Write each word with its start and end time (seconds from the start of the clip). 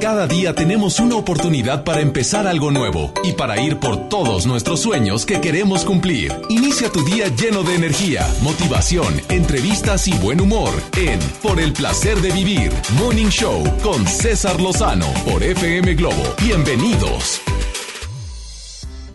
Cada 0.00 0.28
día 0.28 0.54
tenemos 0.54 1.00
una 1.00 1.16
oportunidad 1.16 1.82
para 1.82 2.00
empezar 2.00 2.46
algo 2.46 2.70
nuevo 2.70 3.12
y 3.24 3.32
para 3.32 3.60
ir 3.60 3.78
por 3.80 4.08
todos 4.08 4.46
nuestros 4.46 4.80
sueños 4.80 5.26
que 5.26 5.40
queremos 5.40 5.84
cumplir. 5.84 6.32
Inicia 6.48 6.88
tu 6.88 7.04
día 7.04 7.26
lleno 7.26 7.64
de 7.64 7.74
energía, 7.74 8.24
motivación, 8.40 9.12
entrevistas 9.28 10.06
y 10.06 10.16
buen 10.18 10.40
humor 10.40 10.70
en 10.96 11.18
Por 11.42 11.58
el 11.58 11.72
placer 11.72 12.18
de 12.18 12.30
vivir, 12.30 12.70
Morning 12.96 13.26
Show 13.26 13.64
con 13.82 14.06
César 14.06 14.60
Lozano 14.60 15.06
por 15.28 15.42
FM 15.42 15.94
Globo. 15.94 16.22
Bienvenidos. 16.40 17.40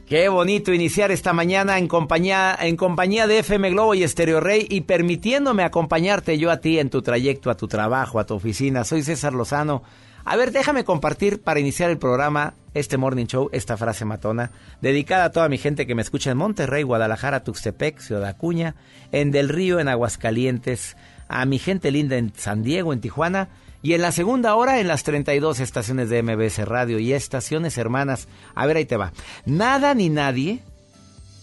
Qué 0.05 0.27
bonito 0.27 0.73
iniciar 0.73 1.12
esta 1.12 1.31
mañana 1.31 1.77
en 1.77 1.88
compañía, 1.88 2.58
en 2.59 2.76
compañía 2.76 3.26
de 3.26 3.40
FM 3.40 3.70
Globo 3.70 3.95
y 3.95 4.05
Stereo 4.05 4.41
Rey 4.41 4.68
y 4.70 4.81
permitiéndome 4.81 5.63
acompañarte 5.63 6.38
yo 6.38 6.52
a 6.52 6.58
ti 6.58 6.77
en 6.77 6.90
tu 6.90 7.02
trayecto 7.02 7.50
a 7.50 7.55
tu 7.55 7.70
trabajo, 7.70 8.20
a 8.20 8.26
tu 8.26 8.34
oficina. 8.34 8.84
Soy 8.84 9.02
César 9.02 9.34
Lozano. 9.34 9.81
A 10.26 10.38
ver, 10.38 10.52
déjame 10.52 10.86
compartir 10.86 11.41
para 11.41 11.59
iniciar 11.59 11.90
el 11.90 11.98
programa, 11.98 12.54
este 12.73 12.98
Morning 12.98 13.26
Show, 13.26 13.50
esta 13.52 13.76
frase 13.76 14.05
matona, 14.05 14.52
dedicada 14.82 15.26
a 15.26 15.32
toda 15.32 15.49
mi 15.49 15.58
gente 15.58 15.86
que 15.86 15.96
me 15.96 16.02
escucha 16.02 16.32
en 16.32 16.38
Monterrey, 16.38 16.84
Guadalajara, 16.84 17.44
Tuxtepec, 17.44 17.99
Ciudad 17.99 18.26
Acuña, 18.26 18.76
en 19.12 19.32
Del 19.32 19.49
Río, 19.49 19.82
en 19.82 19.90
Aguascalientes, 19.90 20.96
a 21.27 21.46
mi 21.46 21.59
gente 21.59 21.91
linda 21.91 22.16
en 22.16 22.32
San 22.36 22.63
Diego, 22.63 22.94
en 22.94 23.02
Tijuana, 23.02 23.49
y 23.82 23.94
en 23.94 24.02
la 24.02 24.13
segunda 24.13 24.55
hora 24.55 24.80
en 24.80 24.88
las 24.88 25.04
32 25.04 25.59
estaciones 25.59 26.09
de 26.09 26.24
MBS 26.24 26.66
Radio 26.66 26.99
y 26.99 27.12
estaciones 27.12 27.77
hermanas. 27.77 28.30
A 28.55 28.66
ver, 28.66 28.77
ahí 28.77 28.85
te 28.85 28.96
va. 28.96 29.12
Nada 29.46 29.94
ni 29.94 30.08
nadie 30.08 30.63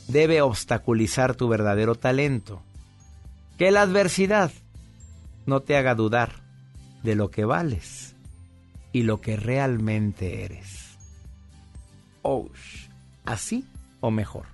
debe 0.09 0.41
obstaculizar 0.41 1.35
tu 1.35 1.49
verdadero 1.49 1.97
talento. 1.97 2.63
Que 3.59 3.71
la 3.71 3.83
adversidad 3.83 4.51
no 5.45 5.61
te 5.61 5.77
haga 5.77 5.95
dudar 5.95 6.33
de 7.03 7.15
lo 7.15 7.31
que 7.31 7.45
vales 7.45 8.10
y 8.93 9.03
lo 9.03 9.21
que 9.21 9.37
realmente 9.37 10.45
eres. 10.45 10.97
Oh, 12.23 12.49
¿así 13.25 13.65
o 14.01 14.11
mejor? 14.11 14.47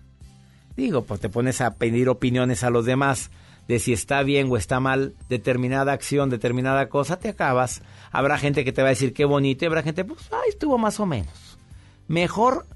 Digo, 0.77 1.05
pues 1.05 1.21
te 1.21 1.29
pones 1.29 1.61
a 1.61 1.75
pedir 1.75 2.09
opiniones 2.09 2.63
a 2.63 2.71
los 2.71 2.85
demás 2.85 3.31
de 3.67 3.79
si 3.79 3.93
está 3.93 4.23
bien 4.23 4.49
o 4.51 4.57
está 4.57 4.79
mal 4.79 5.15
determinada 5.29 5.93
acción, 5.93 6.31
determinada 6.31 6.89
cosa, 6.89 7.19
te 7.19 7.29
acabas. 7.29 7.83
Habrá 8.13 8.39
gente 8.39 8.65
que 8.65 8.73
te 8.73 8.83
va 8.83 8.89
a 8.89 8.91
decir 8.91 9.13
qué 9.13 9.25
bonito 9.25 9.65
y 9.65 9.67
habrá 9.67 9.83
gente, 9.83 10.05
pues, 10.05 10.21
ay, 10.31 10.51
estuvo 10.51 10.79
más 10.79 11.01
o 11.01 11.07
menos. 11.07 11.59
Mejor 12.07 12.67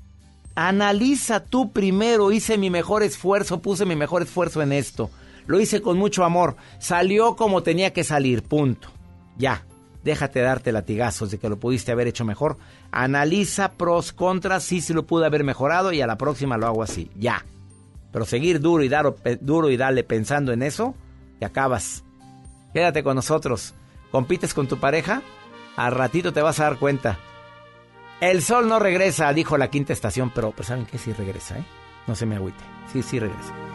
analiza 0.55 1.45
tú 1.45 1.73
primero, 1.73 2.33
hice 2.33 2.59
mi 2.59 2.71
mejor 2.71 3.03
esfuerzo, 3.03 3.63
puse 3.63 3.87
mi 3.87 3.97
mejor 3.97 4.23
esfuerzo 4.23 4.63
en 4.63 4.73
esto. 4.73 5.11
Lo 5.47 5.61
hice 5.61 5.81
con 5.81 5.97
mucho 5.97 6.25
amor, 6.25 6.57
salió 6.79 7.37
como 7.37 7.63
tenía 7.63 7.93
que 7.93 8.05
salir, 8.05 8.43
punto. 8.43 8.89
Ya, 9.37 9.65
déjate 10.03 10.41
darte 10.41 10.73
latigazos 10.73 11.31
de 11.31 11.39
que 11.39 11.49
lo 11.49 11.59
pudiste 11.59 11.93
haber 11.93 12.09
hecho 12.09 12.25
mejor. 12.25 12.59
Analiza 12.91 13.73
pros, 13.73 14.13
contras, 14.13 14.65
sí, 14.65 14.81
sí 14.81 14.93
lo 14.93 15.07
pude 15.07 15.27
haber 15.27 15.45
mejorado 15.45 15.93
y 15.93 16.01
a 16.01 16.07
la 16.07 16.19
próxima 16.19 16.57
lo 16.57 16.67
hago 16.67 16.83
así, 16.83 17.11
ya. 17.17 17.45
Pero 18.13 18.25
seguir 18.25 18.61
duro 18.61 18.83
y, 18.83 18.89
dar, 18.89 19.15
duro 19.41 19.71
y 19.71 19.77
darle 19.77 20.05
pensando 20.05 20.53
en 20.53 20.63
eso, 20.63 20.95
te 21.39 21.47
acabas. 21.47 22.05
Quédate 22.73 23.03
con 23.03 23.17
nosotros. 23.17 23.75
¿Compites 24.11 24.55
con 24.55 24.67
tu 24.67 24.79
pareja? 24.79 25.23
Al 25.77 25.93
ratito 25.93 26.33
te 26.33 26.43
vas 26.43 26.59
a 26.61 26.65
dar 26.65 26.79
cuenta. 26.79 27.19
El 28.21 28.43
sol 28.43 28.69
no 28.69 28.79
regresa, 28.79 29.33
dijo 29.33 29.57
la 29.57 29.71
quinta 29.71 29.93
estación, 29.93 30.31
pero 30.35 30.51
pues 30.51 30.69
saben 30.69 30.87
que 30.87 30.99
sí 30.99 31.13
regresa, 31.13 31.59
¿eh? 31.59 31.65
No 32.07 32.15
se 32.15 32.27
me 32.27 32.37
agüite. 32.37 32.63
Sí, 32.93 33.03
sí 33.03 33.19
regresa. 33.19 33.70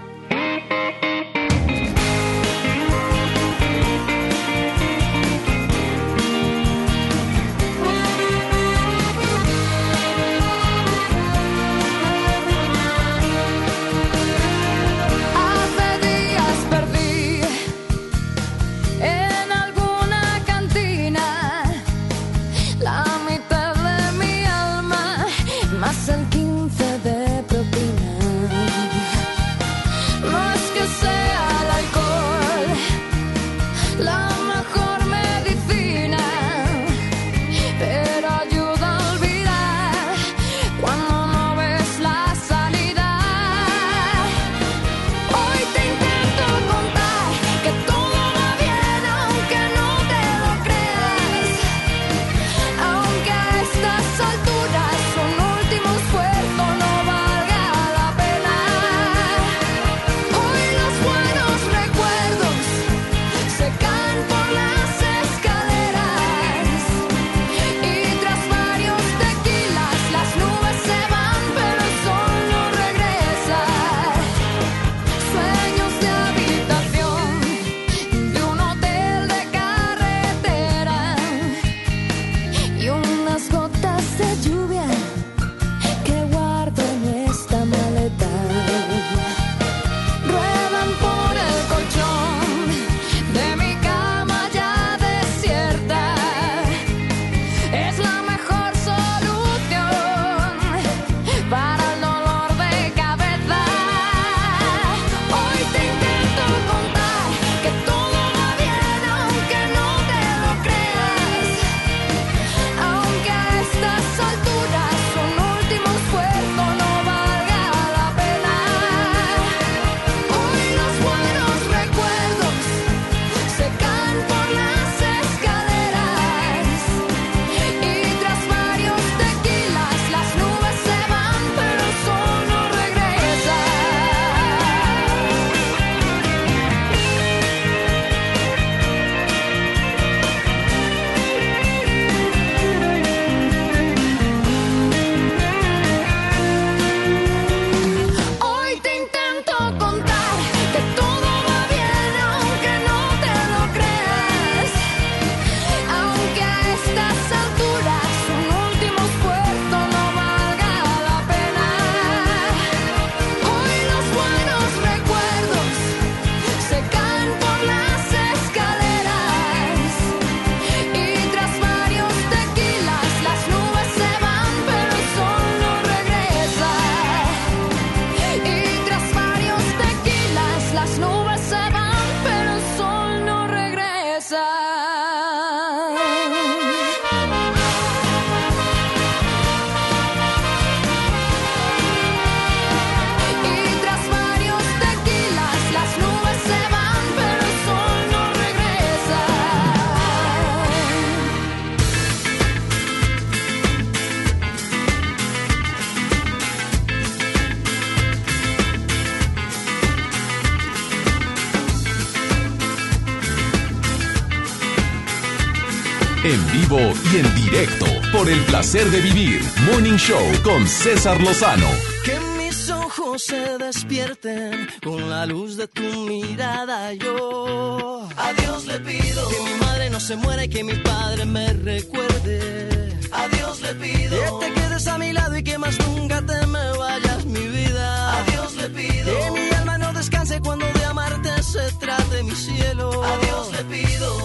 Vivo 216.75 216.93
y 217.11 217.17
en 217.17 217.35
directo 217.35 217.85
por 218.11 218.29
el 218.29 218.39
placer 218.45 218.89
de 218.89 219.01
vivir. 219.01 219.41
Morning 219.71 219.97
Show 219.97 220.23
con 220.43 220.67
César 220.67 221.21
Lozano. 221.21 221.67
Que 222.03 222.19
mis 222.37 222.69
ojos 222.69 223.23
se 223.23 223.57
despierten 223.57 224.67
con 224.83 225.09
la 225.09 225.25
luz 225.25 225.57
de 225.57 225.67
tu 225.67 225.81
mirada. 225.81 226.93
Yo 226.93 228.07
a 228.17 228.33
Dios 228.33 228.65
le 228.65 228.79
pido 228.79 229.29
que 229.29 229.39
mi 229.41 229.59
madre 229.59 229.89
no 229.89 229.99
se 229.99 230.15
muera 230.15 230.43
y 230.45 230.49
que 230.49 230.63
mi 230.63 230.75
padre 230.75 231.25
me 231.25 231.53
recuerde. 231.53 232.97
A 233.11 233.27
Dios 233.29 233.61
le 233.61 233.73
pido 233.75 234.39
que 234.39 234.45
te 234.45 234.53
quedes 234.53 234.87
a 234.87 234.97
mi 234.97 235.13
lado 235.13 235.37
y 235.37 235.43
que 235.43 235.57
más 235.57 235.77
nunca 235.87 236.21
te 236.25 236.45
me 236.47 236.77
vayas 236.77 237.25
mi 237.25 237.47
vida. 237.47 238.19
A 238.19 238.23
Dios 238.23 238.55
le 238.55 238.69
pido 238.69 239.19
que 239.19 239.31
mi 239.31 239.49
alma 239.55 239.77
no 239.77 239.93
descanse 239.93 240.39
cuando 240.41 240.65
de 240.65 240.85
amarte 240.85 241.29
se 241.43 241.71
trate 241.79 242.23
mi 242.23 242.35
cielo. 242.35 243.03
A 243.03 243.17
Dios 243.25 243.51
le 243.51 243.63
pido 243.65 244.24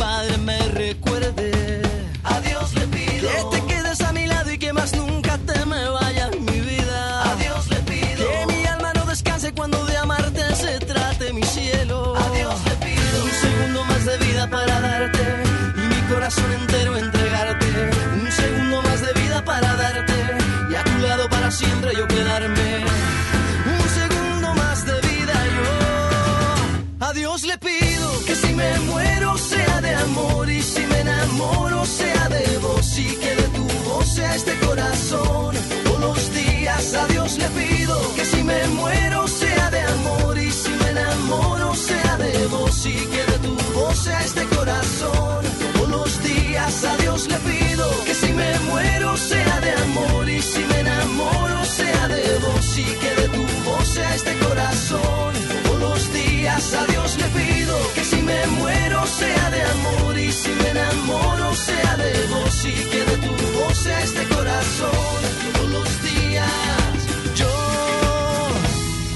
y 52.81 52.93
que 53.01 53.21
de 53.21 53.27
tu 53.29 53.43
voz 53.65 53.87
sea 53.87 54.15
este 54.15 54.33
corazón. 54.39 55.33
Todos 55.63 55.79
los 55.79 56.13
días 56.13 56.73
a 56.73 56.85
Dios 56.85 57.17
le 57.17 57.27
pido 57.39 57.75
que 57.95 58.03
si 58.03 58.21
me 58.21 58.47
muero 58.59 59.05
sea 59.05 59.49
de 59.49 59.61
amor 59.61 60.17
y 60.17 60.31
si 60.31 60.49
me 60.49 60.69
enamoro 60.69 61.53
sea 61.55 61.97
de 61.97 62.13
vos 62.33 62.65
y 62.65 62.73
que 62.91 63.01
de 63.09 63.17
tu 63.25 63.33
voz 63.59 63.77
sea 63.77 64.01
este 64.01 64.23
corazón. 64.35 65.19
Todos 65.53 65.69
los 65.69 65.89
días 66.03 67.35
yo 67.35 67.53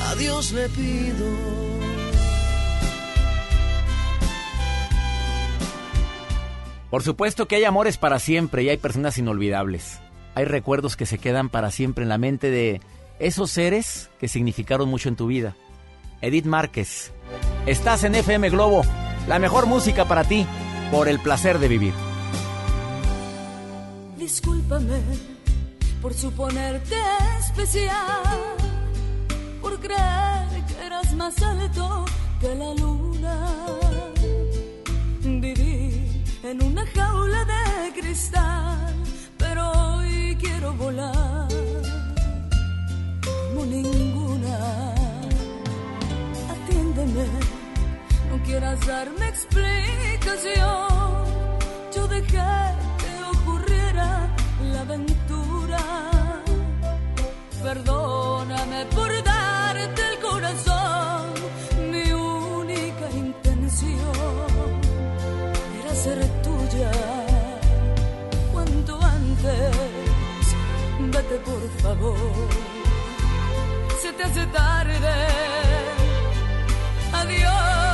a 0.10 0.15
Dios 0.15 0.51
le 0.51 0.69
pido. 0.69 1.55
Por 6.89 7.03
supuesto 7.03 7.48
que 7.48 7.57
hay 7.57 7.65
amores 7.65 7.98
para 7.98 8.19
siempre 8.19 8.63
y 8.63 8.69
hay 8.69 8.77
personas 8.77 9.17
inolvidables. 9.17 10.00
Hay 10.34 10.45
recuerdos 10.45 10.95
que 10.95 11.05
se 11.05 11.17
quedan 11.17 11.50
para 11.50 11.72
siempre 11.72 12.03
en 12.03 12.10
la 12.10 12.17
mente 12.17 12.50
de 12.51 12.81
esos 13.19 13.51
seres 13.51 14.10
que 14.19 14.27
significaron 14.27 14.89
mucho 14.89 15.10
en 15.10 15.15
tu 15.15 15.27
vida. 15.27 15.55
Edith 16.22 16.45
Márquez, 16.45 17.12
estás 17.65 18.03
en 18.03 18.15
FM 18.15 18.50
Globo, 18.50 18.84
la 19.27 19.39
mejor 19.39 19.65
música 19.65 20.05
para 20.05 20.24
ti, 20.24 20.45
por 20.91 21.07
el 21.07 21.19
placer 21.19 21.60
de 21.60 21.67
vivir. 21.67 21.93
Discúlpame 24.17 25.00
por 26.01 26.13
suponerte 26.13 26.95
especial, 27.39 28.24
por 29.62 29.79
creer 29.79 30.65
que 30.67 30.86
eras 30.86 31.13
más 31.13 31.41
alto 31.41 32.05
que 32.39 32.55
la 32.55 32.74
luna. 32.74 33.55
Viví 35.22 36.24
en 36.43 36.63
una 36.63 36.86
jaula 36.88 37.45
de 37.45 38.00
cristal, 38.00 38.93
pero 39.38 39.72
hoy 39.72 40.38
quiero 40.39 40.74
volar 40.74 41.64
ninguna. 43.63 44.93
Atiéndeme, 46.53 47.25
no 48.29 48.43
quieras 48.43 48.85
darme 48.85 49.27
explicación. 49.29 50.65
Yo 51.95 52.07
dejé 52.07 52.51
que 53.01 53.13
ocurriera 53.38 54.27
la 54.74 54.81
aventura. 54.81 55.79
Perdóname 57.63 58.85
por 58.88 59.24
darte 59.24 60.01
el 60.12 60.19
corazón. 60.19 61.33
Mi 61.91 62.12
única 62.12 63.09
intención 63.12 64.12
era 65.79 65.95
ser 65.95 66.19
tuya. 66.43 66.91
Cuanto 68.51 69.01
antes, 69.01 69.75
vete 71.12 71.38
por 71.39 71.63
favor. 71.81 72.64
Se 74.05 74.13
te 74.13 74.24
hace 74.24 74.45
tarde. 74.45 75.13
Adiós. 77.12 77.85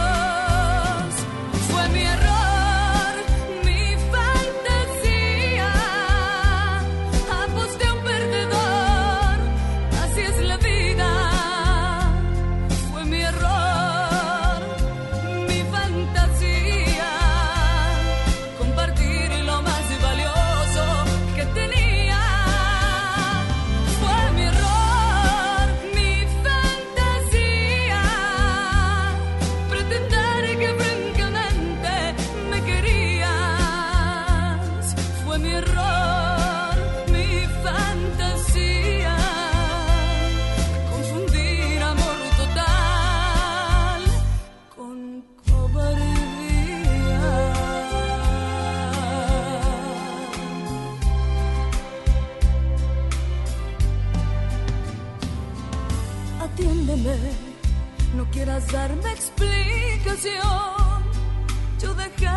Yo 60.23 61.95
dejé 61.95 62.27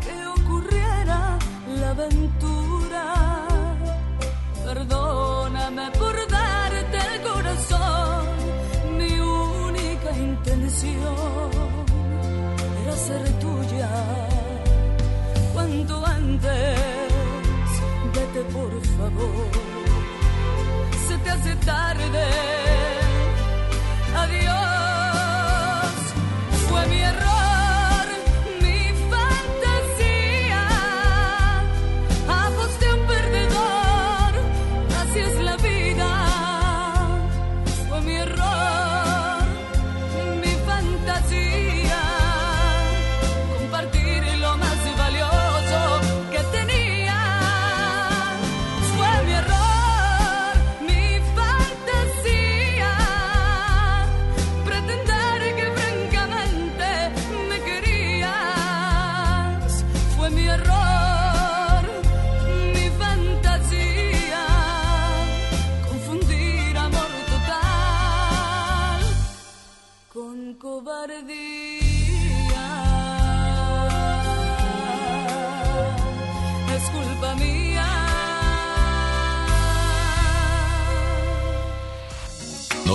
que 0.00 0.26
ocurriera 0.26 1.38
la 1.80 1.90
aventura. 1.90 3.46
Perdóname 4.64 5.90
por 5.98 6.16
darte 6.28 6.96
el 6.96 7.22
corazón. 7.22 8.26
Mi 8.96 9.20
única 9.20 10.10
intención 10.16 11.50
era 12.82 12.96
ser 12.96 13.28
tuya. 13.38 13.90
Cuanto 15.52 16.06
antes, 16.06 16.80
vete 18.14 18.40
por 18.44 18.72
favor. 18.96 19.50
Se 21.06 21.18
te 21.18 21.30
hace 21.30 21.54
tarde. 21.56 22.24
Adiós. 24.16 24.75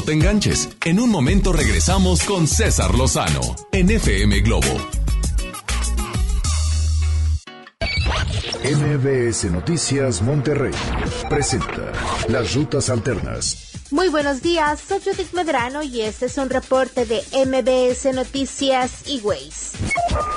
No 0.01 0.05
te 0.05 0.13
enganches. 0.13 0.67
En 0.83 0.99
un 0.99 1.11
momento 1.11 1.53
regresamos 1.53 2.23
con 2.23 2.47
César 2.47 2.95
Lozano 2.95 3.39
en 3.71 3.91
FM 3.91 4.39
Globo. 4.39 4.65
MBS 8.63 9.51
Noticias 9.51 10.23
Monterrey 10.23 10.73
presenta 11.29 11.91
Las 12.29 12.55
Rutas 12.55 12.89
Alternas. 12.89 13.71
Muy 13.91 14.07
buenos 14.07 14.41
días, 14.41 14.79
soy 14.87 15.01
Judith 15.01 15.33
Medrano 15.33 15.83
y 15.83 16.01
este 16.01 16.27
es 16.27 16.37
un 16.37 16.49
reporte 16.49 17.05
de 17.05 17.21
MBS 17.45 18.15
Noticias 18.15 19.05
y 19.05 19.19
Ways. 19.19 19.73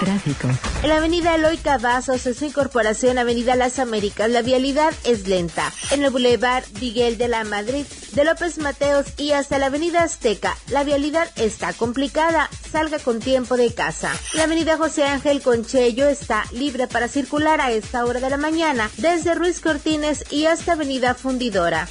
Tráfico. 0.00 0.49
En 0.83 0.88
la 0.88 0.97
avenida 0.97 1.37
Eloy 1.37 1.56
Cavazos, 1.59 2.26
en 2.26 2.35
su 2.35 2.44
incorporación 2.47 3.16
a 3.16 3.21
Avenida 3.21 3.54
Las 3.54 3.78
Américas, 3.78 4.28
la 4.28 4.42
vialidad 4.42 4.92
es 5.04 5.28
lenta. 5.28 5.73
En 5.92 6.04
el 6.04 6.11
Boulevard 6.11 6.64
Miguel 6.80 7.16
de 7.16 7.28
la 7.28 7.44
Madrid, 7.44 7.87
de 8.14 8.25
López 8.25 8.59
Mateos 8.59 9.06
y 9.16 9.33
hasta 9.33 9.59
la 9.59 9.66
Avenida 9.66 10.02
Azteca, 10.02 10.56
la 10.68 10.85
vialidad 10.85 11.28
está 11.37 11.73
complicada. 11.73 12.49
Salga 12.71 12.99
con 12.99 13.21
tiempo 13.21 13.56
de 13.56 13.73
casa. 13.73 14.12
La 14.35 14.44
Avenida 14.44 14.76
José 14.76 15.04
Ángel 15.04 15.42
Conchello 15.42 16.09
está 16.09 16.44
libre 16.52 16.87
para 16.87 17.09
circular 17.09 17.61
a 17.61 17.73
esta 17.73 18.04
hora 18.04 18.21
de 18.21 18.30
la 18.30 18.37
mañana, 18.37 18.90
desde 18.99 19.35
Ruiz 19.35 19.61
Cortines 19.61 20.25
y 20.30 20.47
hasta 20.47 20.73
Avenida 20.73 21.14
Fundidora. 21.14 21.88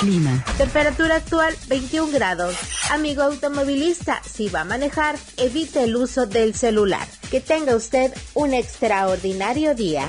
Clima. 0.00 0.44
Temperatura 0.56 1.16
actual 1.16 1.54
21 1.68 2.12
grados. 2.12 2.54
Amigo 2.90 3.22
automovilista, 3.22 4.22
si 4.24 4.48
va 4.48 4.60
a 4.60 4.64
manejar, 4.64 5.16
evite 5.36 5.84
el 5.84 5.96
uso 5.96 6.26
del 6.26 6.54
celular. 6.54 7.06
Que 7.30 7.40
tenga 7.40 7.76
usted 7.76 8.12
un 8.34 8.54
extraordinario 8.54 9.74
día. 9.74 10.08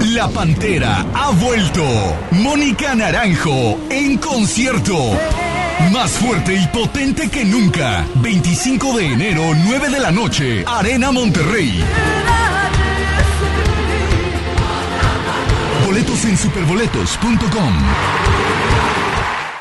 La 0.00 0.28
Pantera 0.28 1.04
ha 1.14 1.30
vuelto. 1.30 1.82
Mónica 2.30 2.94
Naranjo 2.94 3.78
en 3.90 4.18
concierto. 4.18 4.96
Más 5.92 6.12
fuerte 6.12 6.54
y 6.54 6.66
potente 6.68 7.28
que 7.28 7.44
nunca. 7.44 8.06
25 8.16 8.96
de 8.96 9.12
enero, 9.12 9.42
9 9.54 9.90
de 9.90 10.00
la 10.00 10.10
noche. 10.10 10.64
Arena 10.66 11.12
Monterrey. 11.12 11.82
Boletos 15.84 16.24
en 16.24 16.36
superboletos.com. 16.36 18.25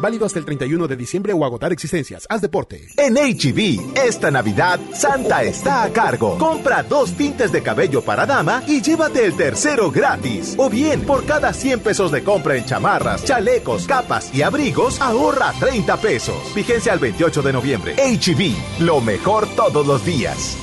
Válido 0.00 0.26
hasta 0.26 0.38
el 0.38 0.44
31 0.44 0.88
de 0.88 0.96
diciembre 0.96 1.32
o 1.32 1.44
agotar 1.44 1.72
existencias. 1.72 2.26
Haz 2.28 2.40
deporte. 2.40 2.88
En 2.96 3.14
HB, 3.14 3.96
e 3.96 4.08
esta 4.08 4.30
Navidad, 4.30 4.80
Santa 4.94 5.42
está 5.42 5.82
a 5.82 5.92
cargo. 5.92 6.38
Compra 6.38 6.82
dos 6.82 7.12
tintes 7.12 7.52
de 7.52 7.62
cabello 7.62 8.02
para 8.02 8.26
dama 8.26 8.62
y 8.66 8.80
llévate 8.80 9.24
el 9.24 9.36
tercero 9.36 9.90
gratis. 9.90 10.54
O 10.56 10.70
bien, 10.70 11.02
por 11.02 11.24
cada 11.24 11.52
100 11.52 11.80
pesos 11.80 12.10
de 12.10 12.24
compra 12.24 12.56
en 12.56 12.64
chamarras, 12.64 13.24
chalecos, 13.24 13.86
capas 13.86 14.34
y 14.34 14.42
abrigos, 14.42 15.00
ahorra 15.00 15.52
30 15.60 15.96
pesos. 15.98 16.54
Vigencia 16.54 16.92
al 16.92 16.98
28 16.98 17.42
de 17.42 17.52
noviembre. 17.52 17.94
HB, 17.94 18.80
e 18.80 18.82
lo 18.82 19.00
mejor 19.00 19.46
todos 19.54 19.86
los 19.86 20.04
días. 20.04 20.56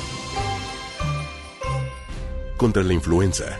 Contra 2.58 2.82
la 2.82 2.94
influenza, 2.94 3.60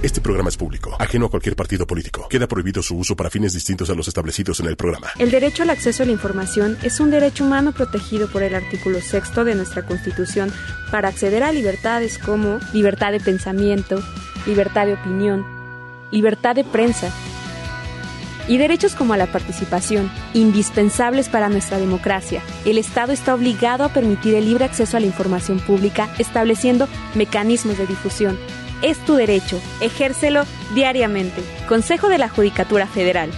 Este 0.00 0.20
programa 0.20 0.48
es 0.48 0.56
público, 0.56 0.96
ajeno 1.00 1.26
a 1.26 1.28
cualquier 1.28 1.56
partido 1.56 1.84
político. 1.84 2.28
Queda 2.28 2.46
prohibido 2.46 2.82
su 2.82 2.96
uso 2.96 3.16
para 3.16 3.30
fines 3.30 3.52
distintos 3.52 3.90
a 3.90 3.96
los 3.96 4.06
establecidos 4.06 4.60
en 4.60 4.66
el 4.66 4.76
programa. 4.76 5.08
El 5.18 5.32
derecho 5.32 5.64
al 5.64 5.70
acceso 5.70 6.04
a 6.04 6.06
la 6.06 6.12
información 6.12 6.78
es 6.84 7.00
un 7.00 7.10
derecho 7.10 7.44
humano 7.44 7.72
protegido 7.72 8.28
por 8.28 8.44
el 8.44 8.54
artículo 8.54 9.00
sexto 9.00 9.44
de 9.44 9.56
nuestra 9.56 9.84
Constitución 9.84 10.52
para 10.92 11.08
acceder 11.08 11.42
a 11.42 11.50
libertades 11.50 12.18
como 12.18 12.60
libertad 12.72 13.10
de 13.10 13.18
pensamiento, 13.18 14.00
libertad 14.46 14.86
de 14.86 14.94
opinión, 14.94 15.44
libertad 16.12 16.54
de 16.54 16.62
prensa 16.62 17.12
y 18.46 18.56
derechos 18.56 18.94
como 18.94 19.16
la 19.16 19.26
participación, 19.26 20.12
indispensables 20.32 21.28
para 21.28 21.48
nuestra 21.48 21.78
democracia. 21.78 22.40
El 22.64 22.78
Estado 22.78 23.12
está 23.12 23.34
obligado 23.34 23.82
a 23.82 23.92
permitir 23.92 24.36
el 24.36 24.44
libre 24.44 24.64
acceso 24.64 24.96
a 24.96 25.00
la 25.00 25.06
información 25.06 25.58
pública, 25.58 26.08
estableciendo 26.18 26.86
mecanismos 27.16 27.76
de 27.78 27.86
difusión 27.88 28.38
es 28.82 28.98
tu 29.04 29.14
derecho. 29.14 29.60
Ejércelo 29.80 30.44
diariamente. 30.74 31.42
Consejo 31.68 32.08
de 32.08 32.18
la 32.18 32.28
Judicatura 32.28 32.86
Federal. 32.86 33.30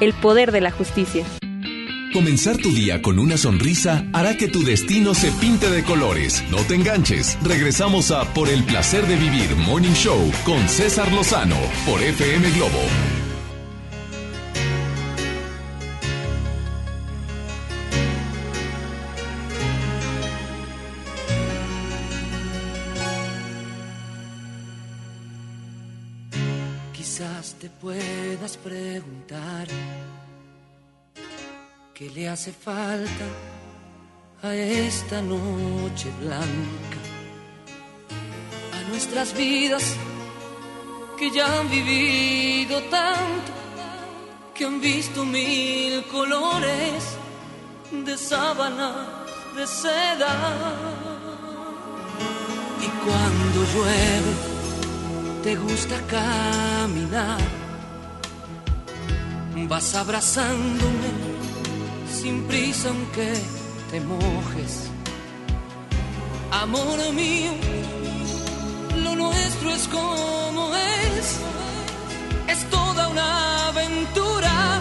El 0.00 0.12
poder 0.14 0.52
de 0.52 0.60
la 0.60 0.70
justicia. 0.70 1.24
Comenzar 2.12 2.56
tu 2.56 2.70
día 2.70 3.02
con 3.02 3.18
una 3.18 3.36
sonrisa 3.36 4.04
hará 4.12 4.36
que 4.36 4.48
tu 4.48 4.64
destino 4.64 5.14
se 5.14 5.30
pinte 5.32 5.68
de 5.70 5.84
colores. 5.84 6.42
No 6.50 6.58
te 6.58 6.74
enganches. 6.74 7.38
Regresamos 7.42 8.10
a 8.10 8.32
Por 8.32 8.48
el 8.48 8.64
placer 8.64 9.06
de 9.06 9.16
vivir 9.16 9.54
Morning 9.56 9.92
Show 9.92 10.32
con 10.44 10.68
César 10.68 11.12
Lozano 11.12 11.56
por 11.86 12.02
FM 12.02 12.50
Globo 12.52 13.27
te 27.60 27.68
puedas 27.70 28.56
preguntar 28.56 29.66
qué 31.92 32.08
le 32.10 32.28
hace 32.28 32.52
falta 32.52 33.24
a 34.42 34.54
esta 34.54 35.20
noche 35.20 36.08
blanca, 36.20 37.00
a 38.74 38.88
nuestras 38.90 39.34
vidas 39.36 39.96
que 41.18 41.32
ya 41.32 41.58
han 41.58 41.68
vivido 41.68 42.80
tanto, 42.84 43.52
que 44.54 44.64
han 44.64 44.80
visto 44.80 45.24
mil 45.24 46.04
colores 46.04 47.16
de 47.90 48.16
sábanas 48.16 48.94
de 49.56 49.66
seda. 49.66 50.32
Y 52.80 52.86
cuando 53.04 53.64
llueve, 53.74 54.57
te 55.42 55.56
gusta 55.56 55.96
caminar, 56.08 57.38
vas 59.68 59.94
abrazándome 59.94 61.10
sin 62.10 62.42
prisa 62.44 62.88
aunque 62.88 63.32
te 63.90 64.00
mojes. 64.00 64.90
Amor 66.50 66.98
mío, 67.12 67.52
lo 69.04 69.14
nuestro 69.14 69.70
es 69.70 69.86
como 69.88 70.74
es, 70.74 71.38
es 72.48 72.70
toda 72.70 73.08
una 73.08 73.68
aventura, 73.68 74.80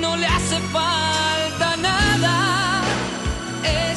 no 0.00 0.16
le 0.16 0.26
hace 0.26 0.58
falta 0.72 1.76
nada. 1.76 2.82
En 3.64 3.96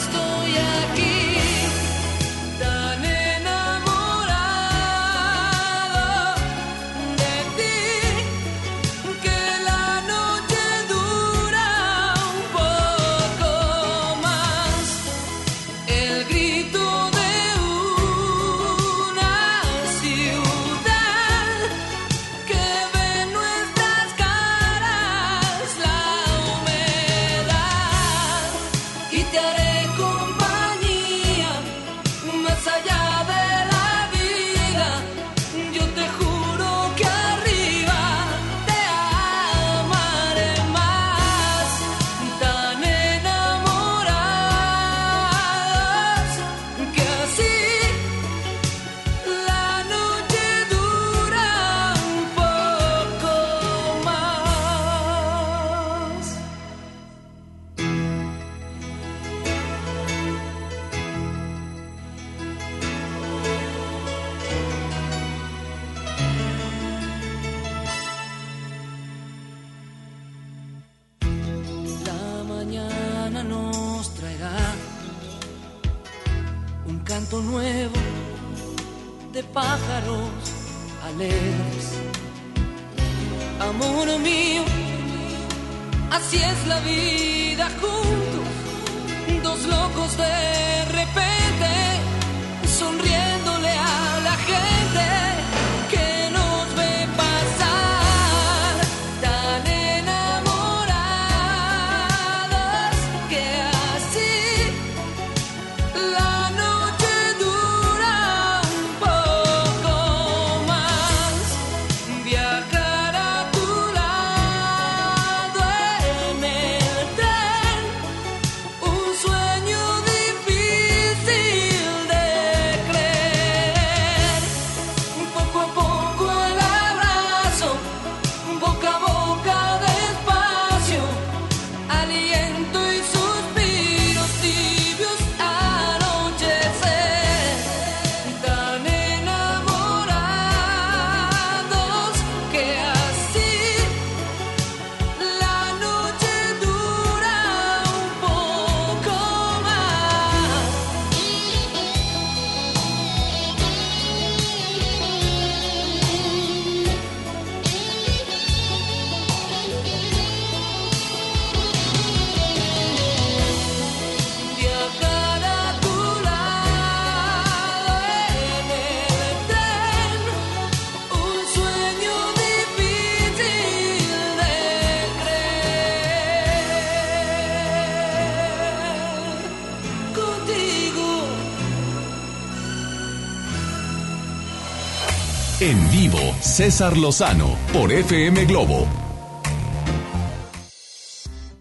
César 186.56 186.96
Lozano 186.96 187.58
por 187.74 187.92
FM 187.92 188.46
Globo. 188.46 188.88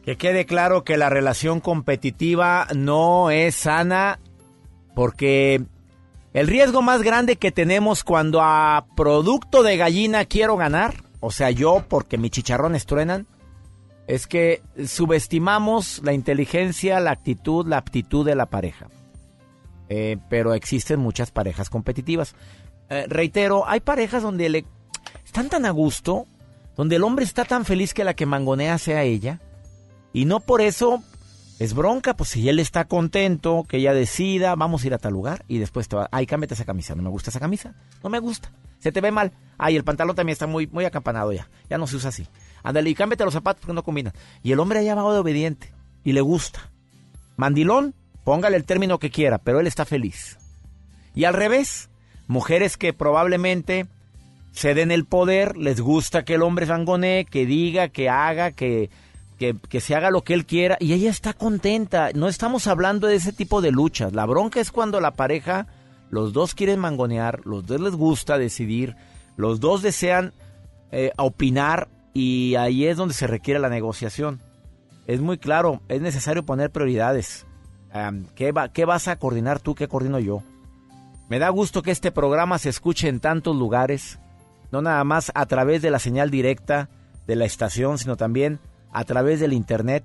Que 0.04 0.16
quede 0.16 0.46
claro 0.46 0.84
que 0.84 0.96
la 0.96 1.10
relación 1.10 1.58
competitiva 1.58 2.68
no 2.76 3.32
es 3.32 3.56
sana 3.56 4.20
porque 4.94 5.64
el 6.32 6.46
riesgo 6.46 6.80
más 6.80 7.02
grande 7.02 7.34
que 7.34 7.50
tenemos 7.50 8.04
cuando 8.04 8.40
a 8.40 8.86
producto 8.94 9.64
de 9.64 9.76
gallina 9.76 10.26
quiero 10.26 10.56
ganar, 10.56 10.94
o 11.18 11.32
sea, 11.32 11.50
yo 11.50 11.84
porque 11.88 12.16
mis 12.16 12.30
chicharrones 12.30 12.86
truenan, 12.86 13.26
es 14.06 14.28
que 14.28 14.62
subestimamos 14.86 16.02
la 16.04 16.12
inteligencia, 16.12 17.00
la 17.00 17.10
actitud, 17.10 17.66
la 17.66 17.78
aptitud 17.78 18.24
de 18.24 18.36
la 18.36 18.46
pareja. 18.46 18.86
Eh, 19.88 20.18
pero 20.30 20.54
existen 20.54 21.00
muchas 21.00 21.32
parejas 21.32 21.68
competitivas. 21.68 22.36
Eh, 22.90 23.06
reitero, 23.08 23.66
hay 23.66 23.80
parejas 23.80 24.22
donde 24.22 24.48
le 24.48 24.64
están 25.34 25.48
tan 25.48 25.66
a 25.66 25.70
gusto, 25.70 26.28
donde 26.76 26.94
el 26.94 27.02
hombre 27.02 27.24
está 27.24 27.44
tan 27.44 27.64
feliz 27.64 27.92
que 27.92 28.04
la 28.04 28.14
que 28.14 28.24
mangonea 28.24 28.78
sea 28.78 29.02
ella, 29.02 29.40
y 30.12 30.26
no 30.26 30.38
por 30.38 30.60
eso 30.60 31.02
es 31.58 31.74
bronca, 31.74 32.14
pues 32.14 32.30
si 32.30 32.48
él 32.48 32.60
está 32.60 32.84
contento, 32.84 33.66
que 33.68 33.78
ella 33.78 33.92
decida, 33.92 34.54
vamos 34.54 34.84
a 34.84 34.86
ir 34.86 34.94
a 34.94 34.98
tal 34.98 35.12
lugar, 35.12 35.44
y 35.48 35.58
después 35.58 35.88
te 35.88 35.96
va, 35.96 36.08
ay, 36.12 36.26
cámbiate 36.26 36.54
esa 36.54 36.64
camisa, 36.64 36.94
no 36.94 37.02
me 37.02 37.08
gusta 37.08 37.30
esa 37.30 37.40
camisa, 37.40 37.74
no 38.04 38.10
me 38.10 38.20
gusta, 38.20 38.52
se 38.78 38.92
te 38.92 39.00
ve 39.00 39.10
mal, 39.10 39.32
ay, 39.58 39.74
el 39.74 39.82
pantalón 39.82 40.14
también 40.14 40.34
está 40.34 40.46
muy, 40.46 40.68
muy 40.68 40.84
acampanado 40.84 41.32
ya, 41.32 41.50
ya 41.68 41.78
no 41.78 41.88
se 41.88 41.96
usa 41.96 42.10
así, 42.10 42.28
ándale, 42.62 42.90
y 42.90 42.94
cámbiate 42.94 43.24
los 43.24 43.34
zapatos 43.34 43.62
porque 43.62 43.74
no 43.74 43.82
combinan, 43.82 44.12
y 44.44 44.52
el 44.52 44.60
hombre 44.60 44.78
allá 44.78 44.94
va 44.94 45.12
de 45.12 45.18
obediente, 45.18 45.72
y 46.04 46.12
le 46.12 46.20
gusta, 46.20 46.70
mandilón, 47.34 47.92
póngale 48.22 48.56
el 48.56 48.66
término 48.66 49.00
que 49.00 49.10
quiera, 49.10 49.38
pero 49.38 49.58
él 49.58 49.66
está 49.66 49.84
feliz, 49.84 50.38
y 51.12 51.24
al 51.24 51.34
revés, 51.34 51.90
mujeres 52.28 52.76
que 52.76 52.92
probablemente 52.92 53.88
se 54.54 54.72
den 54.72 54.90
el 54.90 55.04
poder, 55.04 55.56
les 55.56 55.80
gusta 55.80 56.24
que 56.24 56.34
el 56.34 56.42
hombre 56.42 56.66
sangonee, 56.66 57.26
que 57.26 57.44
diga, 57.44 57.88
que 57.88 58.08
haga, 58.08 58.52
que 58.52 58.88
que, 59.52 59.80
se 59.80 59.94
haga 59.94 60.10
lo 60.10 60.22
que 60.22 60.34
él 60.34 60.46
quiera 60.46 60.76
y 60.80 60.92
ella 60.92 61.10
está 61.10 61.32
contenta. 61.32 62.10
No 62.14 62.28
estamos 62.28 62.66
hablando 62.66 63.06
de 63.06 63.16
ese 63.16 63.32
tipo 63.32 63.60
de 63.60 63.72
luchas. 63.72 64.12
La 64.12 64.26
bronca 64.26 64.60
es 64.60 64.70
cuando 64.70 65.00
la 65.00 65.12
pareja, 65.12 65.66
los 66.10 66.32
dos 66.32 66.54
quieren 66.54 66.78
mangonear, 66.78 67.40
los 67.44 67.66
dos 67.66 67.80
les 67.80 67.94
gusta 67.94 68.38
decidir, 68.38 68.96
los 69.36 69.60
dos 69.60 69.82
desean 69.82 70.32
eh, 70.92 71.12
opinar 71.16 71.88
y 72.12 72.54
ahí 72.54 72.86
es 72.86 72.96
donde 72.96 73.14
se 73.14 73.26
requiere 73.26 73.60
la 73.60 73.68
negociación. 73.68 74.40
Es 75.06 75.20
muy 75.20 75.38
claro, 75.38 75.82
es 75.88 76.00
necesario 76.00 76.44
poner 76.44 76.70
prioridades. 76.70 77.46
¿qué, 78.34 78.50
va, 78.50 78.70
¿Qué 78.70 78.84
vas 78.84 79.06
a 79.08 79.16
coordinar 79.16 79.60
tú? 79.60 79.74
¿Qué 79.74 79.88
coordino 79.88 80.18
yo? 80.18 80.42
Me 81.28 81.38
da 81.38 81.48
gusto 81.50 81.82
que 81.82 81.90
este 81.90 82.12
programa 82.12 82.58
se 82.58 82.68
escuche 82.68 83.08
en 83.08 83.20
tantos 83.20 83.56
lugares, 83.56 84.18
no 84.74 84.82
nada 84.82 85.04
más 85.04 85.30
a 85.36 85.46
través 85.46 85.82
de 85.82 85.90
la 85.92 86.00
señal 86.00 86.30
directa 86.30 86.88
de 87.28 87.36
la 87.36 87.44
estación, 87.44 87.96
sino 87.96 88.16
también 88.16 88.58
a 88.92 89.04
través 89.04 89.38
del 89.38 89.52
internet. 89.52 90.04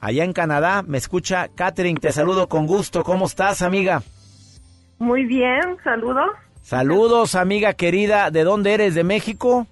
Allá 0.00 0.22
en 0.22 0.32
Canadá 0.32 0.84
me 0.86 0.98
escucha 0.98 1.48
Catherine, 1.52 1.98
te 1.98 2.12
saludo 2.12 2.48
con 2.48 2.66
gusto. 2.66 3.02
¿Cómo 3.02 3.26
estás, 3.26 3.62
amiga? 3.62 4.02
Muy 5.00 5.24
bien, 5.24 5.76
saludos. 5.82 6.30
Saludos, 6.62 7.34
amiga 7.34 7.72
querida. 7.72 8.30
¿De 8.30 8.44
dónde 8.44 8.72
eres? 8.72 8.94
¿De 8.94 9.02
México? 9.02 9.66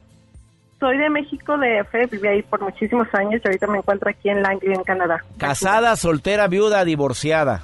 Soy 0.80 0.98
de 0.98 1.08
México, 1.08 1.56
de 1.56 1.78
F. 1.78 2.06
Viví 2.10 2.26
ahí 2.26 2.42
por 2.42 2.62
muchísimos 2.62 3.06
años 3.14 3.40
y 3.44 3.46
ahorita 3.46 3.68
me 3.68 3.78
encuentro 3.78 4.10
aquí 4.10 4.28
en 4.28 4.42
Langley, 4.42 4.74
en 4.74 4.82
Canadá. 4.82 5.22
¿Casada, 5.38 5.94
soltera, 5.94 6.48
viuda, 6.48 6.84
divorciada? 6.84 7.62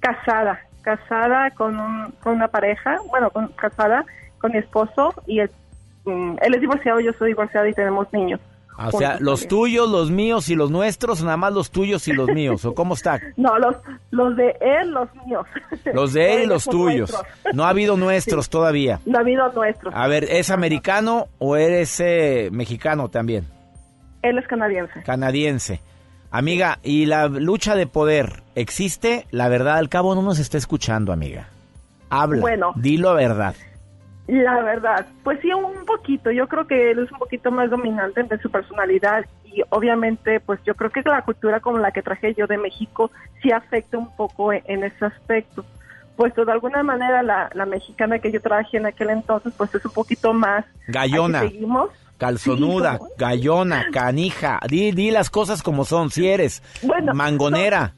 Casada, 0.00 0.60
casada 0.82 1.50
con, 1.52 1.74
con 2.22 2.34
una 2.34 2.48
pareja, 2.48 2.98
bueno, 3.10 3.30
con, 3.30 3.48
casada 3.48 4.04
con 4.42 4.52
mi 4.52 4.58
esposo 4.58 5.14
y 5.26 5.40
mm, 5.40 6.36
él 6.42 6.54
es 6.54 6.60
divorciado, 6.60 7.00
yo 7.00 7.12
soy 7.14 7.28
divorciada 7.28 7.66
y 7.68 7.72
tenemos 7.72 8.12
niños. 8.12 8.40
Ah, 8.76 8.88
o 8.90 8.98
sea, 8.98 9.18
los 9.20 9.46
tuyos, 9.46 9.88
los 9.88 10.10
míos 10.10 10.48
y 10.48 10.54
los 10.54 10.70
nuestros, 10.70 11.22
nada 11.22 11.36
más 11.36 11.52
los 11.52 11.70
tuyos 11.70 12.08
y 12.08 12.12
los 12.12 12.28
míos, 12.34 12.64
¿o 12.64 12.74
cómo 12.74 12.94
está? 12.94 13.20
No, 13.36 13.58
los, 13.58 13.76
los 14.10 14.36
de 14.36 14.56
él, 14.60 14.90
los 14.90 15.08
míos. 15.26 15.46
Los 15.94 16.12
de 16.12 16.34
él 16.34 16.42
y 16.42 16.46
los 16.46 16.64
tuyos. 16.64 17.14
No 17.54 17.64
ha 17.64 17.68
habido 17.68 17.96
nuestros 17.98 18.48
todavía. 18.50 19.00
No 19.06 19.18
ha 19.18 19.20
habido 19.20 19.50
nuestros. 19.52 19.94
A 19.94 20.06
ver, 20.06 20.24
¿es 20.24 20.50
americano 20.50 21.28
o 21.38 21.56
eres 21.56 22.00
eh, 22.00 22.48
mexicano 22.52 23.08
también? 23.08 23.46
Él 24.22 24.38
es 24.38 24.46
canadiense. 24.46 25.02
Canadiense. 25.02 25.80
Amiga, 26.30 26.78
¿y 26.82 27.06
la 27.06 27.28
lucha 27.28 27.74
de 27.74 27.86
poder 27.86 28.42
existe? 28.54 29.26
La 29.30 29.48
verdad, 29.48 29.76
al 29.76 29.88
cabo 29.88 30.14
no 30.14 30.22
nos 30.22 30.38
está 30.38 30.56
escuchando, 30.56 31.12
amiga. 31.12 31.48
Habla, 32.08 32.40
bueno, 32.40 32.72
dilo 32.76 33.10
a 33.10 33.14
verdad. 33.14 33.54
La 34.28 34.62
verdad, 34.62 35.06
pues 35.24 35.40
sí, 35.40 35.52
un 35.52 35.84
poquito. 35.84 36.30
Yo 36.30 36.46
creo 36.46 36.66
que 36.66 36.92
él 36.92 37.00
es 37.00 37.12
un 37.12 37.18
poquito 37.18 37.50
más 37.50 37.70
dominante 37.70 38.20
en 38.20 38.40
su 38.40 38.50
personalidad 38.50 39.26
y 39.44 39.62
obviamente, 39.70 40.40
pues 40.40 40.60
yo 40.64 40.74
creo 40.74 40.90
que 40.90 41.02
la 41.02 41.22
cultura 41.22 41.60
como 41.60 41.78
la 41.78 41.90
que 41.90 42.02
traje 42.02 42.34
yo 42.34 42.46
de 42.46 42.56
México 42.56 43.10
sí 43.42 43.50
afecta 43.50 43.98
un 43.98 44.14
poco 44.16 44.52
e-, 44.52 44.62
en, 44.66 44.84
ese 44.84 45.04
aspecto. 45.04 45.64
Pues 46.16 46.34
de 46.34 46.52
alguna 46.52 46.82
manera 46.82 47.22
la, 47.22 47.66
mexicana 47.66 48.20
que 48.20 48.30
yo 48.30 48.40
trabajé 48.40 48.76
en 48.76 48.86
aquel 48.86 49.10
entonces, 49.10 49.52
pues 49.56 49.74
es 49.74 49.84
un 49.84 49.92
poquito 49.92 50.32
más... 50.32 50.64
Gallona. 50.86 51.42
Calzonuda, 52.16 53.00
gallona, 53.18 53.86
canija. 53.92 54.60
Di, 54.68 54.92
di 54.92 55.10
las 55.10 55.30
cosas 55.30 55.62
como 55.62 55.84
son, 55.84 56.10
si 56.10 56.28
eres 56.28 56.62
mangonera. 57.12 57.94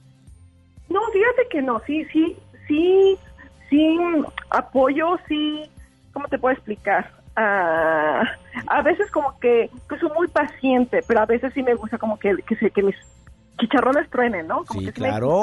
No, 0.89 1.01
no, 1.01 1.07
fíjate 1.13 1.49
que 1.51 1.61
no, 1.61 1.83
sí, 1.87 2.05
sí, 2.07 2.37
sí, 2.67 3.19
sí, 3.69 3.99
apoyo, 4.49 5.19
sí 5.29 5.69
¿cómo 6.14 6.29
te 6.29 6.38
puedo 6.38 6.55
explicar? 6.55 7.11
Ah, 7.37 8.22
a 8.68 8.83
veces 8.83 9.11
como 9.11 9.38
que, 9.40 9.68
soy 10.00 10.11
muy 10.16 10.29
paciente, 10.29 11.00
pero 11.07 11.20
a 11.20 11.27
veces 11.27 11.53
sí 11.53 11.62
me 11.62 11.74
gusta 11.74 11.98
como 11.98 12.18
que, 12.18 12.37
que, 12.46 12.70
que 12.70 12.83
mis 12.83 12.94
chicharrones 13.59 14.09
truenen, 14.09 14.46
¿no? 14.46 14.64
sí, 14.72 14.90
claro. 14.92 15.42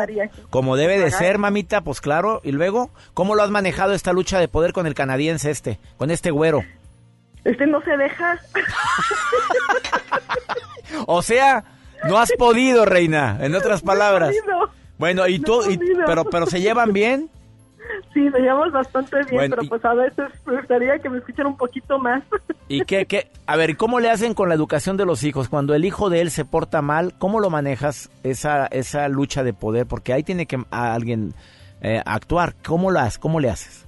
Como 0.49 0.77
debe 0.77 0.97
de 0.97 1.11
ser, 1.11 1.37
mamita, 1.37 1.81
pues 1.81 2.01
claro. 2.01 2.41
Y 2.43 2.51
luego, 2.51 2.89
¿cómo 3.13 3.35
lo 3.35 3.43
has 3.43 3.51
manejado 3.51 3.93
esta 3.93 4.13
lucha 4.13 4.39
de 4.39 4.47
poder 4.47 4.73
con 4.73 4.87
el 4.87 4.95
canadiense 4.95 5.51
este, 5.51 5.77
con 5.97 6.09
este 6.09 6.31
güero? 6.31 6.63
Este 7.43 7.67
no 7.67 7.81
se 7.81 7.97
deja. 7.97 8.39
o 11.07 11.21
sea, 11.21 11.63
no 12.07 12.17
has 12.17 12.31
podido, 12.33 12.85
reina, 12.85 13.37
en 13.41 13.55
otras 13.55 13.81
palabras. 13.81 14.33
bueno, 14.97 15.27
y 15.27 15.39
tú, 15.39 15.61
pero, 16.05 16.25
pero 16.25 16.45
se 16.45 16.61
llevan 16.61 16.93
bien. 16.93 17.29
Sí, 18.13 18.19
me 18.19 18.39
llevamos 18.39 18.71
bastante 18.71 19.17
bien, 19.29 19.49
pero 19.49 19.63
pues 19.67 19.83
a 19.85 19.93
veces 19.93 20.27
me 20.45 20.57
gustaría 20.57 20.99
que 20.99 21.09
me 21.09 21.17
escuchen 21.19 21.45
un 21.47 21.57
poquito 21.57 21.97
más. 21.99 22.23
¿Y 22.67 22.81
qué, 22.81 23.05
qué? 23.05 23.29
A 23.47 23.55
ver, 23.55 23.77
¿cómo 23.77 23.99
le 23.99 24.09
hacen 24.09 24.33
con 24.33 24.49
la 24.49 24.55
educación 24.55 24.97
de 24.97 25.05
los 25.05 25.23
hijos? 25.23 25.49
Cuando 25.49 25.73
el 25.73 25.85
hijo 25.85 26.09
de 26.09 26.21
él 26.21 26.31
se 26.31 26.45
porta 26.45 26.81
mal, 26.81 27.13
¿cómo 27.17 27.39
lo 27.39 27.49
manejas 27.49 28.09
esa, 28.23 28.67
esa 28.67 29.07
lucha 29.07 29.43
de 29.43 29.53
poder? 29.53 29.85
Porque 29.85 30.13
ahí 30.13 30.23
tiene 30.23 30.45
que 30.45 30.61
alguien 30.69 31.33
eh, 31.81 32.01
actuar. 32.05 32.55
¿Cómo, 32.65 32.91
las, 32.91 33.17
¿Cómo 33.17 33.39
le 33.39 33.49
haces? 33.49 33.87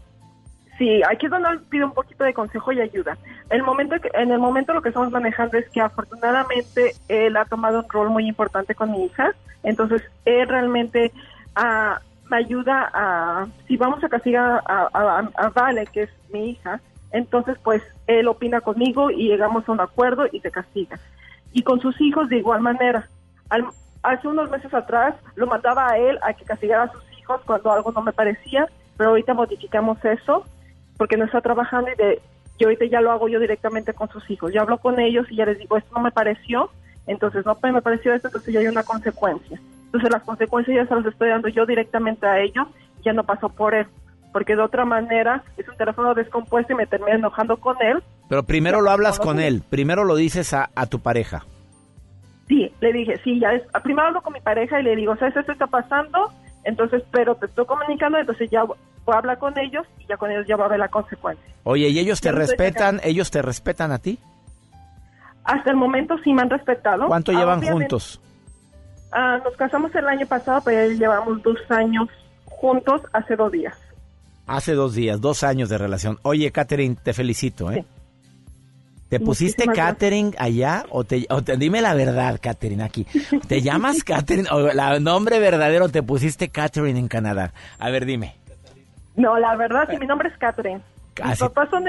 Sí, 0.77 1.01
aquí 1.09 1.27
es 1.27 1.31
donde 1.31 1.49
pide 1.69 1.85
un 1.85 1.93
poquito 1.93 2.23
de 2.23 2.33
consejo 2.33 2.71
y 2.71 2.81
ayuda. 2.81 3.17
El 3.49 3.63
momento 3.63 3.95
que, 4.01 4.09
en 4.13 4.31
el 4.31 4.39
momento 4.39 4.73
lo 4.73 4.81
que 4.81 4.89
estamos 4.89 5.11
manejando 5.11 5.57
es 5.57 5.69
que 5.69 5.81
afortunadamente 5.81 6.95
él 7.07 7.37
ha 7.37 7.45
tomado 7.45 7.79
un 7.79 7.89
rol 7.89 8.09
muy 8.09 8.27
importante 8.27 8.73
con 8.73 8.91
mi 8.91 9.05
hija, 9.05 9.33
entonces 9.61 10.01
él 10.25 10.47
realmente 10.47 11.11
ha 11.55 12.01
ayuda 12.37 12.89
a, 12.93 13.47
si 13.67 13.77
vamos 13.77 14.03
a 14.03 14.09
castigar 14.09 14.63
a, 14.65 15.51
Vale, 15.53 15.85
que 15.87 16.03
es 16.03 16.09
mi 16.31 16.51
hija, 16.51 16.79
entonces 17.11 17.57
pues 17.63 17.81
él 18.07 18.27
opina 18.27 18.61
conmigo 18.61 19.11
y 19.11 19.27
llegamos 19.27 19.67
a 19.67 19.71
un 19.71 19.81
acuerdo 19.81 20.25
y 20.31 20.39
te 20.39 20.51
castiga. 20.51 20.99
Y 21.51 21.63
con 21.63 21.79
sus 21.79 21.99
hijos 22.01 22.29
de 22.29 22.37
igual 22.37 22.61
manera. 22.61 23.07
hace 24.01 24.27
unos 24.27 24.49
meses 24.49 24.73
atrás 24.73 25.15
lo 25.35 25.47
mandaba 25.47 25.91
a 25.91 25.97
él 25.97 26.19
a 26.23 26.33
que 26.33 26.45
castigara 26.45 26.83
a 26.83 26.91
sus 26.91 27.03
hijos 27.19 27.41
cuando 27.45 27.71
algo 27.71 27.91
no 27.91 28.01
me 28.01 28.13
parecía, 28.13 28.67
pero 28.97 29.11
ahorita 29.11 29.33
modificamos 29.33 30.03
eso 30.03 30.45
porque 30.97 31.17
no 31.17 31.25
está 31.25 31.41
trabajando 31.41 31.91
y 31.91 31.95
de, 31.95 32.21
yo 32.59 32.67
ahorita 32.67 32.85
ya 32.85 33.01
lo 33.01 33.11
hago 33.11 33.27
yo 33.27 33.39
directamente 33.39 33.93
con 33.93 34.09
sus 34.09 34.29
hijos. 34.29 34.53
Yo 34.53 34.61
hablo 34.61 34.77
con 34.77 34.99
ellos 34.99 35.25
y 35.29 35.35
ya 35.35 35.45
les 35.45 35.59
digo, 35.59 35.77
esto 35.77 35.93
no 35.95 36.01
me 36.01 36.11
pareció, 36.11 36.69
entonces 37.07 37.45
no 37.45 37.57
me 37.61 37.81
pareció 37.81 38.13
esto, 38.13 38.27
entonces 38.27 38.53
ya 38.53 38.59
hay 38.59 38.67
una 38.67 38.83
consecuencia. 38.83 39.59
Entonces 39.93 40.11
las 40.11 40.23
consecuencias 40.23 40.75
ya 40.75 40.87
se 40.87 40.95
las 40.95 41.05
estoy 41.05 41.29
dando 41.29 41.49
yo 41.49 41.67
directamente 41.67 42.25
a 42.25 42.39
ellos, 42.39 42.67
ya 43.05 43.13
no 43.13 43.23
pasó 43.25 43.49
por 43.49 43.75
él, 43.75 43.85
porque 44.31 44.55
de 44.55 44.63
otra 44.63 44.85
manera 44.85 45.43
es 45.55 45.69
un 45.69 45.77
teléfono 45.77 46.15
descompuesto 46.15 46.73
y 46.73 46.75
me 46.75 46.87
terminé 46.87 47.17
enojando 47.17 47.57
con 47.57 47.75
él. 47.79 48.01
Pero 48.27 48.41
primero 48.41 48.81
lo 48.81 48.89
hablas 48.89 49.19
con 49.19 49.39
él, 49.39 49.61
primero 49.69 50.03
lo 50.03 50.15
dices 50.15 50.51
a, 50.55 50.67
tu 50.87 50.99
pareja. 50.99 51.45
Sí, 52.47 52.73
le 52.81 52.91
dije, 52.91 53.19
sí, 53.23 53.39
ya 53.39 53.53
es, 53.53 53.61
primero 53.83 54.07
hablo 54.07 54.23
con 54.23 54.33
mi 54.33 54.41
pareja 54.41 54.79
y 54.79 54.83
le 54.83 54.95
digo, 54.95 55.15
¿sabes 55.17 55.37
esto 55.37 55.51
está 55.51 55.67
pasando? 55.67 56.31
Entonces, 56.63 57.03
pero 57.11 57.35
te 57.35 57.45
estoy 57.45 57.67
comunicando, 57.67 58.17
entonces 58.17 58.49
ya 58.49 58.63
voy 58.63 58.75
a 59.05 59.17
hablar 59.19 59.37
con 59.37 59.55
ellos 59.59 59.85
y 59.99 60.07
ya 60.07 60.17
con 60.17 60.31
ellos 60.31 60.47
ya 60.47 60.55
va 60.55 60.65
a 60.65 60.69
ver 60.69 60.79
la 60.79 60.87
consecuencia. 60.87 61.45
Oye, 61.65 61.89
¿y 61.89 61.99
ellos 61.99 62.19
te 62.19 62.31
respetan? 62.31 62.99
¿Ellos 63.03 63.29
te 63.29 63.43
respetan 63.43 63.91
a 63.91 63.99
ti? 63.99 64.17
Hasta 65.43 65.69
el 65.69 65.75
momento 65.75 66.17
sí 66.23 66.33
me 66.33 66.41
han 66.41 66.49
respetado. 66.49 67.05
¿Cuánto 67.07 67.31
llevan 67.31 67.61
juntos? 67.61 68.19
Ah, 69.13 69.39
nos 69.43 69.55
casamos 69.55 69.93
el 69.93 70.07
año 70.07 70.25
pasado, 70.25 70.61
pero 70.65 70.91
ya 70.91 70.97
llevamos 70.97 71.43
dos 71.43 71.57
años 71.69 72.09
juntos 72.45 73.01
hace 73.13 73.35
dos 73.35 73.51
días. 73.51 73.77
Hace 74.47 74.73
dos 74.73 74.95
días, 74.95 75.21
dos 75.21 75.43
años 75.43 75.69
de 75.69 75.77
relación. 75.77 76.19
Oye, 76.23 76.51
Catherine, 76.51 76.97
te 77.01 77.13
felicito, 77.13 77.71
¿eh? 77.71 77.85
¿Te 79.09 79.19
pusiste 79.19 79.67
Catherine 79.67 80.31
allá 80.39 80.85
o 80.89 81.03
te, 81.03 81.27
dime 81.57 81.81
la 81.81 81.93
verdad, 81.93 82.39
Catherine, 82.41 82.83
aquí? 82.83 83.05
¿Te 83.47 83.61
llamas 83.61 84.03
Catherine 84.05 84.49
o 84.51 84.69
el 84.69 85.03
nombre 85.03 85.37
verdadero 85.37 85.87
te 85.89 86.01
pusiste 86.01 86.49
Catherine 86.49 86.99
en 86.99 87.07
Canadá? 87.07 87.53
A 87.77 87.91
ver, 87.91 88.07
dime. 88.07 88.35
No, 89.15 89.37
la 89.37 89.55
verdad, 89.55 89.87
sí, 89.91 89.97
mi 89.99 90.07
nombre 90.07 90.29
es 90.29 90.37
Catherine. 90.39 90.81
Mis 91.23 91.37
papás 91.37 91.69
son 91.69 91.83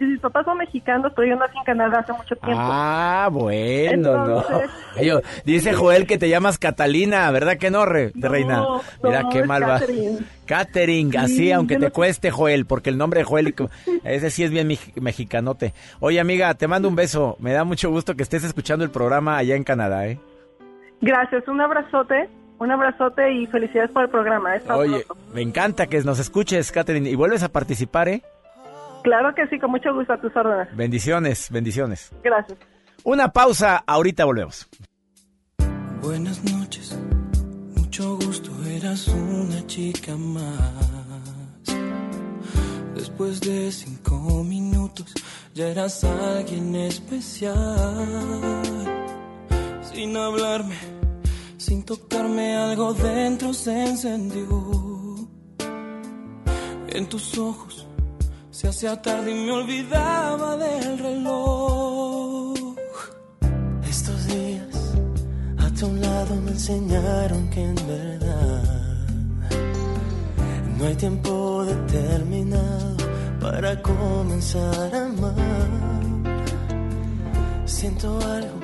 mis 0.00 0.20
papás 0.20 0.44
son 0.44 0.58
mexicanos, 0.58 1.12
pero 1.14 1.28
yo 1.28 1.36
nací 1.36 1.56
en 1.56 1.64
Canadá 1.64 2.00
hace 2.00 2.12
mucho 2.12 2.34
tiempo. 2.36 2.60
Ah, 2.60 3.28
bueno, 3.30 4.26
no. 4.26 4.44
dice 5.44 5.72
Joel 5.72 6.06
que 6.06 6.18
te 6.18 6.28
llamas 6.28 6.58
Catalina, 6.58 7.30
¿verdad 7.30 7.56
que 7.56 7.70
no, 7.70 7.86
re, 7.86 8.12
reina? 8.14 8.64
Mira 9.02 9.28
qué 9.30 9.44
mal 9.44 9.62
va. 9.62 9.80
Catherine, 10.46 11.16
así, 11.16 11.52
aunque 11.52 11.78
te 11.78 11.90
cueste 11.90 12.30
Joel, 12.30 12.66
porque 12.66 12.90
el 12.90 12.98
nombre 12.98 13.20
de 13.20 13.24
Joel, 13.24 13.54
ese 14.04 14.30
sí 14.30 14.42
es 14.42 14.50
bien 14.50 14.68
mexicanote. 14.96 15.72
Oye, 16.00 16.20
amiga, 16.20 16.54
te 16.54 16.68
mando 16.68 16.88
un 16.88 16.96
beso. 16.96 17.36
Me 17.38 17.52
da 17.52 17.64
mucho 17.64 17.90
gusto 17.90 18.14
que 18.14 18.22
estés 18.22 18.44
escuchando 18.44 18.84
el 18.84 18.90
programa 18.90 19.36
allá 19.36 19.54
en 19.54 19.64
Canadá, 19.64 20.06
¿eh? 20.06 20.18
Gracias, 21.00 21.46
un 21.48 21.60
abrazote. 21.60 22.28
Un 22.58 22.70
abrazote 22.70 23.32
y 23.32 23.46
felicidades 23.46 23.90
por 23.90 24.04
el 24.04 24.10
programa. 24.10 24.54
Oye, 24.70 25.04
me 25.34 25.42
encanta 25.42 25.86
que 25.88 26.00
nos 26.02 26.20
escuches, 26.20 26.70
Catherine, 26.70 27.10
y 27.10 27.14
vuelves 27.16 27.42
a 27.42 27.48
participar, 27.48 28.08
¿eh? 28.08 28.22
Claro 29.04 29.34
que 29.34 29.46
sí, 29.48 29.58
con 29.58 29.70
mucho 29.70 29.92
gusto 29.92 30.14
a 30.14 30.20
tus 30.20 30.34
órdenes. 30.34 30.74
Bendiciones, 30.74 31.50
bendiciones. 31.50 32.10
Gracias. 32.22 32.58
Una 33.04 33.28
pausa, 33.28 33.84
ahorita 33.86 34.24
volvemos. 34.24 34.66
Buenas 36.00 36.42
noches, 36.50 36.98
mucho 37.76 38.16
gusto, 38.16 38.50
eras 38.64 39.06
una 39.08 39.66
chica 39.66 40.16
más. 40.16 41.66
Después 42.94 43.42
de 43.42 43.70
cinco 43.70 44.42
minutos, 44.42 45.12
ya 45.52 45.68
eras 45.68 46.02
alguien 46.02 46.74
especial. 46.74 47.54
Sin 49.82 50.16
hablarme, 50.16 50.76
sin 51.58 51.84
tocarme, 51.84 52.56
algo 52.56 52.94
dentro 52.94 53.52
se 53.52 53.84
encendió. 53.84 55.28
En 56.88 57.06
tus 57.06 57.36
ojos 57.36 57.86
se 58.54 58.68
hacía 58.68 59.02
tarde 59.02 59.32
y 59.32 59.34
me 59.34 59.50
olvidaba 59.50 60.56
del 60.56 60.96
reloj. 60.96 62.54
Estos 63.82 64.26
días 64.28 64.94
a 65.58 65.68
tu 65.70 65.92
lado 65.94 66.36
me 66.36 66.52
enseñaron 66.52 67.50
que 67.50 67.64
en 67.64 67.74
verdad 67.74 68.62
no 70.78 70.86
hay 70.86 70.94
tiempo 70.94 71.64
determinado 71.64 72.96
para 73.40 73.82
comenzar 73.82 74.94
a 74.94 75.06
amar. 75.06 75.34
Siento 77.64 78.20
algo 78.20 78.60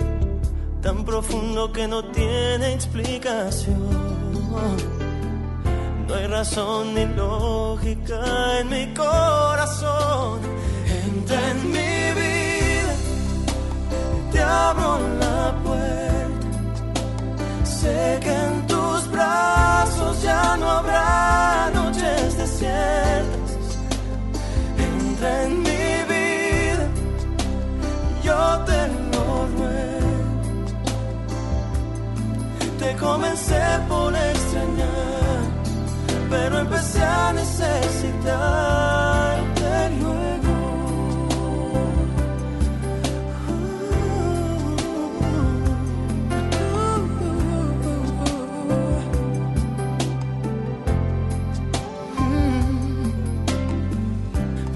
tan 0.82 1.04
profundo 1.04 1.72
que 1.72 1.88
no 1.88 2.04
tiene 2.12 2.74
explicación 2.74 4.20
no 6.10 6.16
hay 6.16 6.26
razón 6.26 6.94
ni 6.94 7.06
lógica 7.06 8.20
en 8.60 8.68
mi 8.68 8.94
corazón. 8.94 10.40
Entra 11.04 11.50
en 11.50 11.70
mi 11.70 11.94
vida, 12.20 12.94
te 14.32 14.40
abro 14.42 14.98
la 15.20 15.54
puerta. 15.64 16.46
Sé 17.64 18.18
que 18.24 18.32
en 18.32 18.66
tus 18.66 19.08
brazos 19.10 20.22
ya 20.22 20.56
no 20.56 20.68
habrá 20.68 21.70
noches 21.74 22.36
desiertas. 22.36 23.64
Entra 24.78 25.42
en 25.44 25.62
mi 25.62 25.86
vida, 26.12 26.86
yo 28.24 28.64
te 28.68 28.80
lo 29.12 29.24
ruego. 29.54 30.10
Te 32.80 32.96
comencé 32.96 33.62
por 33.88 34.12
extrañar 34.14 35.59
pero 36.30 36.60
empecé 36.60 37.02
a 37.02 37.32
necesitarte 37.32 38.20
luego. 40.00 40.54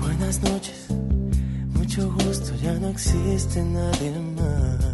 Buenas 0.00 0.42
noches, 0.42 0.88
mucho 1.74 2.12
gusto, 2.12 2.54
ya 2.56 2.74
no 2.74 2.88
existe 2.88 3.62
nadie 3.62 4.10
más. 4.36 4.93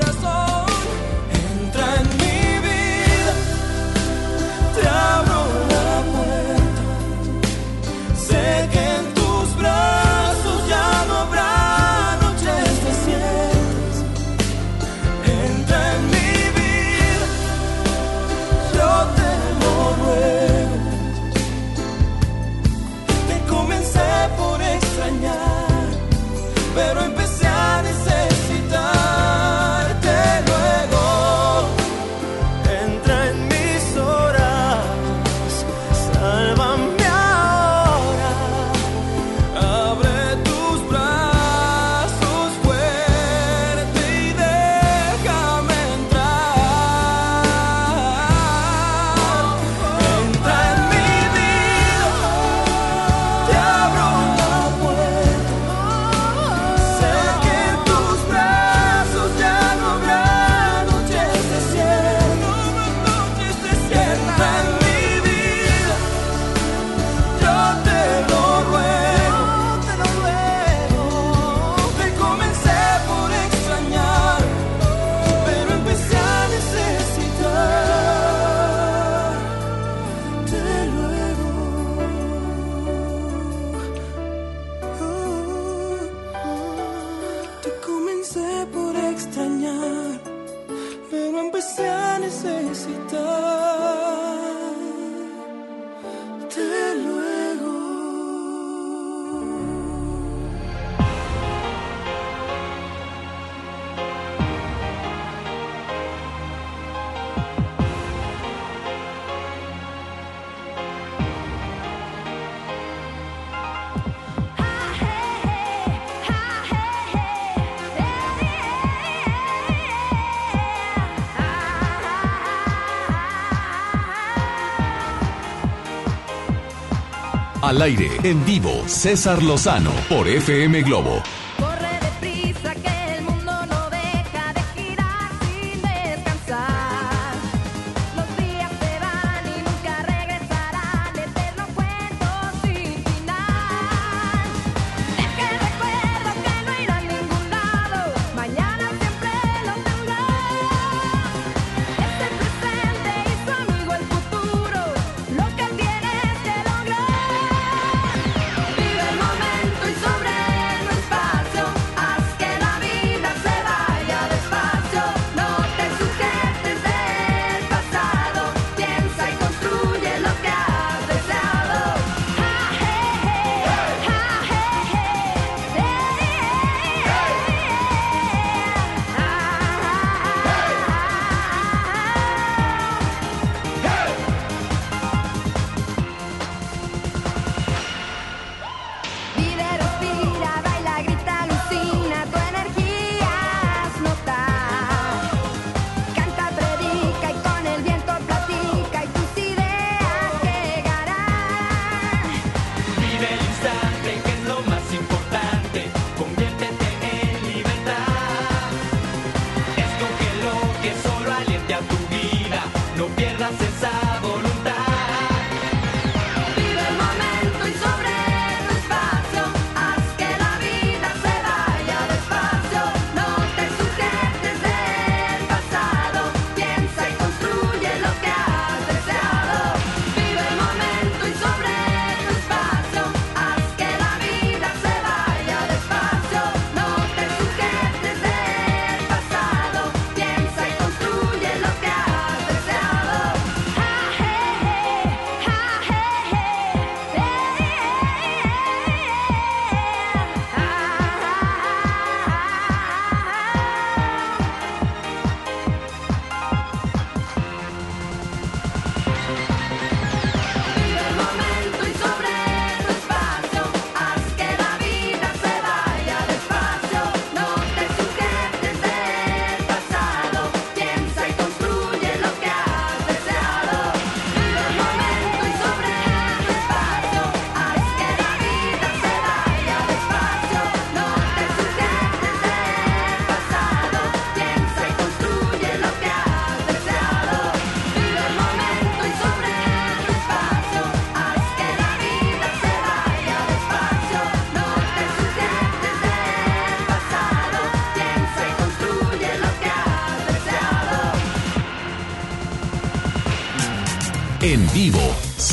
Al 127.71 127.81
aire, 127.83 128.09
en 128.23 128.43
vivo, 128.43 128.83
César 128.85 129.41
Lozano 129.41 129.93
por 130.09 130.27
FM 130.27 130.81
Globo 130.81 131.23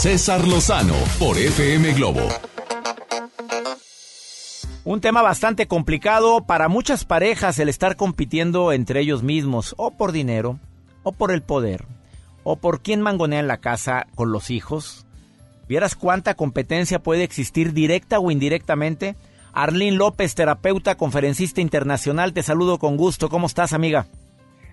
César 0.09 0.49
Lozano 0.49 0.95
por 1.19 1.37
FM 1.37 1.93
Globo. 1.93 2.27
Un 4.87 5.03
tema 5.03 5.21
bastante 5.21 5.69
complicado 5.69 6.47
para 6.47 6.69
muchas 6.69 7.05
parejas 7.05 7.59
el 7.59 7.69
estar 7.69 7.97
compitiendo 7.97 8.73
entre 8.73 9.01
ellos 9.01 9.23
mismos, 9.23 9.75
o 9.77 9.91
por 9.91 10.13
dinero, 10.13 10.61
o 11.03 11.13
por 11.13 11.31
el 11.31 11.43
poder, 11.43 11.85
o 12.43 12.57
por 12.57 12.81
quién 12.81 13.03
mangonea 13.03 13.41
en 13.41 13.49
la 13.49 13.59
casa 13.59 14.07
con 14.15 14.33
los 14.33 14.49
hijos. 14.49 15.07
¿Vieras 15.69 15.95
cuánta 15.95 16.33
competencia 16.33 17.01
puede 17.01 17.23
existir 17.23 17.75
directa 17.75 18.19
o 18.19 18.31
indirectamente? 18.31 19.15
Arlene 19.53 19.99
López, 19.99 20.35
terapeuta, 20.35 20.95
conferencista 20.95 21.61
internacional, 21.61 22.33
te 22.33 22.43
saludo 22.43 22.79
con 22.79 22.97
gusto. 22.97 23.29
¿Cómo 23.29 23.47
estás, 23.47 23.75
amiga? 23.75 24.07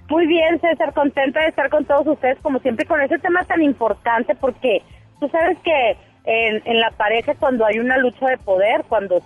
Muy 0.09 0.27
bien, 0.27 0.61
César, 0.61 0.93
contenta 0.93 1.41
de 1.41 1.47
estar 1.47 1.69
con 1.69 1.83
todos 1.83 2.07
ustedes, 2.07 2.37
como 2.41 2.59
siempre, 2.59 2.85
con 2.85 3.01
ese 3.01 3.17
tema 3.19 3.43
tan 3.43 3.61
importante, 3.61 4.33
porque 4.35 4.81
tú 5.19 5.29
sabes 5.29 5.57
que 5.63 5.97
en, 6.25 6.79
la 6.79 6.91
pareja 6.91 7.35
cuando 7.35 7.65
hay 7.65 7.79
una 7.79 7.97
lucha 7.97 8.27
de 8.27 8.37
poder, 8.37 8.83
cuando 8.89 9.21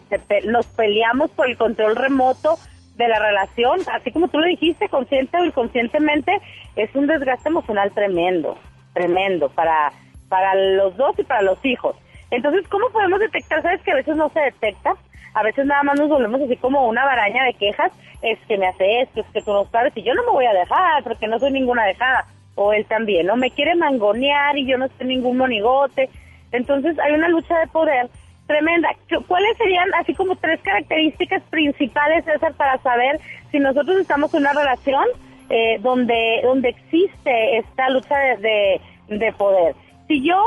nos 0.45 0.65
peleamos 0.67 1.31
por 1.31 1.49
el 1.49 1.57
control 1.57 1.95
remoto 1.95 2.57
de 2.95 3.07
la 3.07 3.19
relación, 3.19 3.79
así 3.93 4.11
como 4.11 4.27
tú 4.27 4.39
lo 4.39 4.45
dijiste, 4.45 4.89
consciente 4.89 5.37
o 5.37 5.45
inconscientemente, 5.45 6.39
es 6.75 6.93
un 6.95 7.07
desgaste 7.07 7.47
emocional 7.47 7.91
tremendo, 7.93 8.57
tremendo 8.93 9.49
para, 9.49 9.93
para 10.27 10.53
los 10.55 10.97
dos 10.97 11.17
y 11.17 11.23
para 11.23 11.41
los 11.41 11.63
hijos. 11.63 11.95
Entonces, 12.31 12.67
¿cómo 12.67 12.89
podemos 12.89 13.19
detectar? 13.19 13.61
Sabes 13.61 13.81
que 13.81 13.91
a 13.91 13.95
veces 13.95 14.15
no 14.15 14.29
se 14.29 14.41
detecta, 14.41 14.93
a 15.33 15.43
veces 15.43 15.65
nada 15.65 15.83
más 15.83 15.97
nos 15.97 16.09
volvemos 16.09 16.41
así 16.41 16.57
como 16.57 16.87
una 16.87 17.05
baraña 17.05 17.45
de 17.45 17.53
quejas, 17.53 17.91
es 18.21 18.37
que 18.47 18.57
me 18.57 18.67
hace 18.67 19.01
esto, 19.01 19.21
es 19.21 19.27
que 19.27 19.41
tú 19.41 19.53
no 19.53 19.65
sabes, 19.71 19.93
y 19.95 20.03
yo 20.03 20.13
no 20.13 20.23
me 20.23 20.31
voy 20.31 20.45
a 20.45 20.53
dejar 20.53 21.03
porque 21.03 21.27
no 21.27 21.39
soy 21.39 21.51
ninguna 21.51 21.85
dejada, 21.85 22.25
o 22.59 22.73
él 22.73 22.85
también, 22.85 23.25
¿no? 23.25 23.37
Me 23.37 23.51
quiere 23.51 23.73
mangonear 23.75 24.57
y 24.57 24.65
yo 24.65 24.77
no 24.77 24.89
soy 24.97 25.07
ningún 25.07 25.37
monigote. 25.37 26.09
Entonces 26.51 26.99
hay 26.99 27.13
una 27.13 27.29
lucha 27.29 27.57
de 27.57 27.67
poder 27.67 28.09
tremenda. 28.47 28.89
¿Cuáles 29.27 29.57
serían 29.57 29.87
así 29.93 30.13
como 30.13 30.35
tres 30.35 30.59
características 30.61 31.41
principales, 31.43 32.25
César, 32.25 32.53
para 32.55 32.77
saber 32.79 33.21
si 33.51 33.59
nosotros 33.59 33.97
estamos 34.01 34.33
en 34.33 34.41
una 34.41 34.51
relación 34.51 35.05
eh, 35.49 35.77
donde, 35.79 36.41
donde 36.43 36.69
existe 36.69 37.57
esta 37.59 37.89
lucha 37.91 38.17
de, 38.17 38.81
de 39.07 39.33
poder? 39.37 39.73
Si 40.09 40.21
yo, 40.21 40.43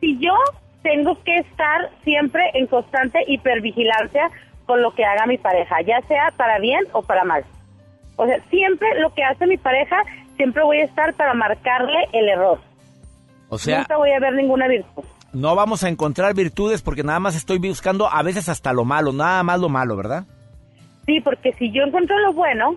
si 0.00 0.18
yo 0.18 0.34
tengo 0.82 1.16
que 1.24 1.36
estar 1.36 1.88
siempre 2.04 2.42
en 2.52 2.66
constante 2.66 3.24
hipervigilancia 3.26 4.28
con 4.66 4.82
lo 4.82 4.94
que 4.94 5.06
haga 5.06 5.24
mi 5.24 5.38
pareja, 5.38 5.80
ya 5.80 6.02
sea 6.02 6.30
para 6.36 6.58
bien 6.58 6.84
o 6.92 7.00
para 7.00 7.24
mal. 7.24 7.42
O 8.16 8.26
sea, 8.26 8.38
siempre 8.50 9.00
lo 9.00 9.14
que 9.14 9.24
hace 9.24 9.46
mi 9.46 9.56
pareja, 9.56 9.96
siempre 10.38 10.62
voy 10.62 10.78
a 10.78 10.84
estar 10.84 11.12
para 11.14 11.34
marcarle 11.34 12.08
el 12.12 12.28
error. 12.30 12.58
O 13.50 13.58
sea, 13.58 13.80
nunca 13.80 13.98
voy 13.98 14.12
a 14.12 14.20
ver 14.20 14.32
ninguna 14.32 14.66
virtud. 14.68 15.04
No 15.32 15.54
vamos 15.54 15.84
a 15.84 15.88
encontrar 15.88 16.34
virtudes 16.34 16.80
porque 16.80 17.02
nada 17.02 17.20
más 17.20 17.36
estoy 17.36 17.58
buscando 17.58 18.08
a 18.10 18.22
veces 18.22 18.48
hasta 18.48 18.72
lo 18.72 18.86
malo, 18.86 19.12
nada 19.12 19.42
más 19.42 19.60
lo 19.60 19.68
malo, 19.68 19.96
¿verdad? 19.96 20.24
Sí, 21.04 21.20
porque 21.20 21.52
si 21.54 21.70
yo 21.70 21.82
encuentro 21.82 22.18
lo 22.20 22.32
bueno, 22.32 22.76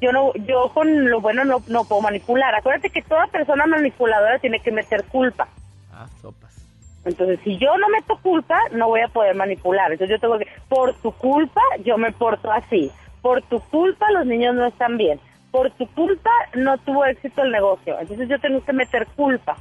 yo 0.00 0.12
no, 0.12 0.32
yo 0.34 0.70
con 0.74 1.08
lo 1.08 1.20
bueno 1.20 1.44
no, 1.44 1.62
no 1.66 1.84
puedo 1.84 2.02
manipular. 2.02 2.54
Acuérdate 2.54 2.90
que 2.90 3.02
toda 3.02 3.26
persona 3.28 3.66
manipuladora 3.66 4.38
tiene 4.38 4.60
que 4.60 4.70
meter 4.70 5.04
culpa. 5.04 5.48
Ah, 5.92 6.06
sopas. 6.20 6.64
Entonces, 7.04 7.40
si 7.42 7.58
yo 7.58 7.76
no 7.78 7.88
meto 7.88 8.16
culpa, 8.22 8.58
no 8.72 8.88
voy 8.88 9.00
a 9.00 9.08
poder 9.08 9.34
manipular. 9.34 9.90
Entonces, 9.90 10.16
yo 10.16 10.20
tengo 10.20 10.38
que, 10.38 10.46
por 10.68 10.94
tu 10.94 11.12
culpa, 11.12 11.60
yo 11.84 11.98
me 11.98 12.12
porto 12.12 12.50
así. 12.50 12.90
Por 13.22 13.42
tu 13.42 13.60
culpa, 13.60 14.10
los 14.12 14.26
niños 14.26 14.54
no 14.54 14.66
están 14.66 14.98
bien. 14.98 15.20
Por 15.52 15.70
tu 15.72 15.86
culpa, 15.94 16.30
no 16.54 16.76
tuvo 16.78 17.04
éxito 17.04 17.42
el 17.42 17.52
negocio. 17.52 17.96
Entonces, 18.00 18.28
yo 18.28 18.40
tengo 18.40 18.64
que 18.64 18.72
meter 18.72 19.06
culpa. 19.14 19.56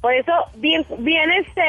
Por 0.00 0.14
eso, 0.14 0.32
bien, 0.56 0.86
bien, 0.98 1.30
este, 1.32 1.62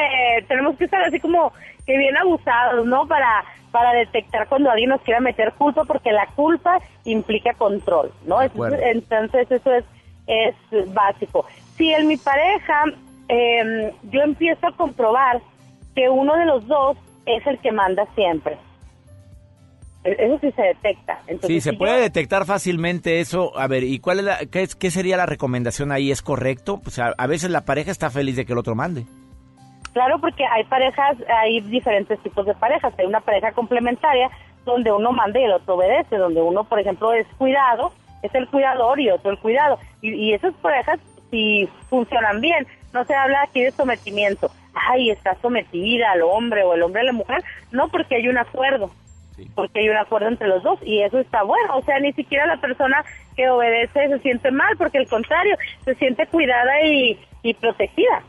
tenemos 0.48 0.76
que 0.76 0.84
estar 0.84 1.02
así 1.02 1.20
como 1.20 1.52
que 1.84 1.98
bien 1.98 2.16
abusados, 2.16 2.86
¿no? 2.86 3.06
Para, 3.06 3.44
para 3.70 3.92
detectar 3.92 4.48
cuando 4.48 4.70
alguien 4.70 4.88
nos 4.88 5.02
quiera 5.02 5.20
meter 5.20 5.52
culpa, 5.52 5.84
porque 5.84 6.12
la 6.12 6.26
culpa 6.28 6.78
implica 7.04 7.52
control, 7.52 8.10
¿no? 8.24 8.40
Entonces, 8.40 9.50
eso 9.50 9.74
es, 9.74 9.84
es 10.26 10.94
básico. 10.94 11.44
Si 11.76 11.92
en 11.92 12.06
mi 12.08 12.16
pareja 12.16 12.84
eh, 13.28 13.92
yo 14.10 14.22
empiezo 14.22 14.66
a 14.66 14.72
comprobar 14.72 15.40
que 15.94 16.08
uno 16.08 16.36
de 16.36 16.46
los 16.46 16.66
dos 16.66 16.96
es 17.26 17.46
el 17.46 17.58
que 17.58 17.72
manda 17.72 18.06
siempre, 18.14 18.56
eso 20.04 20.38
sí 20.38 20.52
se 20.52 20.62
detecta. 20.62 21.18
sí, 21.46 21.60
se 21.62 21.72
puede 21.72 22.00
detectar 22.00 22.44
fácilmente 22.44 23.20
eso. 23.20 23.58
A 23.58 23.66
ver, 23.66 23.84
¿y 23.84 24.00
cuál 24.00 24.18
es 24.18 24.24
la, 24.24 24.38
qué, 24.50 24.68
qué, 24.78 24.90
sería 24.90 25.16
la 25.16 25.24
recomendación 25.24 25.92
ahí? 25.92 26.10
¿Es 26.10 26.20
correcto? 26.20 26.80
Pues 26.82 26.98
a, 26.98 27.14
a, 27.16 27.26
veces 27.26 27.50
la 27.50 27.64
pareja 27.64 27.90
está 27.90 28.10
feliz 28.10 28.36
de 28.36 28.44
que 28.44 28.52
el 28.52 28.58
otro 28.58 28.74
mande. 28.74 29.06
Claro, 29.94 30.18
porque 30.20 30.44
hay 30.44 30.64
parejas, 30.64 31.16
hay 31.42 31.60
diferentes 31.62 32.18
tipos 32.22 32.44
de 32.44 32.54
parejas. 32.54 32.92
Hay 32.98 33.06
una 33.06 33.20
pareja 33.20 33.52
complementaria 33.52 34.28
donde 34.66 34.92
uno 34.92 35.12
manda 35.12 35.40
y 35.40 35.44
el 35.44 35.52
otro 35.52 35.76
obedece, 35.76 36.16
donde 36.16 36.42
uno, 36.42 36.64
por 36.64 36.78
ejemplo, 36.80 37.12
es 37.14 37.26
cuidado, 37.38 37.92
es 38.22 38.34
el 38.34 38.46
cuidador 38.48 39.00
y 39.00 39.10
otro 39.10 39.30
el 39.30 39.38
cuidado. 39.38 39.78
Y, 40.02 40.12
y 40.12 40.34
esas 40.34 40.52
parejas, 40.56 41.00
si 41.30 41.66
funcionan 41.88 42.42
bien, 42.42 42.66
no 42.92 43.04
se 43.04 43.14
habla 43.14 43.42
aquí 43.42 43.62
de 43.62 43.70
sometimiento. 43.70 44.50
Ay, 44.74 45.10
está 45.10 45.34
sometida 45.40 46.12
al 46.12 46.22
hombre 46.22 46.62
o 46.62 46.74
el 46.74 46.82
hombre 46.82 47.00
a 47.00 47.04
la 47.04 47.12
mujer. 47.12 47.42
No, 47.72 47.88
porque 47.88 48.16
hay 48.16 48.28
un 48.28 48.36
acuerdo 48.36 48.90
porque 49.54 49.80
hay 49.80 49.88
un 49.88 49.96
acuerdo 49.96 50.28
entre 50.28 50.48
los 50.48 50.62
dos 50.62 50.78
y 50.82 51.00
eso 51.00 51.18
está 51.18 51.42
bueno. 51.42 51.76
O 51.76 51.82
sea, 51.82 51.98
ni 52.00 52.12
siquiera 52.12 52.46
la 52.46 52.60
persona 52.60 53.04
que 53.36 53.48
obedece 53.48 54.08
se 54.08 54.18
siente 54.20 54.50
mal, 54.50 54.76
porque 54.76 54.98
al 54.98 55.08
contrario, 55.08 55.56
se 55.84 55.94
siente 55.96 56.26
cuidada 56.26 56.82
y, 56.82 57.18
y 57.42 57.54
protegida. 57.54 58.22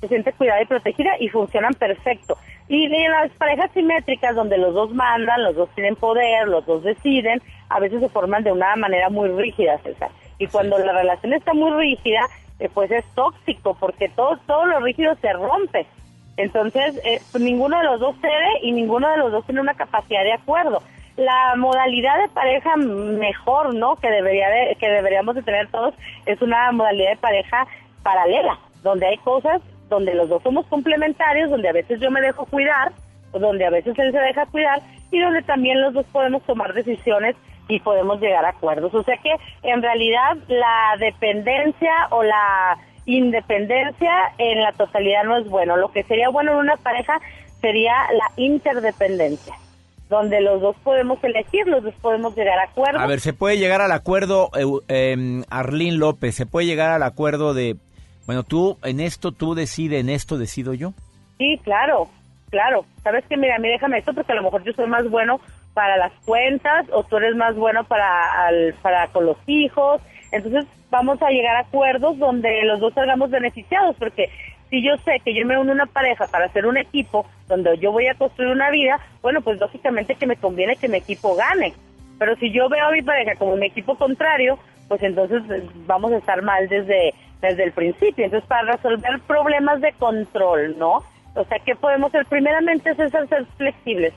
Se 0.00 0.08
siente 0.08 0.32
cuidada 0.32 0.62
y 0.62 0.66
protegida 0.66 1.10
y 1.20 1.28
funcionan 1.28 1.74
perfecto. 1.74 2.36
Y 2.68 2.84
en 2.86 3.10
las 3.10 3.30
parejas 3.32 3.70
simétricas, 3.72 4.34
donde 4.34 4.56
los 4.56 4.74
dos 4.74 4.94
mandan, 4.94 5.42
los 5.42 5.56
dos 5.56 5.68
tienen 5.74 5.96
poder, 5.96 6.46
los 6.48 6.64
dos 6.66 6.84
deciden, 6.84 7.42
a 7.68 7.80
veces 7.80 8.00
se 8.00 8.08
forman 8.08 8.44
de 8.44 8.52
una 8.52 8.76
manera 8.76 9.10
muy 9.10 9.28
rígida, 9.28 9.78
César. 9.78 10.10
Y 10.38 10.46
cuando 10.46 10.78
la 10.78 10.92
relación 10.92 11.32
está 11.32 11.52
muy 11.52 11.70
rígida, 11.72 12.20
pues 12.68 12.90
es 12.90 13.04
tóxico, 13.14 13.76
porque 13.78 14.08
todo, 14.10 14.38
todo 14.46 14.66
lo 14.66 14.80
rígido 14.80 15.14
se 15.16 15.32
rompe. 15.32 15.86
Entonces, 16.42 17.00
eh, 17.04 17.20
pues, 17.30 17.42
ninguno 17.42 17.78
de 17.78 17.84
los 17.84 18.00
dos 18.00 18.16
cede 18.20 18.60
y 18.62 18.72
ninguno 18.72 19.08
de 19.10 19.18
los 19.18 19.32
dos 19.32 19.44
tiene 19.46 19.60
una 19.60 19.74
capacidad 19.74 20.22
de 20.22 20.32
acuerdo. 20.32 20.82
La 21.16 21.54
modalidad 21.56 22.18
de 22.20 22.28
pareja 22.28 22.76
mejor, 22.76 23.74
¿no? 23.74 23.96
Que 23.96 24.10
debería 24.10 24.48
de, 24.48 24.76
que 24.76 24.88
deberíamos 24.88 25.34
de 25.34 25.42
tener 25.42 25.68
todos 25.68 25.94
es 26.26 26.40
una 26.40 26.72
modalidad 26.72 27.10
de 27.10 27.16
pareja 27.16 27.66
paralela, 28.02 28.58
donde 28.82 29.06
hay 29.06 29.18
cosas 29.18 29.60
donde 29.88 30.14
los 30.14 30.28
dos 30.28 30.42
somos 30.42 30.66
complementarios, 30.66 31.50
donde 31.50 31.68
a 31.68 31.72
veces 31.72 32.00
yo 32.00 32.10
me 32.10 32.20
dejo 32.20 32.46
cuidar, 32.46 32.92
donde 33.32 33.66
a 33.66 33.70
veces 33.70 33.98
él 33.98 34.12
se 34.12 34.18
deja 34.18 34.46
cuidar 34.46 34.80
y 35.10 35.18
donde 35.18 35.42
también 35.42 35.80
los 35.82 35.92
dos 35.92 36.06
podemos 36.06 36.42
tomar 36.44 36.72
decisiones 36.72 37.36
y 37.68 37.80
podemos 37.80 38.20
llegar 38.20 38.44
a 38.44 38.50
acuerdos. 38.50 38.94
O 38.94 39.02
sea 39.02 39.16
que 39.18 39.34
en 39.62 39.82
realidad 39.82 40.36
la 40.48 40.96
dependencia 40.98 41.92
o 42.10 42.22
la 42.22 42.78
independencia 43.06 44.12
en 44.38 44.62
la 44.62 44.72
totalidad 44.72 45.24
no 45.24 45.36
es 45.38 45.48
bueno. 45.48 45.76
Lo 45.76 45.90
que 45.92 46.02
sería 46.04 46.28
bueno 46.28 46.52
en 46.52 46.58
una 46.58 46.76
pareja 46.76 47.20
sería 47.60 47.92
la 48.12 48.30
interdependencia, 48.36 49.54
donde 50.08 50.40
los 50.40 50.60
dos 50.60 50.76
podemos 50.82 51.22
elegir, 51.22 51.66
los 51.66 51.82
dos 51.82 51.94
podemos 52.00 52.34
llegar 52.36 52.58
a 52.58 52.64
acuerdo. 52.64 52.98
A 52.98 53.06
ver, 53.06 53.20
se 53.20 53.32
puede 53.32 53.58
llegar 53.58 53.80
al 53.80 53.92
acuerdo, 53.92 54.50
eh, 54.88 55.42
Arlín 55.50 55.98
López, 55.98 56.34
se 56.34 56.46
puede 56.46 56.66
llegar 56.66 56.90
al 56.90 57.02
acuerdo 57.02 57.54
de, 57.54 57.76
bueno, 58.26 58.42
tú 58.42 58.78
en 58.84 59.00
esto, 59.00 59.32
tú 59.32 59.54
decides, 59.54 60.00
en 60.00 60.08
esto 60.08 60.38
decido 60.38 60.74
yo. 60.74 60.92
Sí, 61.38 61.58
claro, 61.64 62.08
claro. 62.50 62.84
Sabes 63.02 63.24
que, 63.26 63.36
mira, 63.36 63.58
mí 63.58 63.68
déjame 63.68 63.98
esto 63.98 64.12
porque 64.12 64.32
a 64.32 64.36
lo 64.36 64.42
mejor 64.42 64.62
yo 64.64 64.72
soy 64.72 64.86
más 64.86 65.08
bueno 65.10 65.40
para 65.74 65.96
las 65.96 66.12
cuentas 66.24 66.86
o 66.92 67.02
tú 67.04 67.16
eres 67.16 67.36
más 67.36 67.54
bueno 67.56 67.84
para, 67.84 68.46
al, 68.46 68.74
para 68.82 69.06
con 69.08 69.26
los 69.26 69.36
hijos. 69.46 70.00
Entonces, 70.32 70.66
vamos 70.90 71.22
a 71.22 71.30
llegar 71.30 71.56
a 71.56 71.60
acuerdos 71.60 72.18
donde 72.18 72.62
los 72.64 72.80
dos 72.80 72.92
salgamos 72.94 73.30
beneficiados, 73.30 73.96
porque 73.98 74.28
si 74.70 74.82
yo 74.82 74.96
sé 74.98 75.20
que 75.24 75.34
yo 75.34 75.44
me 75.46 75.58
uno 75.58 75.72
a 75.72 75.74
una 75.74 75.86
pareja 75.86 76.26
para 76.28 76.46
hacer 76.46 76.66
un 76.66 76.76
equipo 76.76 77.26
donde 77.48 77.76
yo 77.78 77.92
voy 77.92 78.06
a 78.06 78.14
construir 78.14 78.50
una 78.50 78.70
vida, 78.70 79.00
bueno, 79.22 79.40
pues 79.40 79.58
lógicamente 79.60 80.14
que 80.14 80.26
me 80.26 80.36
conviene 80.36 80.76
que 80.76 80.88
mi 80.88 80.98
equipo 80.98 81.34
gane. 81.34 81.74
Pero 82.18 82.36
si 82.36 82.52
yo 82.52 82.68
veo 82.68 82.86
a 82.86 82.92
mi 82.92 83.02
pareja 83.02 83.34
como 83.36 83.56
mi 83.56 83.66
equipo 83.66 83.96
contrario, 83.96 84.58
pues 84.88 85.02
entonces 85.02 85.42
eh, 85.50 85.66
vamos 85.86 86.12
a 86.12 86.18
estar 86.18 86.42
mal 86.42 86.68
desde, 86.68 87.14
desde 87.40 87.64
el 87.64 87.72
principio. 87.72 88.24
Entonces, 88.24 88.48
para 88.48 88.72
resolver 88.72 89.20
problemas 89.26 89.80
de 89.80 89.92
control, 89.92 90.78
¿no? 90.78 91.02
O 91.34 91.44
sea, 91.44 91.58
¿qué 91.60 91.74
podemos 91.74 92.08
hacer? 92.08 92.26
Primeramente 92.26 92.90
es 92.90 92.96
ser 92.96 93.46
flexibles, 93.56 94.12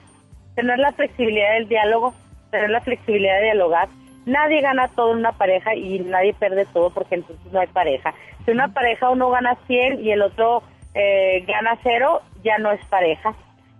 tener 0.56 0.80
la 0.80 0.92
flexibilidad 0.92 1.54
del 1.54 1.68
diálogo, 1.68 2.14
tener 2.52 2.70
la 2.70 2.82
flexibilidad 2.82 3.38
de 3.38 3.44
dialogar, 3.46 3.88
nadie 4.26 4.62
gana 4.62 4.88
todo 4.90 5.12
en 5.12 5.20
una 5.20 5.32
pareja 5.34 5.76
y 5.76 6.00
nadie 6.00 6.34
pierde 6.34 6.66
todo 6.66 6.90
porque 6.90 7.16
entonces 7.16 7.52
no 7.52 7.60
hay 7.60 7.68
pareja. 7.68 8.14
Si 8.46 8.52
una 8.52 8.70
pareja 8.70 9.10
uno 9.10 9.30
gana 9.30 9.58
100 9.68 10.04
y 10.04 10.12
el 10.12 10.22
otro 10.22 10.64
eh, 10.94 11.44
gana 11.48 11.78
cero, 11.84 12.22
ya 12.44 12.58
no 12.58 12.72
es 12.72 12.84
pareja. 12.86 13.34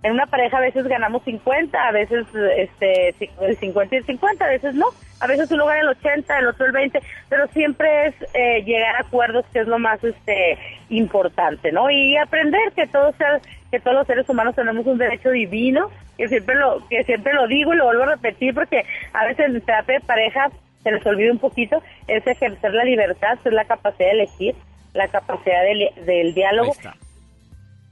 En 0.04 0.12
una 0.12 0.26
pareja 0.26 0.58
a 0.58 0.62
veces 0.62 0.86
ganamos 0.86 1.24
50, 1.24 1.78
a 1.82 1.92
veces 1.92 2.26
este 2.58 3.16
el 3.40 3.58
50 3.58 3.96
y 3.96 3.98
el 4.00 4.06
50, 4.06 4.44
a 4.44 4.50
veces 4.50 4.76
no. 4.76 4.88
A 5.22 5.28
veces 5.28 5.50
uno 5.52 5.66
gana 5.66 5.80
el 5.80 5.88
80, 5.90 6.40
el 6.40 6.48
otro 6.48 6.66
el 6.66 6.74
20, 6.74 7.00
pero 7.30 7.48
siempre 7.48 8.08
es 8.08 8.16
eh, 8.34 8.64
llegar 8.66 8.98
a 8.98 9.08
acuerdos 9.08 9.46
que 9.54 9.60
es 9.60 9.68
lo 9.68 9.80
más 9.80 10.04
este 10.04 10.58
importante, 10.90 11.72
¿no? 11.72 11.90
Y 11.90 12.18
aprender 12.18 12.74
que 12.76 12.88
todos 12.88 13.16
que 13.74 13.80
todos 13.80 13.98
los 13.98 14.06
seres 14.06 14.30
humanos 14.30 14.54
tenemos 14.54 14.86
un 14.86 15.00
derecho 15.00 15.32
divino 15.32 15.90
que 16.16 16.28
siempre 16.28 16.54
lo 16.54 16.88
que 16.88 17.04
siempre 17.06 17.34
lo 17.34 17.48
digo 17.48 17.74
y 17.74 17.78
lo 17.78 17.86
vuelvo 17.86 18.04
a 18.04 18.16
repetir 18.18 18.54
porque 18.54 18.84
a 19.14 19.26
veces 19.26 19.48
en 19.48 19.60
terapia 19.62 19.96
de 19.96 20.06
pareja 20.06 20.52
se 20.84 20.92
les 20.92 21.04
olvida 21.08 21.32
un 21.32 21.40
poquito 21.40 21.82
es 22.08 22.28
ejercer 22.28 22.72
la 22.72 22.84
libertad, 22.84 23.40
es 23.44 23.52
la 23.52 23.66
capacidad 23.66 24.10
de 24.10 24.12
elegir, 24.12 24.54
la 24.94 25.08
capacidad 25.08 25.64
del 26.06 26.36
diálogo. 26.36 26.76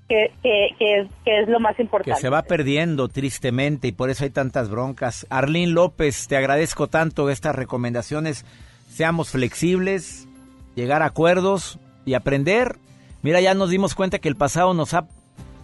Que, 0.07 0.31
que, 0.43 1.07
que, 1.23 1.39
es 1.39 1.47
lo 1.47 1.59
más 1.61 1.79
importante. 1.79 2.13
Que 2.13 2.21
se 2.21 2.29
va 2.29 2.43
perdiendo 2.43 3.07
tristemente 3.07 3.87
y 3.87 3.91
por 3.93 4.09
eso 4.11 4.25
hay 4.25 4.29
tantas 4.29 4.69
broncas. 4.69 5.25
Arlín 5.29 5.73
López, 5.73 6.27
te 6.27 6.35
agradezco 6.35 6.87
tanto 6.87 7.29
estas 7.29 7.55
recomendaciones. 7.55 8.45
Seamos 8.89 9.31
flexibles, 9.31 10.27
llegar 10.75 11.01
a 11.01 11.05
acuerdos 11.05 11.79
y 12.05 12.13
aprender. 12.13 12.75
Mira, 13.23 13.39
ya 13.39 13.53
nos 13.53 13.69
dimos 13.69 13.95
cuenta 13.95 14.19
que 14.19 14.27
el 14.27 14.35
pasado 14.35 14.73
nos 14.73 14.93
ha 14.93 15.07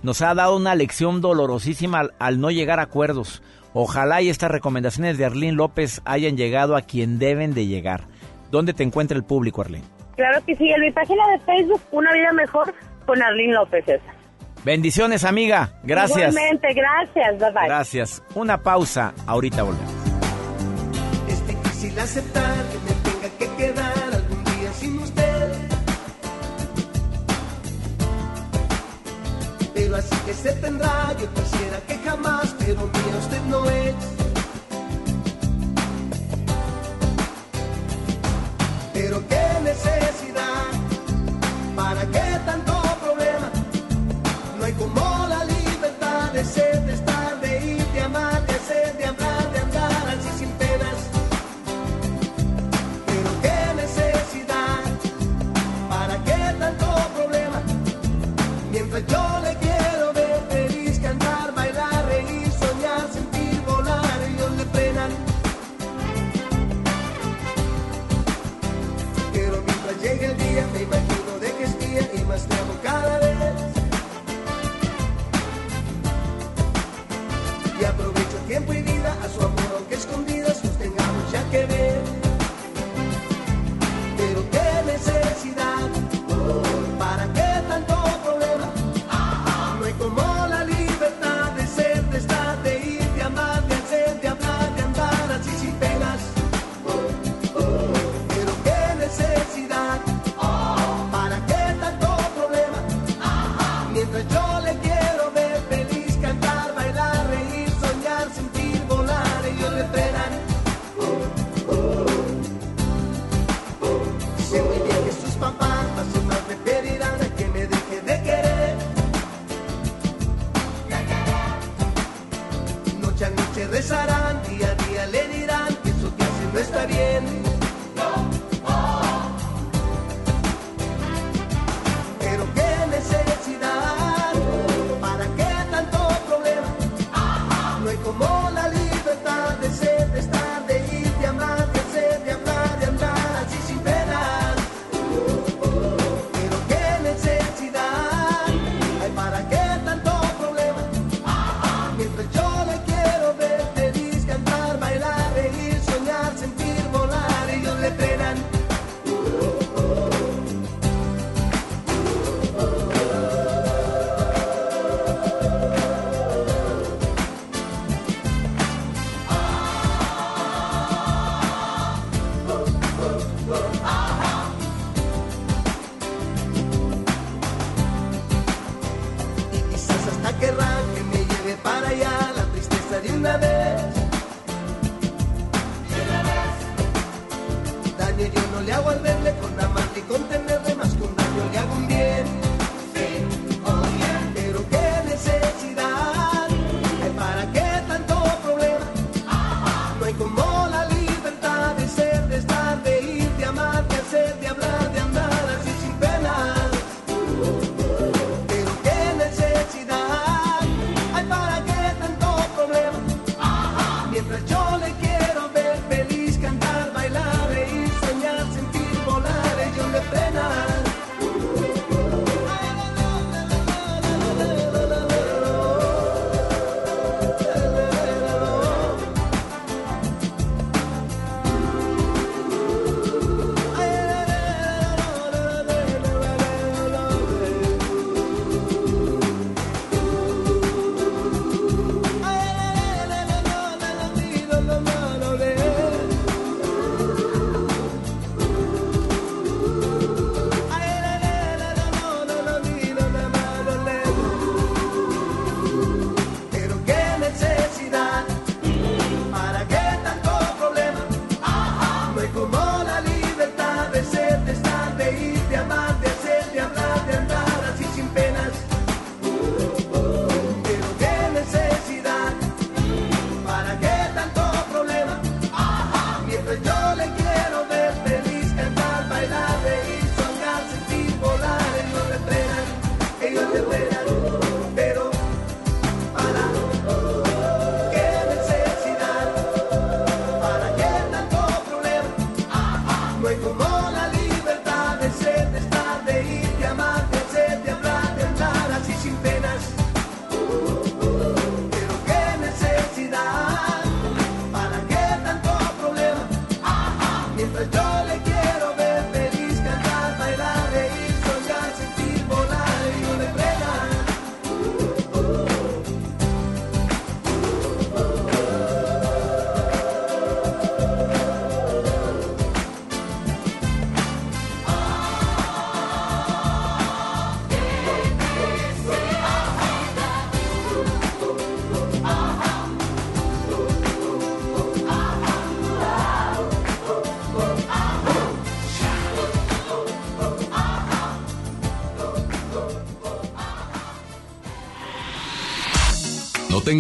nos 0.04 0.22
ha 0.22 0.34
dado 0.34 0.56
una 0.56 0.76
lección 0.76 1.22
dolorosísima 1.22 2.10
al, 2.20 2.40
no 2.40 2.52
llegar 2.52 2.80
a 2.80 2.84
acuerdos. 2.84 3.42
Ojalá 3.74 4.22
y 4.22 4.30
estas 4.30 4.52
recomendaciones 4.52 5.18
de 5.18 5.26
Arlín 5.26 5.56
López 5.56 6.02
hayan 6.06 6.38
llegado 6.38 6.76
a 6.76 6.82
quien 6.82 7.20
deben 7.20 7.54
de 7.54 7.68
llegar. 7.68 8.06
¿Dónde 8.52 8.74
te 8.74 8.84
encuentra 8.84 9.18
el 9.18 9.24
público, 9.24 9.62
Arlín? 9.62 9.84
Claro 10.16 10.44
que 10.46 10.56
sí, 10.56 10.70
en 10.70 10.82
mi 10.82 10.92
página 10.92 11.24
de 11.32 11.40
Facebook, 11.40 11.82
Una 11.92 12.12
Vida 12.14 12.32
Mejor 12.34 12.74
con 13.06 13.22
Arlín 13.22 13.54
López. 13.54 13.86
Bendiciones, 14.64 15.24
amiga. 15.24 15.80
Gracias. 15.84 16.34
Igualmente, 16.34 16.74
gracias. 16.74 17.40
Bye 17.40 17.52
bye. 17.52 17.68
Gracias. 17.68 18.24
Una 18.36 18.58
pausa. 18.58 19.14
Ahorita 19.26 19.64
volvemos. 19.64 19.94
Es 21.28 21.48
difícil 21.48 22.00
aceptar 22.00 22.56
que 22.70 22.78
me 22.80 23.12
tenga 23.12 23.38
que 23.38 23.64
quedar 23.64 23.97
así 29.96 30.16
que 30.26 30.34
se 30.34 30.52
tendrá. 30.54 31.16
Yo 31.20 31.28
quisiera 31.34 31.80
que 31.88 31.98
jamás, 32.00 32.54
pero 32.60 32.82
mía 32.82 33.18
usted 33.20 33.42
no 33.50 33.66
es. 33.70 33.96
Pero 38.94 39.28
qué 39.28 39.46
necesidad, 39.64 40.66
para 41.76 42.02
qué 42.08 42.40
tanto 42.46 42.74
problema. 43.04 43.52
No 44.58 44.66
hay 44.66 44.74
como 44.74 45.28
la 45.30 45.46
libertad 45.46 46.32
de 46.34 46.44
ser, 46.44 46.97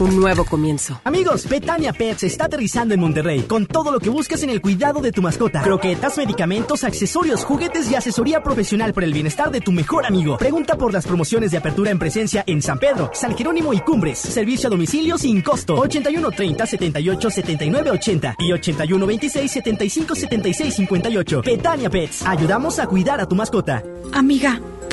un 0.00 0.20
nuevo 0.20 0.44
comienzo. 0.44 1.00
Amigos, 1.04 1.48
Betania 1.48 1.92
Pets 1.92 2.24
está 2.24 2.46
aterrizando 2.46 2.94
en 2.94 3.00
Monterrey 3.00 3.42
con 3.42 3.66
todo 3.66 3.90
lo 3.90 4.00
que 4.00 4.10
buscas 4.10 4.42
en 4.42 4.50
el 4.50 4.60
cuidado 4.60 5.00
de 5.00 5.12
tu 5.12 5.22
mascota. 5.22 5.62
Croquetas, 5.62 6.16
medicamentos, 6.18 6.84
accesorios, 6.84 7.44
juguetes 7.44 7.90
y 7.90 7.94
asesoría 7.94 8.42
profesional 8.42 8.92
para 8.92 9.06
el 9.06 9.12
bienestar 9.12 9.50
de 9.50 9.60
tu 9.60 9.72
mejor 9.72 10.06
amigo. 10.06 10.38
Pregunta 10.38 10.76
por 10.76 10.92
las 10.92 11.06
promociones 11.06 11.50
de 11.50 11.58
apertura 11.58 11.90
en 11.90 11.98
presencia 11.98 12.44
en 12.46 12.62
San 12.62 12.78
Pedro, 12.78 13.10
San 13.12 13.36
Jerónimo 13.36 13.72
y 13.72 13.80
Cumbres. 13.80 14.18
Servicio 14.18 14.68
a 14.68 14.70
domicilio 14.70 15.18
sin 15.18 15.42
costo. 15.42 15.74
81 15.74 16.30
30 16.30 16.66
78 16.66 17.30
79 17.30 17.90
80 17.90 18.36
y 18.38 18.52
81 18.52 19.06
26 19.06 19.50
75 19.50 20.14
76 20.14 20.74
58. 20.74 21.42
Betania 21.44 21.90
Pets, 21.90 22.22
ayudamos 22.24 22.78
a 22.78 22.86
cuidar 22.86 23.20
a 23.20 23.26
tu 23.26 23.34
mascota. 23.34 23.82
Amiga. 24.12 24.60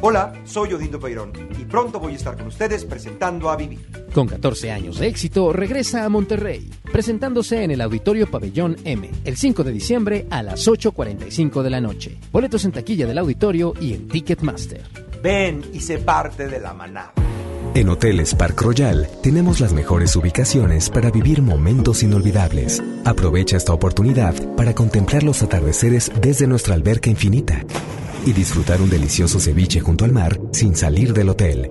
Hola, 0.00 0.32
soy 0.44 0.72
Odindo 0.72 1.00
Peirón 1.00 1.32
y 1.58 1.64
pronto 1.64 1.98
voy 1.98 2.12
a 2.12 2.16
estar 2.16 2.36
con 2.36 2.48
ustedes 2.48 2.84
presentando 2.84 3.48
a 3.48 3.56
Vivir. 3.56 3.80
Con 4.12 4.26
14 4.26 4.70
años 4.70 4.98
de 4.98 5.06
éxito, 5.06 5.52
regresa 5.52 6.04
a 6.04 6.08
Monterrey, 6.08 6.70
presentándose 6.92 7.64
en 7.64 7.70
el 7.70 7.80
Auditorio 7.80 8.30
Pabellón 8.30 8.76
M, 8.84 9.10
el 9.24 9.36
5 9.36 9.64
de 9.64 9.72
diciembre 9.72 10.26
a 10.30 10.42
las 10.42 10.68
8.45 10.68 11.62
de 11.62 11.70
la 11.70 11.80
noche. 11.80 12.18
Boletos 12.30 12.64
en 12.64 12.72
taquilla 12.72 13.06
del 13.06 13.18
auditorio 13.18 13.72
y 13.80 13.94
en 13.94 14.08
Ticketmaster. 14.08 14.82
Ven 15.22 15.62
y 15.72 15.80
sé 15.80 15.98
parte 15.98 16.48
de 16.48 16.60
la 16.60 16.74
manada. 16.74 17.12
En 17.74 17.88
Hoteles 17.88 18.34
Park 18.34 18.60
Royal 18.60 19.08
tenemos 19.22 19.58
las 19.58 19.72
mejores 19.72 20.14
ubicaciones 20.14 20.90
para 20.90 21.10
vivir 21.10 21.42
momentos 21.42 22.02
inolvidables. 22.02 22.80
Aprovecha 23.04 23.56
esta 23.56 23.72
oportunidad 23.72 24.34
para 24.54 24.74
contemplar 24.74 25.24
los 25.24 25.42
atardeceres 25.42 26.12
desde 26.20 26.46
nuestra 26.46 26.74
alberca 26.74 27.10
infinita 27.10 27.64
y 28.26 28.32
disfrutar 28.32 28.80
un 28.80 28.90
delicioso 28.90 29.38
ceviche 29.38 29.80
junto 29.80 30.04
al 30.04 30.12
mar 30.12 30.40
sin 30.52 30.74
salir 30.74 31.12
del 31.12 31.28
hotel. 31.28 31.70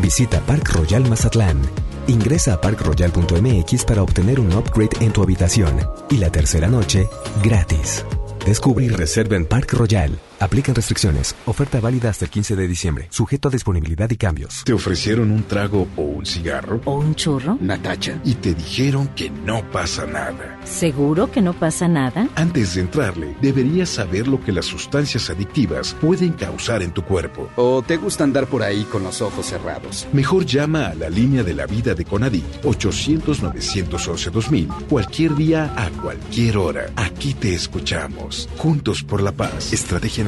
Visita 0.00 0.40
Park 0.40 0.70
Royal 0.72 1.08
Mazatlán. 1.08 1.60
Ingresa 2.06 2.54
a 2.54 2.60
parkroyal.mx 2.60 3.84
para 3.84 4.02
obtener 4.02 4.40
un 4.40 4.52
upgrade 4.52 4.96
en 5.00 5.12
tu 5.12 5.22
habitación 5.22 5.76
y 6.10 6.16
la 6.16 6.30
tercera 6.30 6.68
noche 6.68 7.08
gratis. 7.42 8.04
Descubre 8.46 8.86
y 8.86 8.88
reserva 8.88 9.36
en 9.36 9.44
Park 9.46 9.74
Royal. 9.74 10.18
Aplican 10.40 10.74
restricciones. 10.74 11.36
Oferta 11.46 11.80
válida 11.80 12.10
hasta 12.10 12.24
el 12.24 12.30
15 12.30 12.54
de 12.54 12.68
diciembre. 12.68 13.08
Sujeto 13.10 13.48
a 13.48 13.50
disponibilidad 13.50 14.08
y 14.10 14.16
cambios. 14.16 14.62
¿Te 14.64 14.72
ofrecieron 14.72 15.32
un 15.32 15.42
trago 15.42 15.88
o 15.96 16.02
un 16.02 16.24
cigarro? 16.24 16.80
¿O 16.84 16.98
un 16.98 17.16
churro? 17.16 17.58
Natacha. 17.60 18.20
Y 18.24 18.34
te 18.34 18.54
dijeron 18.54 19.08
que 19.16 19.30
no 19.30 19.68
pasa 19.70 20.06
nada. 20.06 20.60
¿Seguro 20.64 21.28
que 21.30 21.42
no 21.42 21.52
pasa 21.54 21.88
nada? 21.88 22.28
Antes 22.36 22.74
de 22.74 22.82
entrarle, 22.82 23.34
deberías 23.40 23.88
saber 23.88 24.28
lo 24.28 24.40
que 24.40 24.52
las 24.52 24.66
sustancias 24.66 25.28
adictivas 25.30 25.96
pueden 26.00 26.32
causar 26.32 26.82
en 26.82 26.92
tu 26.92 27.02
cuerpo. 27.02 27.48
¿O 27.56 27.82
te 27.82 27.96
gusta 27.96 28.22
andar 28.24 28.46
por 28.46 28.62
ahí 28.62 28.84
con 28.84 29.02
los 29.02 29.20
ojos 29.22 29.46
cerrados? 29.46 30.06
Mejor 30.12 30.46
llama 30.46 30.86
a 30.88 30.94
la 30.94 31.10
línea 31.10 31.42
de 31.42 31.54
la 31.54 31.66
vida 31.66 31.94
de 31.94 32.04
Conadic 32.04 32.44
800-911-2000 32.62 34.68
cualquier 34.88 35.34
día 35.34 35.72
a 35.76 35.90
cualquier 35.90 36.58
hora. 36.58 36.90
Aquí 36.94 37.34
te 37.34 37.54
escuchamos. 37.54 38.48
Juntos 38.56 39.02
por 39.02 39.20
la 39.20 39.32
paz. 39.32 39.72
Estrategia 39.72 40.27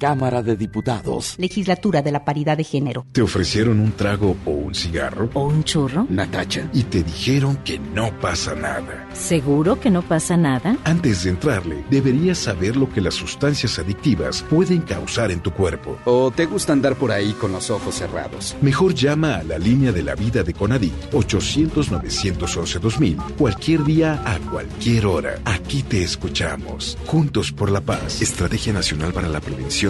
Cámara 0.00 0.42
de 0.42 0.56
Diputados. 0.56 1.34
Legislatura 1.36 2.00
de 2.00 2.10
la 2.10 2.24
Paridad 2.24 2.56
de 2.56 2.64
Género. 2.64 3.04
¿Te 3.12 3.20
ofrecieron 3.20 3.80
un 3.80 3.92
trago 3.92 4.34
o 4.46 4.50
un 4.50 4.74
cigarro? 4.74 5.28
¿O 5.34 5.44
un 5.44 5.62
churro? 5.62 6.06
Natacha. 6.08 6.70
Y 6.72 6.84
te 6.84 7.02
dijeron 7.02 7.58
que 7.58 7.78
no 7.78 8.18
pasa 8.18 8.54
nada. 8.54 9.06
¿Seguro 9.12 9.78
que 9.78 9.90
no 9.90 10.00
pasa 10.00 10.38
nada? 10.38 10.78
Antes 10.84 11.24
de 11.24 11.30
entrarle, 11.30 11.84
deberías 11.90 12.38
saber 12.38 12.76
lo 12.76 12.88
que 12.88 13.02
las 13.02 13.12
sustancias 13.12 13.78
adictivas 13.78 14.42
pueden 14.48 14.80
causar 14.80 15.30
en 15.30 15.40
tu 15.40 15.52
cuerpo. 15.52 15.98
¿O 16.06 16.30
te 16.30 16.46
gusta 16.46 16.72
andar 16.72 16.96
por 16.96 17.12
ahí 17.12 17.34
con 17.34 17.52
los 17.52 17.68
ojos 17.70 17.96
cerrados? 17.96 18.56
Mejor 18.62 18.94
llama 18.94 19.36
a 19.36 19.42
la 19.42 19.58
línea 19.58 19.92
de 19.92 20.02
la 20.02 20.14
vida 20.14 20.42
de 20.42 20.54
Conadic 20.54 20.94
800-911-2000 21.12 23.34
cualquier 23.36 23.84
día 23.84 24.22
a 24.24 24.38
cualquier 24.50 25.04
hora. 25.04 25.38
Aquí 25.44 25.82
te 25.82 26.02
escuchamos. 26.02 26.96
Juntos 27.04 27.52
por 27.52 27.70
la 27.70 27.82
paz. 27.82 28.22
Estrategia 28.22 28.72
Nacional 28.72 29.12
para 29.12 29.28
la 29.28 29.40
Prevención 29.40 29.89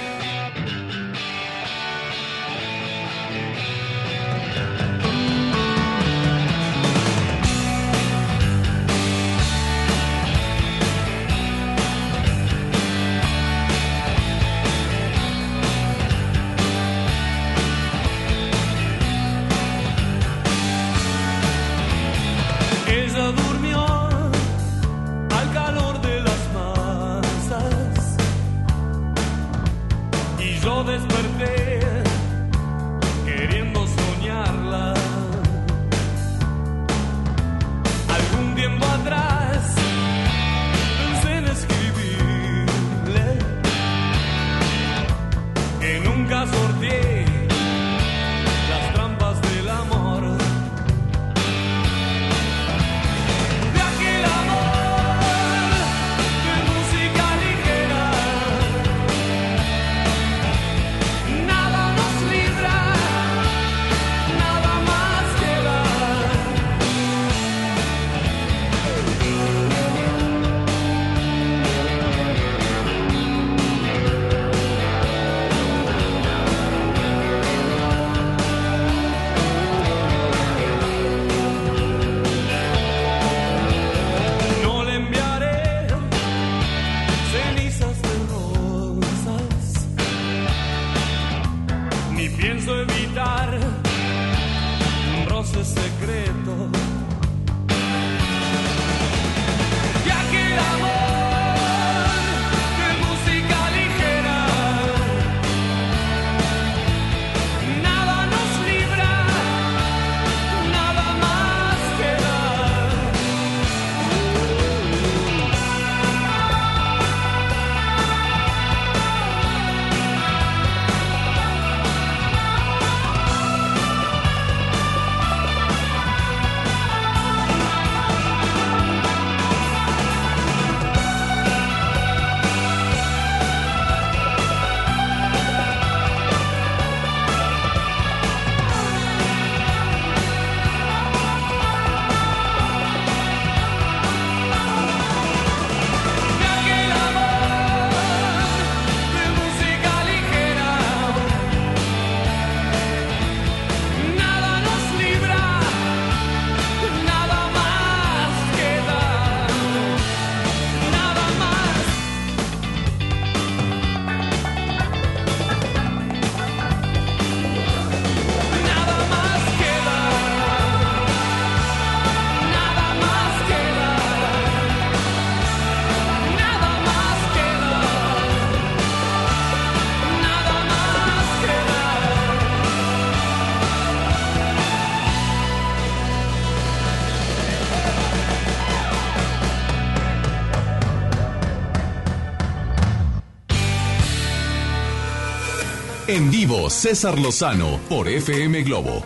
En 196.21 196.29
vivo, 196.29 196.69
César 196.69 197.17
Lozano 197.17 197.79
por 197.89 198.07
FM 198.07 198.61
Globo. 198.61 199.03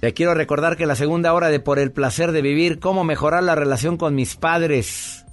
Te 0.00 0.12
quiero 0.12 0.34
recordar 0.34 0.76
que 0.76 0.86
la 0.86 0.96
segunda 0.96 1.32
hora 1.34 1.50
de 1.50 1.60
Por 1.60 1.78
el 1.78 1.92
placer 1.92 2.32
de 2.32 2.42
vivir, 2.42 2.80
cómo 2.80 3.04
mejorar 3.04 3.44
la 3.44 3.54
relación 3.54 3.96
con 3.96 4.16
mis 4.16 4.34
padres. 4.34 5.24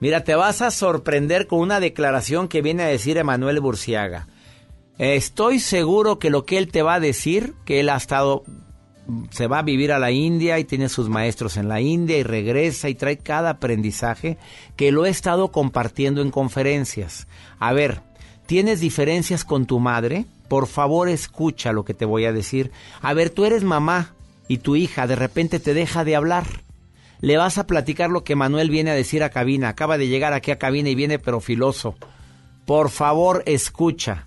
Mira, 0.00 0.24
te 0.24 0.34
vas 0.34 0.60
a 0.60 0.72
sorprender 0.72 1.46
con 1.46 1.60
una 1.60 1.78
declaración 1.78 2.48
que 2.48 2.62
viene 2.62 2.82
a 2.82 2.88
decir 2.88 3.16
Emanuel 3.16 3.60
Burciaga. 3.60 4.26
Estoy 4.98 5.60
seguro 5.60 6.18
que 6.18 6.30
lo 6.30 6.44
que 6.44 6.58
él 6.58 6.72
te 6.72 6.82
va 6.82 6.94
a 6.94 7.00
decir, 7.00 7.54
que 7.64 7.78
él 7.78 7.90
ha 7.90 7.96
estado, 7.96 8.42
se 9.30 9.46
va 9.46 9.60
a 9.60 9.62
vivir 9.62 9.92
a 9.92 10.00
la 10.00 10.10
India 10.10 10.58
y 10.58 10.64
tiene 10.64 10.88
sus 10.88 11.08
maestros 11.08 11.56
en 11.56 11.68
la 11.68 11.80
India 11.80 12.18
y 12.18 12.24
regresa 12.24 12.88
y 12.88 12.96
trae 12.96 13.18
cada 13.18 13.50
aprendizaje 13.50 14.36
que 14.74 14.90
lo 14.90 15.06
he 15.06 15.10
estado 15.10 15.52
compartiendo 15.52 16.22
en 16.22 16.32
conferencias. 16.32 17.28
A 17.60 17.72
ver, 17.72 18.02
¿tienes 18.46 18.80
diferencias 18.80 19.44
con 19.44 19.66
tu 19.66 19.80
madre? 19.80 20.26
Por 20.48 20.66
favor, 20.66 21.08
escucha 21.08 21.72
lo 21.72 21.84
que 21.84 21.94
te 21.94 22.04
voy 22.04 22.26
a 22.26 22.32
decir. 22.32 22.70
A 23.00 23.14
ver, 23.14 23.30
tú 23.30 23.44
eres 23.44 23.64
mamá 23.64 24.14
y 24.48 24.58
tu 24.58 24.76
hija 24.76 25.06
de 25.06 25.16
repente 25.16 25.58
te 25.58 25.74
deja 25.74 26.04
de 26.04 26.16
hablar. 26.16 26.44
Le 27.20 27.36
vas 27.36 27.58
a 27.58 27.66
platicar 27.66 28.10
lo 28.10 28.24
que 28.24 28.36
Manuel 28.36 28.70
viene 28.70 28.90
a 28.90 28.94
decir 28.94 29.22
a 29.22 29.30
cabina. 29.30 29.70
Acaba 29.70 29.96
de 29.96 30.08
llegar 30.08 30.32
aquí 30.32 30.50
a 30.50 30.58
cabina 30.58 30.90
y 30.90 30.94
viene 30.94 31.18
pero 31.18 31.40
filoso. 31.40 31.96
Por 32.66 32.90
favor, 32.90 33.42
escucha 33.46 34.26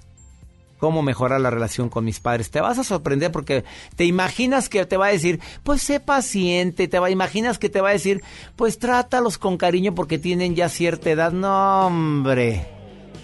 cómo 0.80 1.02
mejorar 1.02 1.42
la 1.42 1.50
relación 1.50 1.90
con 1.90 2.06
mis 2.06 2.20
padres. 2.20 2.50
Te 2.50 2.62
vas 2.62 2.78
a 2.78 2.84
sorprender 2.84 3.32
porque 3.32 3.64
te 3.96 4.06
imaginas 4.06 4.70
que 4.70 4.86
te 4.86 4.98
va 4.98 5.08
a 5.08 5.12
decir, 5.12 5.40
pues 5.64 5.82
sé 5.82 6.00
paciente, 6.00 6.88
te 6.88 6.98
imaginas 7.10 7.60
que 7.60 7.70
te 7.70 7.82
va 7.82 7.90
a 7.90 7.94
decir, 7.94 8.24
pues 8.56 8.80
trátalos 8.80 9.38
con 9.38 9.58
cariño 9.58 9.94
porque 9.96 10.18
tienen 10.18 10.56
ya 10.56 10.70
cierta 10.70 11.10
edad. 11.10 11.32
No, 11.32 11.88
hombre. 11.88 12.77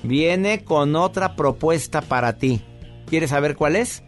Viene 0.04 0.64
con 0.66 0.96
otra 0.96 1.36
propuesta 1.36 2.02
para 2.02 2.38
ti. 2.38 2.62
¿Quieres 3.08 3.30
saber 3.30 3.56
cuál 3.56 3.78
es? 3.78 4.04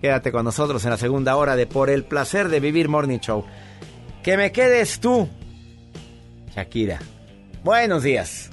Quédate 0.00 0.32
con 0.32 0.44
nosotros 0.44 0.84
en 0.84 0.90
la 0.90 0.98
segunda 0.98 1.36
hora 1.36 1.56
de 1.56 1.66
Por 1.66 1.88
el 1.88 2.04
placer 2.04 2.48
de 2.48 2.60
vivir 2.60 2.88
Morning 2.88 3.20
Show. 3.20 3.44
Que 4.22 4.36
me 4.36 4.50
quedes 4.50 4.98
tú, 4.98 5.28
Shakira. 6.54 6.98
Buenos 7.62 8.02
días. 8.02 8.50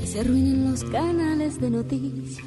Que 0.00 0.06
se 0.06 0.20
arruinen 0.20 0.70
los 0.70 0.84
canales 0.84 1.60
de 1.60 1.70
noticias. 1.70 2.46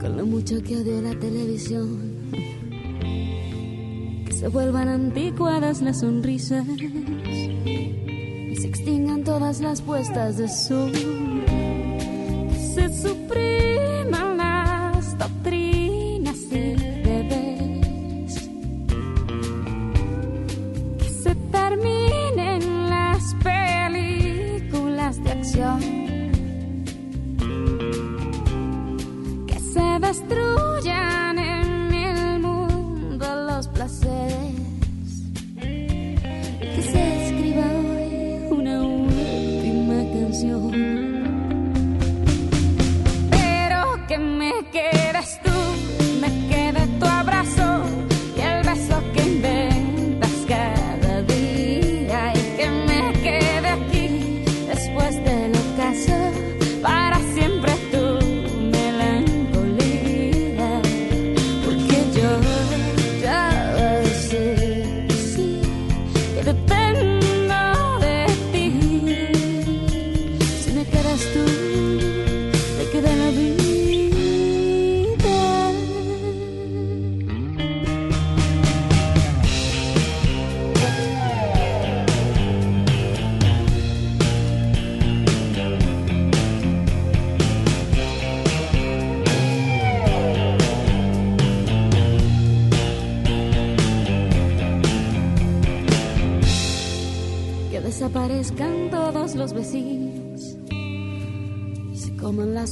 Con 0.00 0.16
lo 0.16 0.26
mucho 0.26 0.62
que 0.62 0.76
odio 0.76 1.00
la 1.00 1.18
televisión. 1.18 2.30
Que 4.26 4.32
se 4.32 4.48
vuelvan 4.48 4.88
anticuadas 4.88 5.80
las 5.80 6.00
sonrisas. 6.00 6.66
Se 8.60 8.66
extingan 8.66 9.22
todas 9.22 9.60
las 9.60 9.80
puestas 9.80 10.36
de 10.36 10.48
sol. 10.48 10.90
Que 10.90 12.58
se 12.74 13.02
supriman 13.02 14.36
las 14.36 15.16
doctrinas 15.16 16.36
y 16.50 16.74
deberes. 16.74 18.50
Que 20.98 21.08
se 21.22 21.34
terminen 21.52 22.90
las 22.90 23.34
películas 23.44 25.22
de 25.22 25.30
acción. 25.30 25.80
Que 29.46 29.60
se 29.60 29.98
destruyan 30.00 31.17
Pero 43.30 44.06
que 44.06 44.18
me 44.18 44.52
quedes 44.70 45.17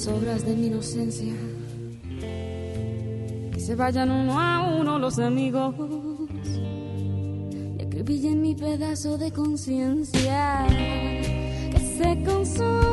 obras 0.08 0.44
de 0.44 0.54
mi 0.54 0.66
inocencia. 0.66 1.32
Que 3.52 3.60
se 3.60 3.74
vayan 3.74 4.10
uno 4.10 4.40
a 4.40 4.76
uno 4.78 4.98
los 4.98 5.18
amigos 5.18 5.74
y 7.78 7.82
acribillen 7.82 8.40
mi 8.40 8.54
pedazo 8.54 9.18
de 9.18 9.32
conciencia. 9.32 10.66
Que 10.68 11.96
se 11.98 12.24
consuman 12.24 12.85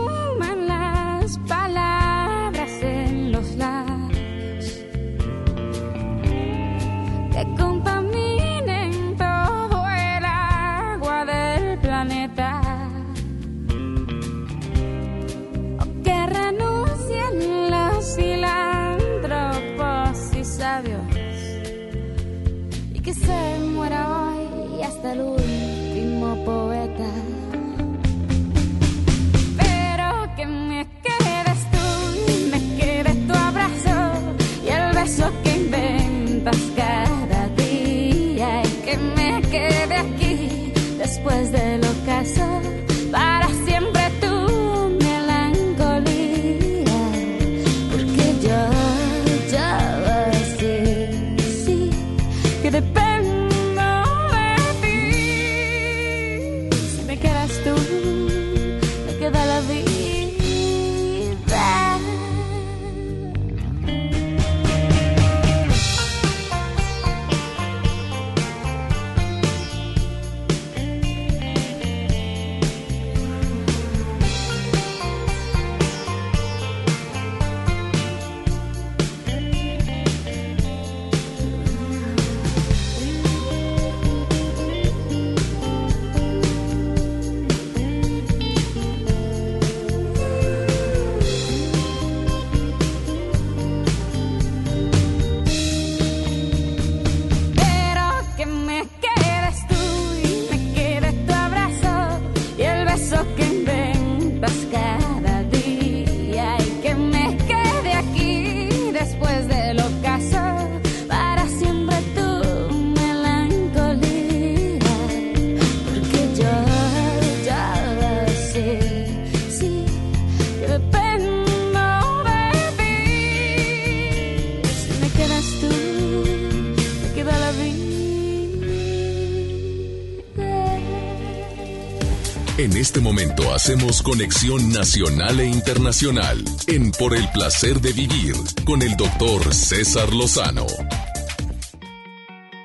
En 132.64 132.78
este 132.78 133.02
momento 133.02 133.54
hacemos 133.54 134.02
conexión 134.02 134.72
nacional 134.72 135.38
e 135.42 135.46
internacional 135.48 136.42
en 136.68 136.92
Por 136.92 137.14
el 137.14 137.28
placer 137.34 137.82
de 137.82 137.92
vivir 137.92 138.36
con 138.64 138.82
el 138.82 138.96
doctor 138.96 139.54
César 139.54 140.14
Lozano. 140.14 140.66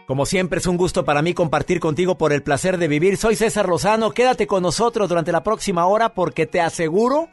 Como 0.07 0.25
siempre 0.25 0.61
es 0.61 0.69
un 0.69 0.77
gusto 0.77 1.05
para 1.05 1.21
mí 1.21 1.35
compartir 1.35 1.81
contigo 1.81 2.17
por 2.17 2.33
el 2.33 2.45
placer 2.45 2.79
de 2.79 2.87
vivir. 2.87 3.17
Soy 3.17 3.35
César 3.35 3.69
Lozano. 3.69 4.13
Quédate 4.13 4.47
con 4.47 4.63
nosotros 4.63 5.09
durante 5.09 5.33
la 5.33 5.43
próxima 5.43 5.85
hora 5.87 6.15
porque 6.15 6.47
te 6.47 6.61
aseguro 6.61 7.29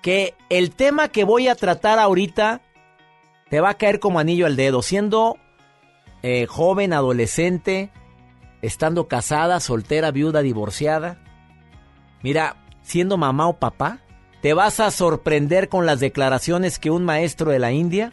que 0.00 0.32
el 0.48 0.70
tema 0.70 1.08
que 1.08 1.24
voy 1.24 1.46
a 1.48 1.56
tratar 1.56 1.98
ahorita 1.98 2.62
te 3.50 3.60
va 3.60 3.68
a 3.68 3.76
caer 3.76 4.00
como 4.00 4.18
anillo 4.18 4.46
al 4.46 4.56
dedo. 4.56 4.80
Siendo 4.80 5.36
eh, 6.22 6.46
joven, 6.46 6.94
adolescente, 6.94 7.90
estando 8.62 9.08
casada, 9.08 9.60
soltera, 9.60 10.10
viuda, 10.10 10.40
divorciada. 10.40 11.20
Mira, 12.26 12.56
siendo 12.82 13.18
mamá 13.18 13.46
o 13.46 13.52
papá, 13.52 14.00
te 14.42 14.52
vas 14.52 14.80
a 14.80 14.90
sorprender 14.90 15.68
con 15.68 15.86
las 15.86 16.00
declaraciones 16.00 16.80
que 16.80 16.90
un 16.90 17.04
maestro 17.04 17.52
de 17.52 17.60
la 17.60 17.70
India 17.70 18.12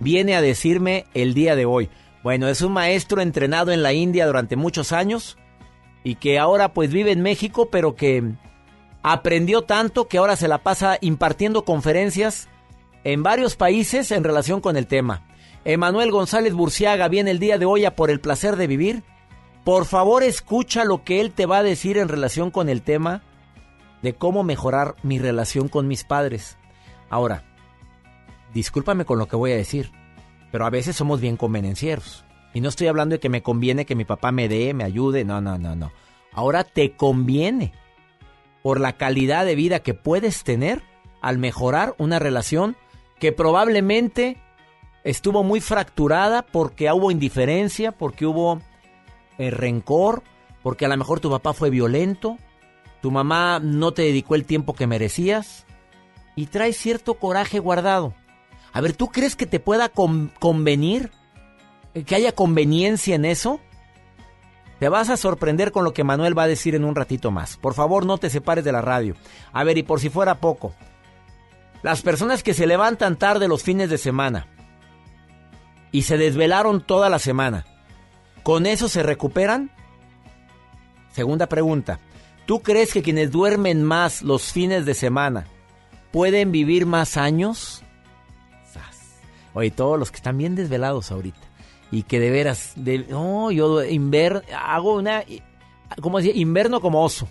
viene 0.00 0.34
a 0.34 0.40
decirme 0.40 1.04
el 1.14 1.34
día 1.34 1.54
de 1.54 1.64
hoy. 1.64 1.88
Bueno, 2.24 2.48
es 2.48 2.62
un 2.62 2.72
maestro 2.72 3.20
entrenado 3.20 3.70
en 3.70 3.84
la 3.84 3.92
India 3.92 4.26
durante 4.26 4.56
muchos 4.56 4.90
años 4.90 5.38
y 6.02 6.16
que 6.16 6.40
ahora 6.40 6.74
pues 6.74 6.90
vive 6.90 7.12
en 7.12 7.22
México, 7.22 7.68
pero 7.70 7.94
que 7.94 8.24
aprendió 9.04 9.62
tanto 9.62 10.08
que 10.08 10.18
ahora 10.18 10.34
se 10.34 10.48
la 10.48 10.64
pasa 10.64 10.98
impartiendo 11.00 11.64
conferencias 11.64 12.48
en 13.04 13.22
varios 13.22 13.54
países 13.54 14.10
en 14.10 14.24
relación 14.24 14.60
con 14.60 14.76
el 14.76 14.88
tema. 14.88 15.28
Emanuel 15.64 16.10
González 16.10 16.54
Burciaga 16.54 17.06
viene 17.06 17.30
el 17.30 17.38
día 17.38 17.56
de 17.56 17.66
hoy 17.66 17.84
a 17.84 17.94
por 17.94 18.10
el 18.10 18.18
placer 18.18 18.56
de 18.56 18.66
vivir. 18.66 19.04
Por 19.62 19.84
favor, 19.84 20.24
escucha 20.24 20.84
lo 20.84 21.04
que 21.04 21.20
él 21.20 21.30
te 21.30 21.46
va 21.46 21.58
a 21.58 21.62
decir 21.62 21.98
en 21.98 22.08
relación 22.08 22.50
con 22.50 22.68
el 22.68 22.82
tema 22.82 23.22
de 24.02 24.14
cómo 24.14 24.44
mejorar 24.44 24.96
mi 25.02 25.18
relación 25.18 25.68
con 25.68 25.88
mis 25.88 26.04
padres. 26.04 26.56
Ahora, 27.10 27.44
discúlpame 28.54 29.04
con 29.04 29.18
lo 29.18 29.26
que 29.26 29.36
voy 29.36 29.52
a 29.52 29.56
decir, 29.56 29.90
pero 30.52 30.66
a 30.66 30.70
veces 30.70 30.96
somos 30.96 31.20
bien 31.20 31.36
convenencieros. 31.36 32.24
Y 32.54 32.60
no 32.60 32.68
estoy 32.68 32.86
hablando 32.86 33.14
de 33.14 33.20
que 33.20 33.28
me 33.28 33.42
conviene 33.42 33.84
que 33.84 33.94
mi 33.94 34.04
papá 34.04 34.32
me 34.32 34.48
dé, 34.48 34.72
me 34.74 34.84
ayude, 34.84 35.24
no, 35.24 35.40
no, 35.40 35.58
no, 35.58 35.76
no. 35.76 35.92
Ahora 36.32 36.64
te 36.64 36.96
conviene 36.96 37.72
por 38.62 38.80
la 38.80 38.96
calidad 38.96 39.44
de 39.44 39.54
vida 39.54 39.80
que 39.80 39.94
puedes 39.94 40.44
tener 40.44 40.82
al 41.20 41.38
mejorar 41.38 41.94
una 41.98 42.18
relación 42.18 42.76
que 43.18 43.32
probablemente 43.32 44.40
estuvo 45.04 45.42
muy 45.42 45.60
fracturada 45.60 46.42
porque 46.42 46.90
hubo 46.92 47.10
indiferencia, 47.10 47.92
porque 47.92 48.26
hubo 48.26 48.60
eh, 49.38 49.50
rencor, 49.50 50.22
porque 50.62 50.86
a 50.86 50.88
lo 50.88 50.96
mejor 50.96 51.20
tu 51.20 51.30
papá 51.30 51.52
fue 51.52 51.70
violento, 51.70 52.38
tu 53.00 53.10
mamá 53.10 53.60
no 53.62 53.92
te 53.92 54.02
dedicó 54.02 54.34
el 54.34 54.44
tiempo 54.44 54.74
que 54.74 54.86
merecías 54.86 55.66
y 56.36 56.46
traes 56.46 56.76
cierto 56.76 57.14
coraje 57.14 57.58
guardado. 57.58 58.14
A 58.72 58.80
ver, 58.80 58.92
¿tú 58.94 59.08
crees 59.08 59.36
que 59.36 59.46
te 59.46 59.60
pueda 59.60 59.88
con- 59.88 60.30
convenir? 60.40 61.10
¿Eh, 61.94 62.04
¿Que 62.04 62.14
haya 62.14 62.32
conveniencia 62.32 63.14
en 63.14 63.24
eso? 63.24 63.60
Te 64.78 64.88
vas 64.88 65.10
a 65.10 65.16
sorprender 65.16 65.72
con 65.72 65.82
lo 65.84 65.92
que 65.92 66.04
Manuel 66.04 66.38
va 66.38 66.44
a 66.44 66.48
decir 66.48 66.74
en 66.74 66.84
un 66.84 66.94
ratito 66.94 67.30
más. 67.30 67.56
Por 67.56 67.74
favor, 67.74 68.06
no 68.06 68.18
te 68.18 68.30
separes 68.30 68.64
de 68.64 68.70
la 68.72 68.80
radio. 68.82 69.14
A 69.52 69.64
ver, 69.64 69.78
y 69.78 69.82
por 69.82 69.98
si 70.00 70.08
fuera 70.08 70.36
poco, 70.36 70.72
las 71.82 72.02
personas 72.02 72.42
que 72.42 72.54
se 72.54 72.66
levantan 72.66 73.16
tarde 73.16 73.48
los 73.48 73.62
fines 73.64 73.90
de 73.90 73.98
semana 73.98 74.46
y 75.90 76.02
se 76.02 76.18
desvelaron 76.18 76.80
toda 76.80 77.08
la 77.08 77.18
semana, 77.18 77.64
¿con 78.44 78.66
eso 78.66 78.88
se 78.88 79.02
recuperan? 79.02 79.70
Segunda 81.12 81.48
pregunta. 81.48 81.98
¿Tú 82.48 82.62
crees 82.62 82.94
que 82.94 83.02
quienes 83.02 83.30
duermen 83.30 83.84
más 83.84 84.22
los 84.22 84.52
fines 84.52 84.86
de 84.86 84.94
semana 84.94 85.46
pueden 86.12 86.50
vivir 86.50 86.86
más 86.86 87.18
años? 87.18 87.82
Oye, 89.52 89.70
todos 89.70 89.98
los 89.98 90.10
que 90.10 90.16
están 90.16 90.38
bien 90.38 90.54
desvelados 90.54 91.12
ahorita 91.12 91.46
y 91.90 92.04
que 92.04 92.18
de 92.18 92.30
veras, 92.30 92.72
de, 92.74 93.00
no, 93.00 93.50
yo 93.50 93.84
inver, 93.84 94.46
hago 94.58 94.94
una, 94.94 95.24
¿cómo 96.00 96.16
decía? 96.16 96.34
Inverno 96.34 96.80
como 96.80 97.04
oso. 97.04 97.28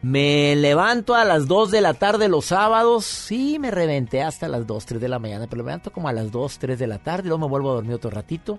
Me 0.00 0.56
levanto 0.56 1.14
a 1.14 1.26
las 1.26 1.46
2 1.48 1.70
de 1.70 1.82
la 1.82 1.92
tarde 1.92 2.28
los 2.28 2.46
sábados, 2.46 3.04
sí, 3.04 3.58
me 3.58 3.70
reventé 3.70 4.22
hasta 4.22 4.48
las 4.48 4.66
2, 4.66 4.86
3 4.86 5.00
de 5.02 5.08
la 5.08 5.18
mañana, 5.18 5.48
pero 5.50 5.64
me 5.64 5.68
levanto 5.68 5.92
como 5.92 6.08
a 6.08 6.14
las 6.14 6.32
2, 6.32 6.58
3 6.58 6.78
de 6.78 6.86
la 6.86 6.98
tarde, 6.98 7.24
y 7.24 7.28
luego 7.28 7.44
me 7.46 7.50
vuelvo 7.50 7.72
a 7.72 7.74
dormir 7.74 7.92
otro 7.92 8.08
ratito. 8.08 8.58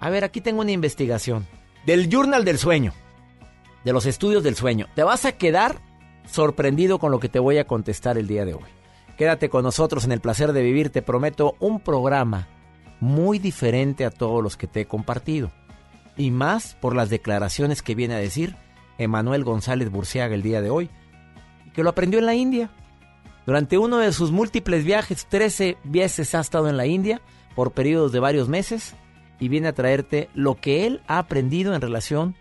A 0.00 0.10
ver, 0.10 0.22
aquí 0.22 0.42
tengo 0.42 0.60
una 0.60 0.72
investigación 0.72 1.46
del 1.86 2.10
Journal 2.10 2.44
del 2.44 2.58
Sueño, 2.58 2.92
de 3.84 3.92
los 3.92 4.06
estudios 4.06 4.42
del 4.42 4.56
sueño. 4.56 4.86
Te 4.94 5.02
vas 5.02 5.24
a 5.24 5.32
quedar 5.32 5.80
sorprendido 6.26 6.98
con 6.98 7.10
lo 7.10 7.20
que 7.20 7.28
te 7.28 7.38
voy 7.38 7.58
a 7.58 7.66
contestar 7.66 8.18
el 8.18 8.26
día 8.26 8.44
de 8.44 8.54
hoy. 8.54 8.64
Quédate 9.16 9.48
con 9.48 9.64
nosotros 9.64 10.04
en 10.04 10.12
el 10.12 10.20
placer 10.20 10.52
de 10.52 10.62
vivir, 10.62 10.90
te 10.90 11.02
prometo 11.02 11.56
un 11.60 11.80
programa 11.80 12.48
muy 13.00 13.38
diferente 13.38 14.04
a 14.04 14.10
todos 14.10 14.42
los 14.42 14.56
que 14.56 14.66
te 14.66 14.82
he 14.82 14.86
compartido. 14.86 15.50
Y 16.16 16.30
más 16.30 16.76
por 16.80 16.94
las 16.94 17.10
declaraciones 17.10 17.82
que 17.82 17.94
viene 17.94 18.14
a 18.14 18.18
decir 18.18 18.56
Emanuel 18.98 19.44
González 19.44 19.90
Burciaga 19.90 20.34
el 20.34 20.42
día 20.42 20.60
de 20.60 20.70
hoy, 20.70 20.90
que 21.74 21.82
lo 21.82 21.90
aprendió 21.90 22.18
en 22.18 22.26
la 22.26 22.34
India. 22.34 22.70
Durante 23.46 23.78
uno 23.78 23.98
de 23.98 24.12
sus 24.12 24.30
múltiples 24.30 24.84
viajes, 24.84 25.26
13 25.26 25.78
veces 25.84 26.34
ha 26.34 26.40
estado 26.40 26.68
en 26.68 26.76
la 26.76 26.86
India 26.86 27.20
por 27.54 27.72
periodos 27.72 28.12
de 28.12 28.20
varios 28.20 28.48
meses 28.48 28.94
y 29.38 29.48
viene 29.48 29.68
a 29.68 29.72
traerte 29.72 30.28
lo 30.34 30.54
que 30.54 30.86
él 30.86 31.00
ha 31.06 31.18
aprendido 31.18 31.74
en 31.74 31.80
relación 31.80 32.36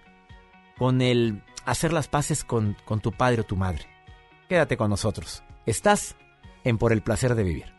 con 0.79 1.01
el 1.01 1.43
hacer 1.65 1.93
las 1.93 2.07
paces 2.07 2.43
con, 2.43 2.75
con 2.85 3.01
tu 3.01 3.11
padre 3.11 3.41
o 3.41 3.45
tu 3.45 3.57
madre. 3.57 3.85
Quédate 4.47 4.77
con 4.77 4.89
nosotros. 4.89 5.43
Estás 5.67 6.15
en 6.63 6.77
Por 6.79 6.93
el 6.93 7.03
Placer 7.03 7.35
de 7.35 7.43
Vivir. 7.43 7.73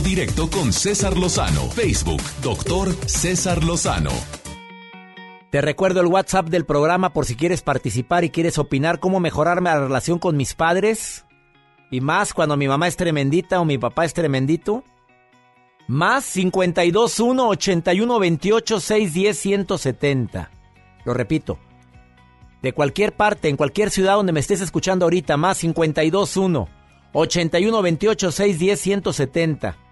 Directo 0.00 0.50
con 0.50 0.72
César 0.72 1.16
Lozano. 1.16 1.68
Facebook, 1.70 2.22
doctor 2.42 2.94
César 3.06 3.64
Lozano. 3.64 4.10
Te 5.50 5.60
recuerdo 5.60 6.00
el 6.00 6.06
WhatsApp 6.08 6.48
del 6.48 6.66
programa 6.66 7.12
por 7.12 7.24
si 7.24 7.34
quieres 7.34 7.62
participar 7.62 8.22
y 8.22 8.30
quieres 8.30 8.58
opinar 8.58 9.00
cómo 9.00 9.18
mejorarme 9.18 9.70
la 9.70 9.80
relación 9.80 10.18
con 10.18 10.36
mis 10.36 10.54
padres. 10.54 11.24
Y 11.90 12.00
más 12.02 12.34
cuando 12.34 12.56
mi 12.56 12.68
mamá 12.68 12.86
es 12.86 12.96
tremendita 12.96 13.60
o 13.60 13.64
mi 13.64 13.78
papá 13.78 14.04
es 14.04 14.12
tremendito. 14.12 14.84
Más 15.86 16.30
521 16.32 17.48
81 17.48 18.18
28 18.18 18.80
610 18.80 19.38
170. 19.38 20.50
Lo 21.06 21.14
repito. 21.14 21.58
De 22.60 22.74
cualquier 22.74 23.14
parte, 23.14 23.48
en 23.48 23.56
cualquier 23.56 23.90
ciudad 23.90 24.14
donde 24.16 24.32
me 24.32 24.40
estés 24.40 24.60
escuchando 24.60 25.06
ahorita, 25.06 25.36
más 25.38 25.60
521 25.60 26.68
81 27.12 27.82
28 27.82 28.32
610 28.32 28.80
170. 28.80 29.87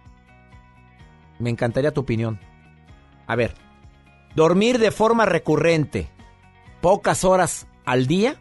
Me 1.39 1.51
encantaría 1.51 1.93
tu 1.93 2.03
opinión. 2.03 2.41
A 3.27 3.37
ver, 3.37 3.55
dormir 4.35 4.79
de 4.79 4.91
forma 4.91 5.27
recurrente, 5.27 6.09
pocas 6.81 7.25
horas 7.25 7.67
al 7.85 8.07
día, 8.07 8.37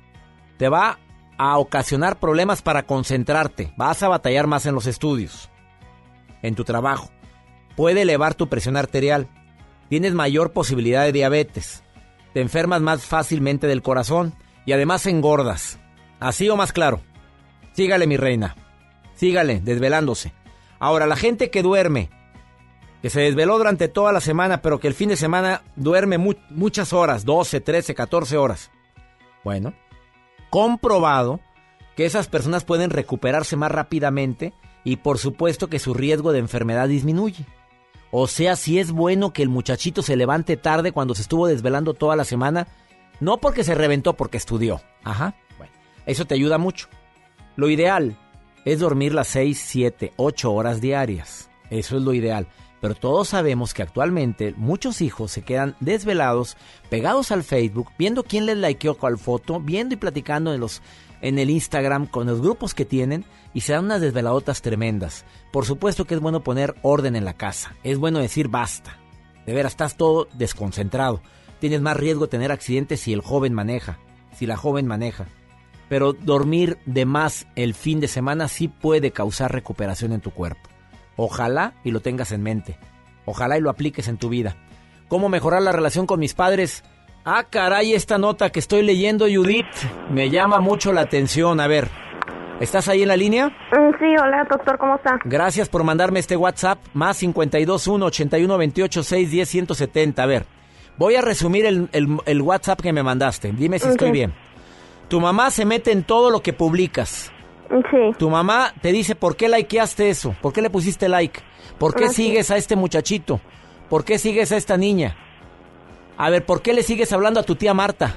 te 0.58 0.70
va 0.70 1.00
a 1.38 1.58
ocasionar 1.58 2.20
problemas 2.20 2.62
para 2.62 2.84
concentrarte. 2.84 3.74
Vas 3.78 4.04
a 4.04 4.08
batallar 4.08 4.48
más 4.48 4.66
en 4.66 4.76
los 4.76 4.88
estudios, 4.88 5.50
en 6.42 6.56
tu 6.56 6.64
trabajo. 6.64 7.10
Puede 7.76 8.04
elevar 8.04 8.36
tu 8.36 8.48
presión 8.48 8.78
arterial. 8.78 9.28
Tienes 9.90 10.14
mayor 10.14 10.54
posibilidad 10.54 11.04
de 11.04 11.12
diabetes. 11.12 11.84
Te 12.34 12.42
enfermas 12.42 12.82
más 12.82 13.06
fácilmente 13.06 13.68
del 13.68 13.82
corazón 13.82 14.34
y 14.66 14.72
además 14.72 15.06
engordas. 15.06 15.80
Así 16.20 16.50
o 16.50 16.56
más 16.56 16.72
claro. 16.72 17.02
Sígale, 17.74 18.08
mi 18.08 18.18
reina. 18.18 18.56
Sígale, 19.16 19.60
desvelándose. 19.60 20.34
Ahora, 20.80 21.08
la 21.08 21.16
gente 21.16 21.50
que 21.50 21.62
duerme, 21.62 22.10
que 23.06 23.12
se 23.12 23.22
desveló 23.22 23.60
durante 23.60 23.88
toda 23.88 24.12
la 24.12 24.20
semana, 24.20 24.64
pero 24.64 24.80
que 24.80 24.88
el 24.88 24.96
fin 24.96 25.10
de 25.10 25.16
semana 25.16 25.62
duerme 25.76 26.18
mu- 26.18 26.34
muchas 26.50 26.92
horas, 26.92 27.24
12, 27.24 27.62
13, 27.62 27.94
14 27.94 28.36
horas. 28.36 28.72
Bueno, 29.44 29.76
comprobado 30.50 31.40
que 31.96 32.08
esas 32.08 32.28
personas 32.28 32.64
pueden 32.64 32.90
recuperarse 32.90 33.56
más 33.58 33.72
rápidamente 33.72 34.54
y 34.84 34.96
por 34.96 35.20
supuesto 35.20 35.68
que 35.68 35.78
su 35.78 35.94
riesgo 35.94 36.32
de 36.32 36.40
enfermedad 36.40 36.88
disminuye. 36.88 37.46
O 38.10 38.26
sea, 38.26 38.56
si 38.56 38.80
es 38.80 38.92
bueno 38.92 39.34
que 39.34 39.44
el 39.44 39.50
muchachito 39.50 40.02
se 40.02 40.16
levante 40.16 40.58
tarde 40.58 40.92
cuando 40.92 41.14
se 41.14 41.22
estuvo 41.22 41.46
desvelando 41.46 41.94
toda 41.94 42.16
la 42.16 42.24
semana, 42.24 42.68
no 43.20 43.38
porque 43.38 43.64
se 43.64 43.76
reventó, 43.76 44.14
porque 44.14 44.38
estudió. 44.38 44.82
Ajá. 45.04 45.36
Bueno, 45.60 45.74
eso 46.08 46.26
te 46.26 46.34
ayuda 46.34 46.58
mucho. 46.58 46.88
Lo 47.56 47.70
ideal 47.70 48.18
es 48.66 48.80
dormir 48.80 49.14
las 49.14 49.28
6, 49.28 49.62
7, 49.64 50.14
8 50.18 50.52
horas 50.52 50.82
diarias. 50.82 51.52
Eso 51.70 51.98
es 51.98 52.02
lo 52.04 52.12
ideal. 52.16 52.48
Pero 52.86 52.94
todos 52.94 53.30
sabemos 53.30 53.74
que 53.74 53.82
actualmente 53.82 54.54
muchos 54.58 55.02
hijos 55.02 55.32
se 55.32 55.42
quedan 55.42 55.76
desvelados, 55.80 56.56
pegados 56.88 57.32
al 57.32 57.42
Facebook, 57.42 57.90
viendo 57.98 58.22
quién 58.22 58.46
les 58.46 58.58
likeó 58.58 58.94
cuál 58.94 59.18
foto, 59.18 59.60
viendo 59.60 59.96
y 59.96 59.98
platicando 59.98 60.54
en 60.54 60.60
los 60.60 60.84
en 61.22 61.40
el 61.40 61.50
Instagram 61.50 62.06
con 62.06 62.28
los 62.28 62.42
grupos 62.42 62.76
que 62.76 62.86
tienen 62.86 63.26
y 63.56 63.62
se 63.62 63.74
dan 63.74 63.86
unas 63.86 64.02
desveladotas 64.02 64.62
tremendas. 64.62 65.26
Por 65.52 65.66
supuesto 65.66 66.06
que 66.06 66.14
es 66.14 66.20
bueno 66.22 66.44
poner 66.44 66.76
orden 66.84 67.16
en 67.16 67.26
la 67.26 67.34
casa. 67.34 67.76
Es 67.84 67.98
bueno 67.98 68.20
decir 68.20 68.50
basta. 68.50 69.00
De 69.48 69.54
veras, 69.56 69.74
estás 69.74 69.98
todo 69.98 70.28
desconcentrado. 70.36 71.24
Tienes 71.60 71.82
más 71.82 71.98
riesgo 71.98 72.26
de 72.26 72.32
tener 72.32 72.52
accidentes 72.52 73.00
si 73.00 73.14
el 73.14 73.22
joven 73.22 73.56
maneja, 73.56 73.98
si 74.38 74.46
la 74.46 74.58
joven 74.58 74.86
maneja. 74.86 75.26
Pero 75.90 76.14
dormir 76.14 76.78
de 76.86 77.06
más 77.06 77.48
el 77.56 77.74
fin 77.74 78.00
de 78.00 78.08
semana 78.08 78.48
sí 78.48 78.68
puede 78.68 79.10
causar 79.10 79.52
recuperación 79.52 80.12
en 80.14 80.22
tu 80.22 80.30
cuerpo. 80.30 80.75
Ojalá 81.16 81.74
y 81.84 81.92
lo 81.92 82.00
tengas 82.02 82.32
en 82.32 82.44
mente. 82.44 82.78
Ojalá 83.26 83.58
y 83.58 83.62
lo 83.62 83.70
apliques 83.70 84.08
en 84.08 84.18
tu 84.18 84.30
vida. 84.30 84.56
¿Cómo 85.08 85.30
mejorar 85.30 85.62
la 85.62 85.72
relación 85.72 86.06
con 86.06 86.20
mis 86.20 86.34
padres? 86.34 86.84
Ah, 87.24 87.46
caray, 87.50 87.94
esta 87.94 88.18
nota 88.18 88.52
que 88.52 88.60
estoy 88.60 88.84
leyendo, 88.84 89.26
Judith, 89.26 89.66
me 90.12 90.30
llama 90.30 90.60
mucho 90.60 90.94
la 90.94 91.02
atención. 91.02 91.60
A 91.60 91.68
ver, 91.68 91.90
¿estás 92.60 92.88
ahí 92.88 93.02
en 93.04 93.08
la 93.08 93.18
línea? 93.18 93.48
Mm, 93.48 93.96
Sí, 94.00 94.06
hola 94.22 94.46
doctor, 94.50 94.78
¿cómo 94.78 94.96
está? 94.96 95.18
Gracias 95.26 95.70
por 95.70 95.84
mandarme 95.84 96.20
este 96.20 96.36
WhatsApp, 96.38 96.80
más 96.94 97.18
521 97.20 98.06
81 98.06 98.58
28 98.58 99.04
610 99.04 99.50
170. 99.50 100.22
A 100.22 100.26
ver, 100.26 100.46
voy 100.98 101.16
a 101.16 101.22
resumir 101.22 101.66
el, 101.66 101.90
el- 101.94 102.18
el 102.26 102.42
WhatsApp 102.42 102.82
que 102.82 102.94
me 102.94 103.02
mandaste. 103.04 103.52
Dime 103.54 103.80
si 103.80 103.88
estoy 103.88 104.12
bien. 104.12 104.34
Tu 105.08 105.20
mamá 105.22 105.50
se 105.52 105.66
mete 105.66 105.92
en 105.92 106.04
todo 106.04 106.30
lo 106.30 106.42
que 106.42 106.52
publicas. 106.54 107.32
Sí. 107.92 108.12
Tu 108.18 108.30
mamá 108.30 108.74
te 108.82 108.92
dice, 108.92 109.16
¿por 109.16 109.36
qué 109.36 109.50
likeaste 109.50 110.10
eso? 110.10 110.36
¿Por 110.42 110.54
qué 110.54 110.62
le 110.62 110.70
pusiste 110.70 111.10
like? 111.10 111.42
¿Por 111.80 111.94
qué 111.96 112.06
Ah, 112.06 112.10
sí. 112.10 112.24
sigues 112.28 112.52
a 112.52 112.58
este 112.58 112.76
muchachito? 112.76 113.40
¿Por 113.90 114.04
qué 114.06 114.18
sigues 114.18 114.52
a 114.52 114.58
esta 114.58 114.78
niña? 114.78 115.16
A 116.18 116.30
ver, 116.30 116.46
¿por 116.46 116.62
qué 116.62 116.74
le 116.74 116.84
sigues 116.84 117.12
hablando 117.12 117.40
a 117.40 117.44
tu 117.44 117.56
tía 117.56 117.74
Marta? 117.74 118.16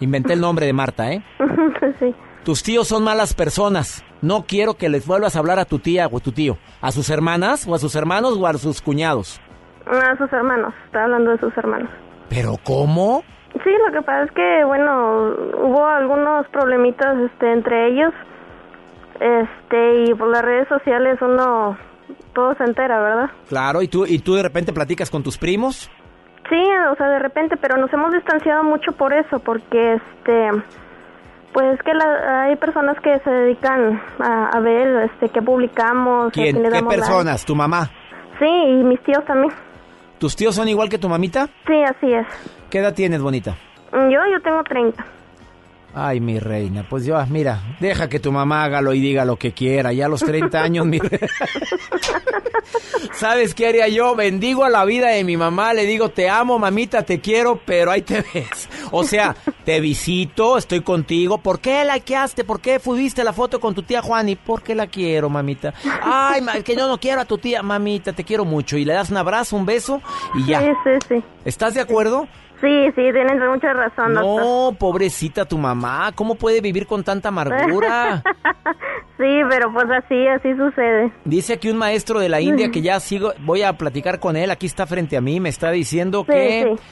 Inventé 0.00 0.34
el 0.34 0.40
nombre 0.40 0.66
de 0.66 0.72
Marta, 0.72 1.12
¿eh? 1.12 1.22
sí. 1.98 2.14
Tus 2.44 2.62
tíos 2.62 2.88
son 2.88 3.04
malas 3.04 3.34
personas. 3.34 4.04
No 4.22 4.44
quiero 4.46 4.74
que 4.74 4.88
les 4.88 5.06
vuelvas 5.06 5.36
a 5.36 5.38
hablar 5.38 5.58
a 5.58 5.64
tu 5.64 5.78
tía 5.78 6.06
o 6.06 6.16
a 6.18 6.20
tu 6.20 6.32
tío. 6.32 6.56
¿A 6.80 6.92
sus 6.92 7.10
hermanas 7.10 7.66
o 7.68 7.74
a 7.74 7.78
sus 7.78 7.94
hermanos 7.94 8.36
o 8.38 8.46
a 8.46 8.52
sus 8.54 8.80
cuñados? 8.82 9.40
A 9.86 10.16
sus 10.16 10.32
hermanos, 10.32 10.74
está 10.86 11.04
hablando 11.04 11.30
de 11.30 11.38
sus 11.38 11.56
hermanos. 11.56 11.88
¿Pero 12.28 12.56
cómo? 12.62 13.22
Sí, 13.64 13.70
lo 13.86 13.92
que 13.92 14.02
pasa 14.02 14.24
es 14.24 14.30
que, 14.32 14.64
bueno, 14.66 15.32
hubo 15.64 15.86
algunos 15.86 16.46
problemitas 16.48 17.16
este, 17.24 17.52
entre 17.52 17.88
ellos. 17.88 18.12
Este, 19.20 20.04
y 20.04 20.14
por 20.14 20.28
las 20.28 20.42
redes 20.42 20.68
sociales 20.68 21.18
uno 21.20 21.76
todo 22.34 22.54
se 22.54 22.64
entera, 22.64 23.00
¿verdad? 23.00 23.30
Claro, 23.48 23.82
¿y 23.82 23.88
tú, 23.88 24.06
y 24.06 24.18
tú 24.20 24.34
de 24.34 24.42
repente 24.42 24.72
platicas 24.72 25.10
con 25.10 25.22
tus 25.22 25.36
primos? 25.38 25.90
Sí, 26.48 26.64
o 26.90 26.94
sea, 26.96 27.08
de 27.08 27.18
repente, 27.18 27.56
pero 27.56 27.76
nos 27.76 27.92
hemos 27.92 28.12
distanciado 28.12 28.62
mucho 28.64 28.92
por 28.92 29.12
eso, 29.12 29.38
porque 29.40 29.94
este 29.94 30.50
pues 31.52 31.74
es 31.74 31.82
que 31.82 31.92
la- 31.94 32.42
hay 32.44 32.56
personas 32.56 32.98
que 33.00 33.18
se 33.20 33.30
dedican 33.30 34.00
a, 34.20 34.48
a 34.50 34.60
ver 34.60 35.10
este 35.10 35.28
que 35.30 35.42
publicamos, 35.42 36.32
¿Quién? 36.32 36.56
le 36.56 36.68
¿Qué 36.68 36.68
damos 36.70 36.92
like. 36.94 37.02
personas? 37.06 37.44
¿Tu 37.44 37.54
mamá? 37.56 37.90
Sí, 38.38 38.46
y 38.46 38.84
mis 38.84 39.00
tíos 39.02 39.24
también. 39.24 39.52
¿Tus 40.18 40.36
tíos 40.36 40.54
son 40.54 40.68
igual 40.68 40.88
que 40.88 40.98
tu 40.98 41.08
mamita? 41.08 41.48
Sí, 41.66 41.82
así 41.82 42.12
es. 42.12 42.26
¿Qué 42.70 42.78
edad 42.78 42.94
tienes, 42.94 43.20
bonita? 43.20 43.56
Yo 43.92 44.20
yo 44.30 44.40
tengo 44.42 44.62
30. 44.62 45.04
Ay, 45.94 46.20
mi 46.20 46.38
reina, 46.38 46.86
pues 46.88 47.04
yo, 47.06 47.16
mira, 47.28 47.60
deja 47.80 48.08
que 48.08 48.20
tu 48.20 48.30
mamá 48.30 48.62
hágalo 48.64 48.92
y 48.94 49.00
diga 49.00 49.24
lo 49.24 49.36
que 49.36 49.52
quiera. 49.52 49.92
Ya 49.92 50.06
a 50.06 50.08
los 50.08 50.20
30 50.20 50.62
años, 50.62 50.86
mi 50.86 50.98
re- 50.98 51.28
¿Sabes 53.14 53.54
qué 53.54 53.66
haría 53.66 53.88
yo? 53.88 54.14
Bendigo 54.14 54.64
a 54.64 54.68
la 54.70 54.84
vida 54.84 55.08
de 55.08 55.24
mi 55.24 55.36
mamá, 55.36 55.72
le 55.74 55.86
digo, 55.86 56.10
te 56.10 56.28
amo, 56.28 56.58
mamita, 56.58 57.02
te 57.02 57.20
quiero, 57.20 57.60
pero 57.64 57.90
ahí 57.90 58.02
te 58.02 58.24
ves. 58.32 58.68
O 58.92 59.02
sea, 59.02 59.34
te 59.64 59.80
visito, 59.80 60.56
estoy 60.56 60.82
contigo. 60.82 61.38
¿Por 61.38 61.58
qué 61.58 61.84
likeaste? 61.84 62.44
¿Por 62.44 62.60
qué 62.60 62.78
fuiste 62.78 63.24
la 63.24 63.32
foto 63.32 63.58
con 63.58 63.74
tu 63.74 63.82
tía 63.82 64.02
Juani? 64.02 64.36
Porque 64.36 64.74
la 64.74 64.86
quiero, 64.86 65.28
mamita. 65.28 65.74
Ay, 66.02 66.42
ma- 66.42 66.60
que 66.60 66.76
yo 66.76 66.86
no 66.86 66.98
quiero 67.00 67.22
a 67.22 67.24
tu 67.24 67.38
tía, 67.38 67.62
mamita, 67.62 68.12
te 68.12 68.22
quiero 68.24 68.44
mucho. 68.44 68.76
Y 68.76 68.84
le 68.84 68.92
das 68.92 69.10
un 69.10 69.16
abrazo, 69.16 69.56
un 69.56 69.66
beso 69.66 70.00
y 70.36 70.46
ya. 70.46 70.60
Sí, 70.60 70.66
sí, 70.84 70.90
sí. 71.08 71.24
¿Estás 71.44 71.74
de 71.74 71.80
acuerdo? 71.80 72.22
Sí, 72.24 72.28
sí, 72.94 73.02
tienes 73.12 73.36
mucha 73.50 73.72
razón, 73.72 74.14
doctor. 74.14 74.42
No, 74.42 74.76
pobrecita 74.78 75.44
tu 75.44 75.58
mamá, 75.58 76.12
¿cómo 76.14 76.34
puede 76.34 76.60
vivir 76.60 76.86
con 76.86 77.04
tanta 77.04 77.28
amargura? 77.28 78.22
Sí, 79.18 79.40
pero 79.50 79.72
pues 79.72 79.86
así, 79.90 80.28
así 80.28 80.54
sucede. 80.56 81.12
Dice 81.24 81.54
aquí 81.54 81.68
un 81.68 81.76
maestro 81.76 82.20
de 82.20 82.28
la 82.28 82.40
India 82.40 82.70
que 82.70 82.82
ya 82.82 83.00
sigo, 83.00 83.32
voy 83.40 83.62
a 83.62 83.72
platicar 83.72 84.20
con 84.20 84.36
él, 84.36 84.48
aquí 84.52 84.66
está 84.66 84.86
frente 84.86 85.16
a 85.16 85.20
mí, 85.20 85.40
me 85.40 85.48
está 85.48 85.72
diciendo 85.72 86.20
Sí, 86.24 86.32
que 86.32 86.76
sí. 86.76 86.82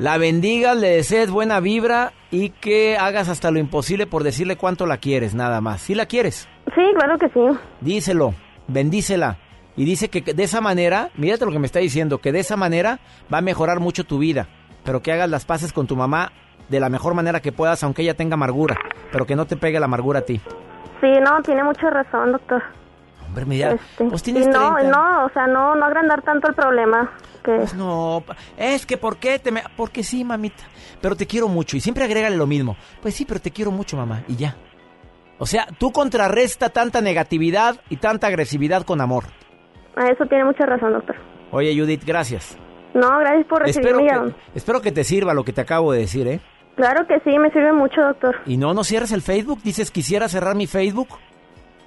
la 0.00 0.18
bendigas, 0.18 0.76
le 0.76 0.88
desees 0.88 1.30
buena 1.30 1.60
vibra 1.60 2.14
y 2.32 2.50
que 2.50 2.96
hagas 2.98 3.28
hasta 3.28 3.52
lo 3.52 3.60
imposible 3.60 4.08
por 4.08 4.24
decirle 4.24 4.56
cuánto 4.56 4.86
la 4.86 4.96
quieres, 4.96 5.36
nada 5.36 5.60
más. 5.60 5.80
¿Sí 5.80 5.94
la 5.94 6.06
quieres? 6.06 6.48
Sí, 6.74 6.82
claro 6.98 7.16
que 7.16 7.28
sí. 7.28 7.58
Díselo, 7.80 8.34
bendícela. 8.66 9.38
Y 9.76 9.84
dice 9.84 10.08
que 10.08 10.20
de 10.34 10.42
esa 10.42 10.60
manera, 10.60 11.10
mírate 11.14 11.44
lo 11.46 11.52
que 11.52 11.60
me 11.60 11.66
está 11.66 11.78
diciendo, 11.78 12.18
que 12.18 12.32
de 12.32 12.40
esa 12.40 12.56
manera 12.56 12.98
va 13.32 13.38
a 13.38 13.42
mejorar 13.42 13.78
mucho 13.78 14.02
tu 14.02 14.18
vida, 14.18 14.48
pero 14.88 15.02
que 15.02 15.12
hagas 15.12 15.28
las 15.28 15.44
paces 15.44 15.74
con 15.74 15.86
tu 15.86 15.96
mamá 15.96 16.32
de 16.70 16.80
la 16.80 16.88
mejor 16.88 17.12
manera 17.12 17.40
que 17.40 17.52
puedas, 17.52 17.84
aunque 17.84 18.00
ella 18.00 18.14
tenga 18.14 18.36
amargura, 18.36 18.74
pero 19.12 19.26
que 19.26 19.36
no 19.36 19.44
te 19.44 19.58
pegue 19.58 19.78
la 19.78 19.84
amargura 19.84 20.20
a 20.20 20.22
ti. 20.22 20.40
Sí, 21.02 21.08
no, 21.22 21.42
tiene 21.42 21.62
mucha 21.62 21.90
razón, 21.90 22.32
doctor. 22.32 22.62
Hombre, 23.26 23.44
mira, 23.44 23.72
Este, 23.72 24.04
pues 24.06 24.22
tienes 24.22 24.46
y 24.46 24.48
no, 24.48 24.76
30. 24.76 24.90
no, 24.98 25.26
o 25.26 25.28
sea, 25.28 25.46
no, 25.46 25.74
no 25.74 25.84
agrandar 25.84 26.22
tanto 26.22 26.48
el 26.48 26.54
problema. 26.54 27.12
Que... 27.44 27.56
Pues 27.56 27.74
no, 27.74 28.24
es 28.56 28.86
que 28.86 28.96
¿por 28.96 29.18
qué 29.18 29.38
te 29.38 29.50
me...? 29.52 29.62
Porque 29.76 30.02
sí, 30.02 30.24
mamita, 30.24 30.64
pero 31.02 31.14
te 31.16 31.26
quiero 31.26 31.48
mucho. 31.48 31.76
Y 31.76 31.80
siempre 31.80 32.04
agrégale 32.04 32.38
lo 32.38 32.46
mismo. 32.46 32.74
Pues 33.02 33.14
sí, 33.14 33.26
pero 33.26 33.40
te 33.40 33.50
quiero 33.50 33.70
mucho, 33.70 33.94
mamá, 33.98 34.22
y 34.26 34.36
ya. 34.36 34.56
O 35.36 35.44
sea, 35.44 35.66
tú 35.78 35.92
contrarresta 35.92 36.70
tanta 36.70 37.02
negatividad 37.02 37.76
y 37.90 37.98
tanta 37.98 38.26
agresividad 38.28 38.84
con 38.84 39.02
amor. 39.02 39.24
Eso 39.98 40.24
tiene 40.24 40.46
mucha 40.46 40.64
razón, 40.64 40.94
doctor. 40.94 41.16
Oye, 41.50 41.78
Judith, 41.78 42.04
gracias. 42.06 42.56
No, 42.98 43.18
gracias 43.18 43.46
por 43.46 43.62
recibir 43.62 43.86
Espero 43.86 44.00
mi 44.00 44.06
que, 44.08 44.14
llamada. 44.14 44.32
espero 44.54 44.80
que 44.82 44.92
te 44.92 45.04
sirva 45.04 45.34
lo 45.34 45.44
que 45.44 45.52
te 45.52 45.60
acabo 45.60 45.92
de 45.92 46.00
decir, 46.00 46.26
¿eh? 46.26 46.40
Claro 46.76 47.06
que 47.06 47.18
sí, 47.20 47.38
me 47.38 47.50
sirve 47.50 47.72
mucho, 47.72 48.00
doctor. 48.02 48.36
Y 48.46 48.56
no, 48.56 48.72
no 48.74 48.84
cierres 48.84 49.10
el 49.12 49.22
Facebook. 49.22 49.60
Dices, 49.62 49.90
quisiera 49.90 50.28
cerrar 50.28 50.54
mi 50.54 50.66
Facebook. 50.66 51.08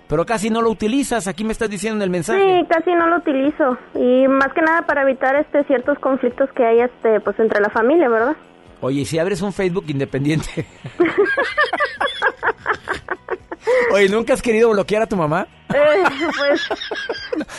Pero 0.10 0.26
casi 0.26 0.50
no 0.50 0.62
lo 0.62 0.70
utilizas, 0.70 1.28
aquí 1.28 1.46
me 1.46 1.54
estás 1.54 1.70
diciendo 1.70 1.96
en 2.00 2.02
el 2.02 2.10
mensaje. 2.10 2.42
Sí, 2.42 2.68
casi 2.68 2.92
no 2.94 3.08
lo 3.08 3.16
utilizo 3.16 3.78
y 3.96 4.28
más 4.28 4.52
que 4.52 4.62
nada 4.62 4.82
para 4.82 5.04
evitar 5.04 5.38
este 5.38 5.64
ciertos 5.64 5.98
conflictos 6.00 6.50
que 6.54 6.66
hay 6.66 6.82
este 6.82 7.22
pues 7.22 7.40
entre 7.40 7.62
la 7.62 7.70
familia, 7.70 8.10
¿verdad? 8.10 8.36
Oye, 8.82 9.02
¿y 9.02 9.06
si 9.06 9.20
abres 9.20 9.42
un 9.42 9.54
Facebook 9.54 9.86
independiente. 9.88 10.66
Oye, 13.94 14.10
¿nunca 14.10 14.34
has 14.34 14.42
querido 14.42 14.70
bloquear 14.70 15.04
a 15.04 15.08
tu 15.08 15.16
mamá? 15.16 15.48
Eh, 15.74 16.04
pues, 16.38 16.70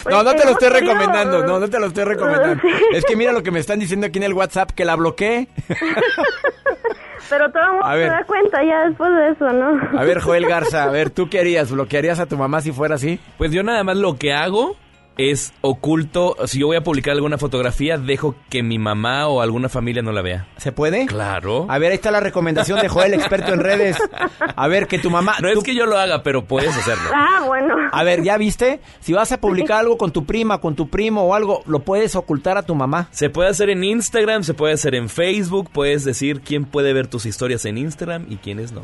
no, 0.10 0.22
no 0.22 0.34
te 0.34 0.44
lo 0.44 0.50
estoy 0.52 0.70
querido, 0.70 0.94
recomendando, 0.94 1.44
no, 1.46 1.58
no 1.60 1.68
te 1.68 1.78
lo 1.78 1.86
estoy 1.86 2.04
recomendando. 2.04 2.60
Sí. 2.60 2.68
Es 2.92 3.04
que 3.04 3.16
mira 3.16 3.32
lo 3.32 3.42
que 3.42 3.50
me 3.50 3.60
están 3.60 3.78
diciendo 3.78 4.06
aquí 4.06 4.18
en 4.18 4.24
el 4.24 4.34
WhatsApp, 4.34 4.70
que 4.72 4.84
la 4.84 4.96
bloqueé. 4.96 5.48
Pero 7.28 7.50
todo 7.50 7.62
el 7.62 7.70
mundo 7.72 7.88
se 7.92 8.04
da 8.04 8.24
cuenta 8.24 8.62
ya 8.62 8.88
después 8.88 9.10
de 9.14 9.30
eso, 9.30 9.52
¿no? 9.52 9.98
A 9.98 10.04
ver, 10.04 10.20
Joel 10.20 10.46
Garza, 10.46 10.84
a 10.84 10.90
ver, 10.90 11.10
¿tú 11.10 11.30
qué 11.30 11.40
harías? 11.40 11.70
¿Bloquearías 11.70 12.18
a 12.20 12.26
tu 12.26 12.36
mamá 12.36 12.60
si 12.60 12.72
fuera 12.72 12.96
así? 12.96 13.18
Pues 13.38 13.52
yo 13.52 13.62
nada 13.62 13.82
más 13.84 13.96
lo 13.96 14.16
que 14.16 14.34
hago 14.34 14.76
es 15.18 15.52
oculto. 15.60 16.36
Si 16.46 16.58
yo 16.58 16.66
voy 16.66 16.76
a 16.76 16.82
publicar 16.82 17.12
alguna 17.12 17.38
fotografía, 17.38 17.98
dejo 17.98 18.34
que 18.48 18.62
mi 18.62 18.78
mamá 18.78 19.28
o 19.28 19.40
alguna 19.40 19.68
familia 19.68 20.02
no 20.02 20.12
la 20.12 20.22
vea. 20.22 20.48
¿Se 20.56 20.72
puede? 20.72 21.06
Claro. 21.06 21.66
A 21.68 21.78
ver, 21.78 21.90
ahí 21.90 21.96
está 21.96 22.10
la 22.10 22.20
recomendación 22.20 22.80
de 22.80 22.88
Joel, 22.88 23.14
experto 23.14 23.52
en 23.52 23.60
redes. 23.60 23.96
A 24.56 24.68
ver, 24.68 24.86
que 24.86 24.98
tu 24.98 25.10
mamá... 25.10 25.36
No 25.40 25.48
es 25.48 25.62
que 25.62 25.74
yo 25.74 25.86
lo 25.86 25.98
haga, 25.98 26.22
pero 26.22 26.44
puedes 26.44 26.76
hacerlo. 26.76 27.10
Ah, 27.24 27.44
bueno. 27.46 27.74
A 27.92 28.04
ver, 28.04 28.22
¿ya 28.22 28.36
viste? 28.36 28.80
Si 29.00 29.12
vas 29.12 29.32
a 29.32 29.40
publicar 29.40 29.80
algo 29.80 29.96
con 29.96 30.12
tu 30.12 30.24
prima, 30.24 30.58
con 30.58 30.74
tu 30.74 30.88
primo 30.88 31.22
o 31.22 31.34
algo, 31.34 31.62
lo 31.66 31.80
puedes 31.80 32.16
ocultar 32.16 32.58
a 32.58 32.62
tu 32.62 32.74
mamá. 32.74 33.08
Se 33.10 33.30
puede 33.30 33.48
hacer 33.48 33.70
en 33.70 33.84
Instagram, 33.84 34.42
se 34.42 34.54
puede 34.54 34.74
hacer 34.74 34.94
en 34.94 35.08
Facebook, 35.08 35.70
puedes 35.72 36.04
decir 36.04 36.40
quién 36.40 36.64
puede 36.64 36.92
ver 36.92 37.06
tus 37.06 37.26
historias 37.26 37.64
en 37.64 37.78
Instagram 37.78 38.26
y 38.28 38.36
quiénes 38.36 38.72
no. 38.72 38.82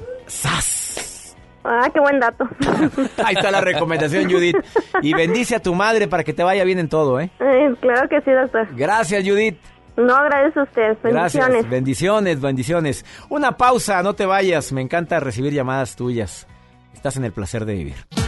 Ah, 1.68 1.90
qué 1.92 2.00
buen 2.00 2.18
dato. 2.18 2.48
Ahí 3.24 3.34
está 3.34 3.50
la 3.50 3.60
recomendación, 3.60 4.30
Judith. 4.30 4.56
Y 5.02 5.12
bendice 5.12 5.56
a 5.56 5.60
tu 5.60 5.74
madre 5.74 6.08
para 6.08 6.24
que 6.24 6.32
te 6.32 6.42
vaya 6.42 6.64
bien 6.64 6.78
en 6.78 6.88
todo, 6.88 7.20
¿eh? 7.20 7.30
Eh, 7.40 7.74
claro 7.80 8.08
que 8.08 8.20
sí, 8.22 8.30
doctor. 8.30 8.68
Gracias, 8.74 9.22
Judith. 9.26 9.58
No, 9.96 10.14
gracias 10.24 10.56
a 10.56 10.62
usted. 10.62 10.96
Bendiciones. 11.02 11.50
Gracias. 11.50 11.70
Bendiciones, 11.70 12.40
bendiciones. 12.40 13.04
Una 13.28 13.56
pausa, 13.56 14.02
no 14.02 14.14
te 14.14 14.24
vayas. 14.26 14.72
Me 14.72 14.80
encanta 14.80 15.20
recibir 15.20 15.52
llamadas 15.52 15.96
tuyas. 15.96 16.46
Estás 16.94 17.16
en 17.16 17.24
el 17.24 17.32
placer 17.32 17.64
de 17.64 17.74
vivir. 17.74 18.27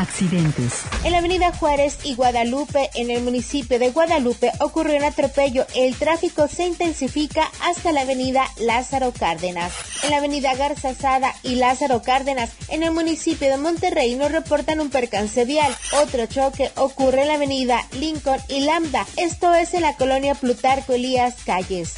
Accidentes. 0.00 0.84
En 1.04 1.12
la 1.12 1.18
avenida 1.18 1.52
Juárez 1.52 1.98
y 2.04 2.14
Guadalupe, 2.14 2.88
en 2.94 3.10
el 3.10 3.22
municipio 3.22 3.78
de 3.78 3.90
Guadalupe, 3.90 4.50
ocurrió 4.60 4.96
un 4.96 5.04
atropello. 5.04 5.66
El 5.74 5.94
tráfico 5.94 6.48
se 6.48 6.66
intensifica 6.66 7.50
hasta 7.62 7.92
la 7.92 8.00
avenida 8.00 8.46
Lázaro 8.58 9.12
Cárdenas. 9.12 9.74
En 10.02 10.12
la 10.12 10.16
avenida 10.16 10.54
Garzazada 10.54 11.34
y 11.42 11.56
Lázaro 11.56 12.00
Cárdenas, 12.00 12.50
en 12.68 12.82
el 12.82 12.92
municipio 12.92 13.50
de 13.50 13.58
Monterrey, 13.58 14.14
nos 14.14 14.32
reportan 14.32 14.80
un 14.80 14.88
percance 14.88 15.44
vial. 15.44 15.76
Otro 16.02 16.24
choque 16.24 16.70
ocurre 16.76 17.20
en 17.20 17.28
la 17.28 17.34
avenida 17.34 17.86
Lincoln 17.92 18.40
y 18.48 18.60
Lambda. 18.60 19.06
Esto 19.18 19.52
es 19.54 19.74
en 19.74 19.82
la 19.82 19.96
colonia 19.96 20.34
Plutarco 20.34 20.94
Elías 20.94 21.34
Calles. 21.44 21.96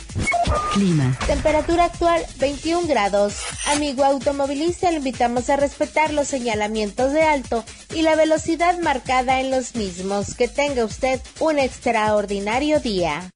Clima. 0.75 1.17
Temperatura 1.27 1.85
actual 1.85 2.21
21 2.39 2.89
grados. 2.89 3.37
Amigo 3.73 4.05
automovilista, 4.05 4.91
le 4.91 4.99
invitamos 4.99 5.49
a 5.51 5.57
respetar 5.57 6.13
los 6.13 6.27
señalamientos 6.27 7.13
de 7.13 7.23
alto 7.23 7.65
y 7.95 8.03
la 8.03 8.17
velocidad 8.17 8.79
marcada 8.81 9.41
en 9.41 9.51
los 9.51 9.75
mismos. 9.75 10.35
Que 10.35 10.49
tenga 10.49 10.85
usted 10.85 11.21
un 11.41 11.59
extraordinario 11.59 12.81
día. 12.81 13.31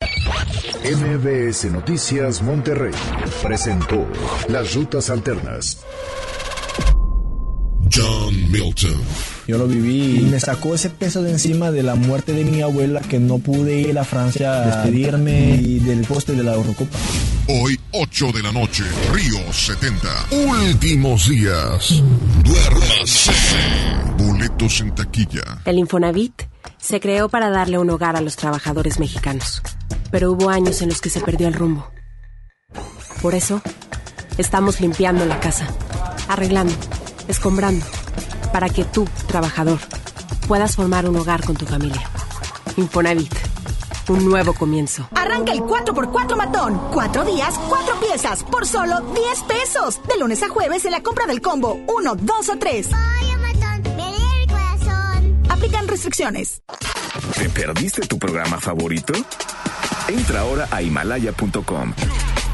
MBS 0.84 1.64
Noticias 1.72 2.42
Monterrey 2.42 2.92
presentó 3.42 4.06
Las 4.48 4.74
Rutas 4.74 5.10
Alternas. 5.10 5.78
John 7.90 8.50
Milton. 8.50 9.35
Yo 9.46 9.58
lo 9.58 9.68
viví 9.68 10.22
y 10.22 10.24
me 10.24 10.40
sacó 10.40 10.74
ese 10.74 10.90
peso 10.90 11.22
de 11.22 11.30
encima 11.30 11.70
de 11.70 11.84
la 11.84 11.94
muerte 11.94 12.32
de 12.32 12.44
mi 12.44 12.62
abuela 12.62 13.00
que 13.00 13.20
no 13.20 13.38
pude 13.38 13.80
ir 13.80 13.96
a 13.96 14.04
Francia 14.04 14.52
a 14.52 14.66
despedirme 14.66 15.54
y 15.62 15.78
del 15.78 16.04
poste 16.04 16.32
de 16.32 16.42
la 16.42 16.54
Eurocopa. 16.54 16.98
Hoy, 17.48 17.78
8 17.92 18.32
de 18.32 18.42
la 18.42 18.50
noche, 18.50 18.82
Río 19.12 19.52
70. 19.52 20.08
Últimos 20.32 21.28
días. 21.28 22.02
Duérmase. 22.42 23.32
Boletos 24.18 24.80
en 24.80 24.92
taquilla. 24.92 25.60
El 25.64 25.78
Infonavit 25.78 26.42
se 26.78 26.98
creó 26.98 27.28
para 27.28 27.48
darle 27.48 27.78
un 27.78 27.88
hogar 27.90 28.16
a 28.16 28.20
los 28.20 28.34
trabajadores 28.34 28.98
mexicanos, 28.98 29.62
pero 30.10 30.32
hubo 30.32 30.50
años 30.50 30.82
en 30.82 30.88
los 30.88 31.00
que 31.00 31.10
se 31.10 31.20
perdió 31.20 31.46
el 31.46 31.54
rumbo. 31.54 31.88
Por 33.22 33.36
eso, 33.36 33.62
estamos 34.38 34.80
limpiando 34.80 35.24
la 35.24 35.38
casa, 35.38 35.68
arreglando, 36.28 36.74
escombrando, 37.28 37.86
para 38.52 38.68
que 38.68 38.84
tú, 38.84 39.06
trabajador, 39.26 39.78
puedas 40.48 40.76
formar 40.76 41.08
un 41.08 41.16
hogar 41.16 41.44
con 41.44 41.56
tu 41.56 41.66
familia. 41.66 42.08
Infonavit, 42.76 43.34
un 44.08 44.24
nuevo 44.28 44.52
comienzo. 44.52 45.08
Arranca 45.14 45.52
el 45.52 45.60
4x4 45.60 46.36
matón. 46.36 46.80
Cuatro 46.92 47.24
días, 47.24 47.54
cuatro 47.68 47.98
piezas, 48.00 48.42
por 48.44 48.66
solo 48.66 49.00
10 49.00 49.42
pesos. 49.44 50.00
De 50.08 50.18
lunes 50.18 50.42
a 50.42 50.48
jueves 50.48 50.84
en 50.84 50.92
la 50.92 51.02
compra 51.02 51.26
del 51.26 51.40
combo 51.40 51.80
1, 51.88 52.14
2 52.16 52.48
o 52.48 52.58
3. 52.58 52.90
Aplican 55.48 55.88
restricciones. 55.88 56.62
¿Te 57.34 57.48
perdiste 57.48 58.06
tu 58.06 58.18
programa 58.18 58.60
favorito? 58.60 59.14
Entra 60.08 60.40
ahora 60.40 60.68
a 60.70 60.82
himalaya.com 60.82 61.94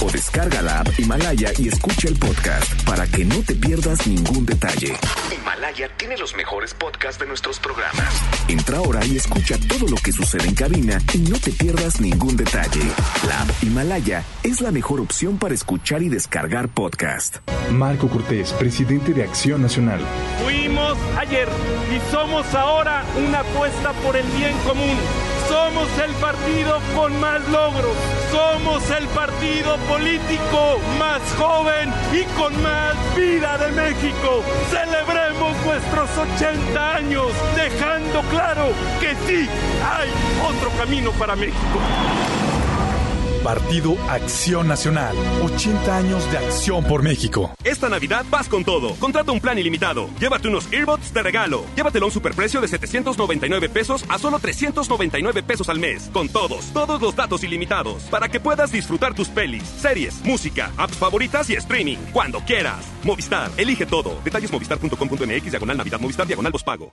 o 0.03 0.11
descarga 0.11 0.63
la 0.63 0.81
app 0.81 0.89
Himalaya 0.99 1.53
y 1.59 1.69
escucha 1.69 2.09
el 2.09 2.17
podcast 2.17 2.83
para 2.85 3.07
que 3.07 3.25
no 3.25 3.37
te 3.43 3.55
pierdas 3.55 4.07
ningún 4.07 4.45
detalle. 4.45 4.95
Himalaya 5.33 5.89
tiene 5.97 6.17
los 6.17 6.35
mejores 6.35 6.75
podcasts 6.75 7.21
de 7.21 7.27
nuestros 7.27 7.61
programas. 7.61 8.13
Entra 8.49 8.79
ahora 8.79 9.05
y 9.07 9.17
escucha 9.17 9.57
todo 9.69 9.89
lo 9.89 9.97
que 9.97 10.13
sucede 10.13 10.49
en 10.49 10.55
cabina 10.55 10.99
y 11.15 11.19
no 11.19 11.39
te 11.39 11.53
pierdas 11.53 12.01
ningún 12.01 12.37
detalle. 12.37 12.83
La 13.29 13.43
app 13.43 13.51
Himalaya 13.63 14.25
es 14.43 14.61
la 14.61 14.73
mejor 14.73 15.01
opción 15.01 15.39
para 15.39 15.55
escuchar 15.55 16.03
y 16.03 16.09
descargar 16.09 16.69
podcast. 16.69 17.37
Marco 17.71 18.09
Cortés, 18.09 18.53
presidente 18.53 19.15
de 19.15 19.23
Acción 19.23 19.63
Nacional. 19.63 20.01
Fuimos 20.43 20.99
ayer 21.17 21.49
y 21.95 22.13
somos 22.13 22.53
ahora 22.55 23.05
una 23.17 23.41
apuesta 23.41 23.93
por 24.05 24.17
el 24.17 24.27
bien 24.33 24.57
común. 24.67 24.97
Somos 25.53 25.99
el 25.99 26.13
partido 26.15 26.81
con 26.97 27.21
más 27.21 27.47
logros. 27.51 27.95
Somos 28.31 28.91
el 28.91 29.07
partido 29.09 29.77
político 29.87 30.81
más 30.99 31.21
joven 31.37 31.93
y 32.11 32.25
con 32.41 32.55
más 32.63 32.95
vida 33.15 33.59
de 33.59 33.71
México. 33.73 34.43
Celebremos 34.71 35.55
nuestros 35.67 36.09
80 36.17 36.95
años 36.95 37.27
dejando 37.55 38.23
claro 38.31 38.69
que 38.99 39.15
sí 39.27 39.47
hay 39.85 40.09
otro 40.43 40.71
camino 40.79 41.11
para 41.13 41.37
México. 41.37 41.79
Partido 43.43 43.97
Acción 44.09 44.69
Nacional. 44.69 45.17
80 45.43 45.97
años 45.97 46.31
de 46.31 46.39
acción 46.39 46.85
por 46.85 47.03
México. 47.03 47.53
Esta 47.65 47.89
Navidad 47.89 48.25
vas 48.31 48.49
con 48.49 48.65
todo. 48.65 48.95
Contrata 48.95 49.33
un 49.33 49.41
plan 49.41 49.59
ilimitado. 49.59 50.09
Llévate 50.21 50.49
unos 50.49 50.73
earbuds 50.73 51.13
de 51.13 51.23
regalo. 51.23 51.65
Llévatelo 51.75 52.07
a 52.07 52.09
un 52.09 52.13
superprecio 52.13 52.61
de 52.61 52.69
799 52.69 53.69
pesos 53.69 54.05
a 54.09 54.19
solo 54.19 54.39
399 54.39 55.43
pesos 55.43 55.69
al 55.69 55.79
mes. 55.79 56.09
Con 56.13 56.29
todos, 56.29 56.73
todos 56.73 57.03
los 57.03 57.17
datos 57.17 57.43
ilimitados. 57.43 58.05
Para 58.05 58.29
que 58.29 58.41
puedas 58.41 58.71
disfrutar 58.71 59.15
tus 59.15 59.29
pelis, 59.29 59.65
series, 59.65 60.25
música, 60.25 60.71
apps 60.77 60.97
favoritas 60.97 61.51
y 61.51 61.55
streaming. 61.55 61.99
Cuando 62.13 62.41
quieras. 62.41 62.87
Movistar, 63.03 63.51
elige 63.57 63.87
todo. 63.87 64.21
Detalles 64.25 64.53
movistar.com.mx, 64.53 65.51
diagonal 65.51 65.77
Navidad, 65.77 66.01
Movistar, 66.01 66.27
diagonal 66.27 66.53
pago. 66.65 66.93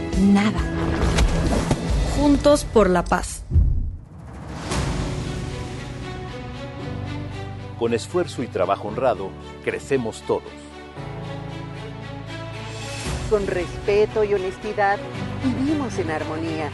Nada. 0.19 0.59
Juntos 2.15 2.65
por 2.65 2.89
la 2.89 3.03
paz. 3.03 3.43
Con 7.79 7.93
esfuerzo 7.93 8.43
y 8.43 8.47
trabajo 8.47 8.89
honrado, 8.89 9.29
crecemos 9.63 10.21
todos. 10.27 10.51
Con 13.29 13.47
respeto 13.47 14.23
y 14.23 14.33
honestidad, 14.33 14.99
vivimos 15.43 15.97
en 15.97 16.11
armonía. 16.11 16.69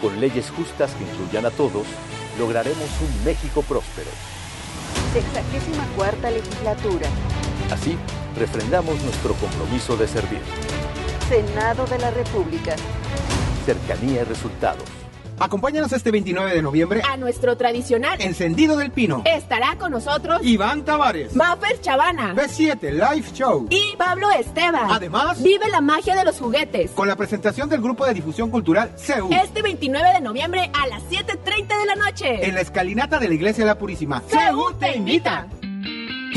Con 0.00 0.18
leyes 0.20 0.50
justas 0.50 0.94
que 0.94 1.04
incluyan 1.04 1.44
a 1.44 1.50
todos, 1.50 1.86
lograremos 2.38 2.88
un 3.02 3.24
México 3.24 3.62
próspero. 3.62 4.10
Sexagésima 5.12 5.84
cuarta 5.96 6.30
legislatura. 6.30 7.08
Así, 7.70 7.98
refrendamos 8.36 9.02
nuestro 9.02 9.34
compromiso 9.34 9.96
de 9.96 10.06
servir. 10.06 10.40
Senado 11.28 11.84
de 11.86 11.98
la 11.98 12.10
República. 12.10 12.74
Cercanía 13.66 14.22
y 14.22 14.24
resultados. 14.24 14.82
Acompáñanos 15.38 15.92
este 15.92 16.10
29 16.10 16.54
de 16.54 16.62
noviembre 16.62 17.02
a 17.08 17.18
nuestro 17.18 17.56
tradicional 17.56 18.20
Encendido 18.20 18.76
del 18.78 18.90
Pino. 18.90 19.22
Estará 19.26 19.76
con 19.76 19.92
nosotros 19.92 20.40
Iván 20.42 20.86
Tavares, 20.86 21.36
Maffer 21.36 21.80
Chavana, 21.80 22.34
B7 22.34 22.90
Live 22.92 23.28
Show 23.34 23.66
y 23.68 23.94
Pablo 23.96 24.30
Esteban. 24.30 24.90
Además, 24.90 25.42
vive 25.42 25.68
la 25.68 25.82
magia 25.82 26.16
de 26.16 26.24
los 26.24 26.38
juguetes 26.38 26.90
con 26.92 27.06
la 27.06 27.14
presentación 27.14 27.68
del 27.68 27.82
grupo 27.82 28.06
de 28.06 28.14
difusión 28.14 28.50
cultural 28.50 28.92
CEU. 28.96 29.28
Este 29.30 29.60
29 29.60 30.14
de 30.14 30.20
noviembre 30.22 30.72
a 30.72 30.86
las 30.86 31.02
7:30 31.10 31.78
de 31.78 31.86
la 31.86 31.94
noche 31.94 32.48
en 32.48 32.54
la 32.54 32.62
escalinata 32.62 33.18
de 33.18 33.28
la 33.28 33.34
Iglesia 33.34 33.64
de 33.64 33.68
la 33.68 33.78
Purísima. 33.78 34.22
CEU 34.28 34.72
te 34.80 34.96
invita. 34.96 35.46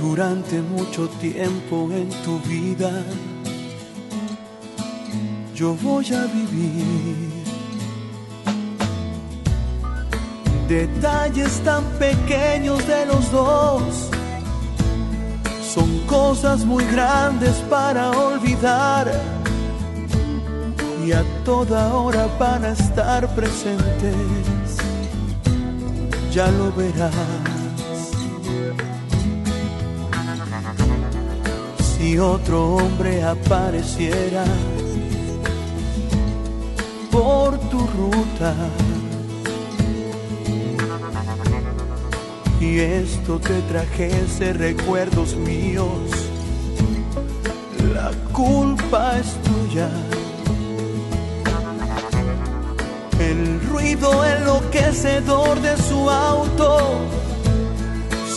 Durante 0.00 0.62
mucho 0.62 1.08
tiempo 1.20 1.88
en 1.92 2.08
tu 2.24 2.38
vida 2.40 3.04
yo 5.54 5.74
voy 5.74 6.06
a 6.14 6.24
vivir 6.24 7.30
detalles 10.66 11.60
tan 11.64 11.84
pequeños 11.98 12.86
de 12.86 13.04
los 13.04 13.30
dos. 13.30 14.08
Son 15.74 15.98
cosas 16.06 16.64
muy 16.64 16.84
grandes 16.86 17.56
para 17.68 18.10
olvidar 18.10 19.12
y 21.04 21.12
a 21.12 21.22
toda 21.44 21.92
hora 21.94 22.26
van 22.38 22.64
a 22.64 22.70
estar 22.70 23.28
presentes. 23.34 24.78
Ya 26.32 26.50
lo 26.52 26.72
verás. 26.72 27.49
Si 32.10 32.18
otro 32.18 32.74
hombre 32.74 33.22
apareciera 33.22 34.44
por 37.08 37.56
tu 37.70 37.78
ruta. 37.86 38.52
Y 42.60 42.80
esto 42.80 43.38
te 43.38 43.62
trajese 43.62 44.52
recuerdos 44.54 45.36
míos, 45.36 46.00
la 47.94 48.10
culpa 48.32 49.16
es 49.16 49.36
tuya. 49.44 49.88
El 53.20 53.60
ruido 53.68 54.24
enloquecedor 54.24 55.60
de 55.60 55.76
su 55.76 56.10
auto 56.10 57.20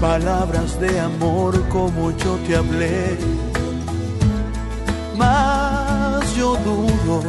palabras 0.00 0.78
de 0.78 1.00
amor 1.00 1.68
como 1.68 2.10
yo 2.18 2.36
te 2.46 2.56
hablé, 2.56 3.18
mas 5.16 6.34
yo 6.36 6.56
dudo, 6.56 7.22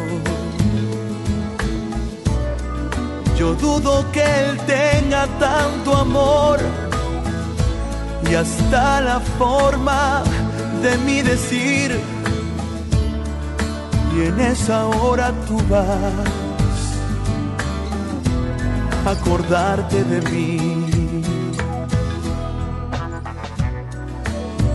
yo 3.37 3.53
dudo 3.55 4.05
que 4.11 4.21
él 4.21 4.57
tenga 4.65 5.27
tanto 5.39 5.95
amor 5.95 6.59
y 8.29 8.35
hasta 8.35 9.01
la 9.01 9.19
forma 9.19 10.23
de 10.81 10.97
mi 10.99 11.21
decir, 11.21 11.99
y 14.15 14.21
en 14.21 14.39
esa 14.39 14.87
hora 14.87 15.31
tú 15.47 15.57
vas 15.69 15.85
a 19.05 19.11
acordarte 19.11 20.03
de 20.03 20.21
mí. 20.29 20.96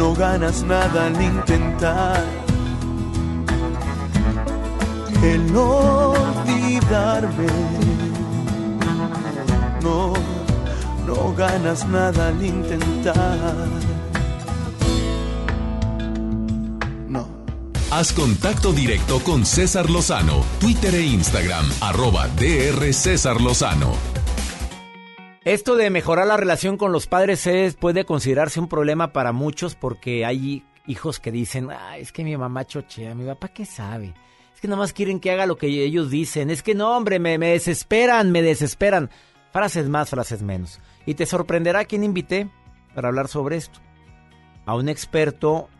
no 0.00 0.14
ganas 0.14 0.62
nada 0.62 1.08
al 1.08 1.22
intentar 1.22 2.24
el 5.22 5.54
olvidarme. 5.54 7.46
No, 9.82 10.14
no 11.06 11.34
ganas 11.34 11.86
nada 11.86 12.28
al 12.28 12.42
intentar. 12.42 13.68
Haz 17.92 18.12
contacto 18.12 18.72
directo 18.72 19.18
con 19.18 19.44
César 19.44 19.90
Lozano, 19.90 20.44
Twitter 20.60 20.94
e 20.94 21.02
Instagram, 21.02 21.68
arroba 21.80 22.28
DR 22.28 22.94
César 22.94 23.40
Lozano. 23.40 24.09
Esto 25.44 25.76
de 25.76 25.88
mejorar 25.88 26.26
la 26.26 26.36
relación 26.36 26.76
con 26.76 26.92
los 26.92 27.06
padres 27.06 27.46
es, 27.46 27.74
puede 27.74 28.04
considerarse 28.04 28.60
un 28.60 28.68
problema 28.68 29.14
para 29.14 29.32
muchos 29.32 29.74
porque 29.74 30.26
hay 30.26 30.64
hijos 30.86 31.18
que 31.18 31.32
dicen, 31.32 31.70
Ay, 31.70 32.02
es 32.02 32.12
que 32.12 32.24
mi 32.24 32.36
mamá 32.36 32.66
chochea, 32.66 33.14
mi 33.14 33.24
papá 33.24 33.48
qué 33.48 33.64
sabe. 33.64 34.12
Es 34.54 34.60
que 34.60 34.68
nada 34.68 34.80
más 34.80 34.92
quieren 34.92 35.18
que 35.18 35.30
haga 35.30 35.46
lo 35.46 35.56
que 35.56 35.68
ellos 35.68 36.10
dicen. 36.10 36.50
Es 36.50 36.62
que 36.62 36.74
no, 36.74 36.94
hombre, 36.94 37.18
me, 37.18 37.38
me 37.38 37.52
desesperan, 37.52 38.30
me 38.30 38.42
desesperan. 38.42 39.08
Frases 39.50 39.88
más, 39.88 40.10
frases 40.10 40.42
menos. 40.42 40.78
Y 41.06 41.14
te 41.14 41.24
sorprenderá 41.24 41.86
quién 41.86 42.04
invité 42.04 42.50
para 42.94 43.08
hablar 43.08 43.28
sobre 43.28 43.56
esto. 43.56 43.80
A 44.66 44.74
un 44.74 44.90
experto, 44.90 45.70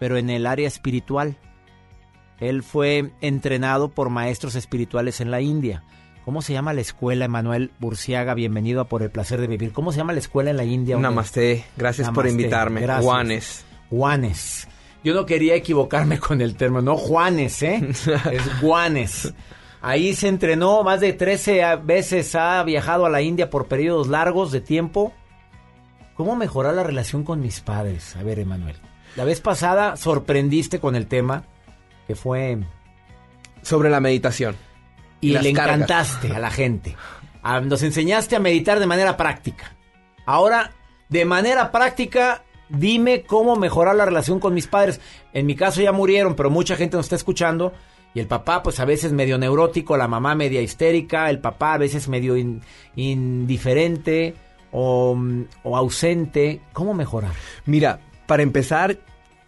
pero 0.00 0.16
en 0.16 0.28
el 0.28 0.44
área 0.44 0.66
espiritual. 0.66 1.36
Él 2.40 2.64
fue 2.64 3.12
entrenado 3.20 3.90
por 3.90 4.10
maestros 4.10 4.56
espirituales 4.56 5.20
en 5.20 5.30
la 5.30 5.40
India. 5.40 5.84
¿Cómo 6.28 6.42
se 6.42 6.52
llama 6.52 6.74
la 6.74 6.82
escuela, 6.82 7.24
Emanuel 7.24 7.70
Burciaga? 7.78 8.34
Bienvenido 8.34 8.82
a 8.82 8.84
Por 8.84 9.02
el 9.02 9.10
Placer 9.10 9.40
de 9.40 9.46
Vivir. 9.46 9.72
¿Cómo 9.72 9.92
se 9.92 9.96
llama 9.96 10.12
la 10.12 10.18
escuela 10.18 10.50
en 10.50 10.58
la 10.58 10.64
India? 10.64 10.98
Namaste. 10.98 11.64
Gracias 11.74 12.10
por 12.10 12.26
invitarme. 12.26 12.82
Gracias. 12.82 13.02
Juanes. 13.06 13.64
Juanes. 13.88 14.68
Yo 15.02 15.14
no 15.14 15.24
quería 15.24 15.54
equivocarme 15.54 16.18
con 16.20 16.42
el 16.42 16.54
término. 16.54 16.82
No 16.82 16.96
Juanes, 16.98 17.62
¿eh? 17.62 17.80
es 18.30 18.42
Juanes. 18.60 19.32
Ahí 19.80 20.14
se 20.14 20.28
entrenó 20.28 20.82
más 20.82 21.00
de 21.00 21.14
13 21.14 21.76
veces. 21.76 22.34
Ha 22.34 22.62
viajado 22.62 23.06
a 23.06 23.08
la 23.08 23.22
India 23.22 23.48
por 23.48 23.66
periodos 23.66 24.08
largos 24.08 24.52
de 24.52 24.60
tiempo. 24.60 25.14
¿Cómo 26.14 26.36
mejorar 26.36 26.74
la 26.74 26.82
relación 26.82 27.24
con 27.24 27.40
mis 27.40 27.60
padres? 27.60 28.16
A 28.16 28.22
ver, 28.22 28.38
Emanuel. 28.38 28.76
La 29.16 29.24
vez 29.24 29.40
pasada 29.40 29.96
sorprendiste 29.96 30.78
con 30.78 30.94
el 30.94 31.06
tema 31.06 31.44
que 32.06 32.14
fue... 32.14 32.58
Sobre 33.62 33.88
la 33.88 34.00
meditación. 34.00 34.67
Y 35.20 35.30
le 35.38 35.52
cargas. 35.52 35.76
encantaste 35.76 36.34
a 36.34 36.38
la 36.38 36.50
gente. 36.50 36.96
Nos 37.64 37.82
enseñaste 37.82 38.36
a 38.36 38.40
meditar 38.40 38.78
de 38.80 38.86
manera 38.86 39.16
práctica. 39.16 39.74
Ahora, 40.26 40.72
de 41.08 41.24
manera 41.24 41.70
práctica, 41.70 42.42
dime 42.68 43.22
cómo 43.22 43.56
mejorar 43.56 43.96
la 43.96 44.04
relación 44.04 44.40
con 44.40 44.52
mis 44.54 44.66
padres. 44.66 45.00
En 45.32 45.46
mi 45.46 45.54
caso 45.54 45.80
ya 45.80 45.92
murieron, 45.92 46.34
pero 46.34 46.50
mucha 46.50 46.76
gente 46.76 46.96
nos 46.96 47.06
está 47.06 47.16
escuchando. 47.16 47.72
Y 48.14 48.20
el 48.20 48.26
papá, 48.26 48.62
pues 48.62 48.80
a 48.80 48.84
veces 48.84 49.12
medio 49.12 49.38
neurótico, 49.38 49.96
la 49.96 50.08
mamá 50.08 50.34
media 50.34 50.60
histérica, 50.60 51.30
el 51.30 51.40
papá 51.40 51.74
a 51.74 51.78
veces 51.78 52.08
medio 52.08 52.36
in- 52.36 52.60
indiferente 52.96 54.34
o, 54.72 55.16
o 55.62 55.76
ausente. 55.76 56.60
¿Cómo 56.72 56.94
mejorar? 56.94 57.32
Mira, 57.66 58.00
para 58.26 58.42
empezar, 58.42 58.98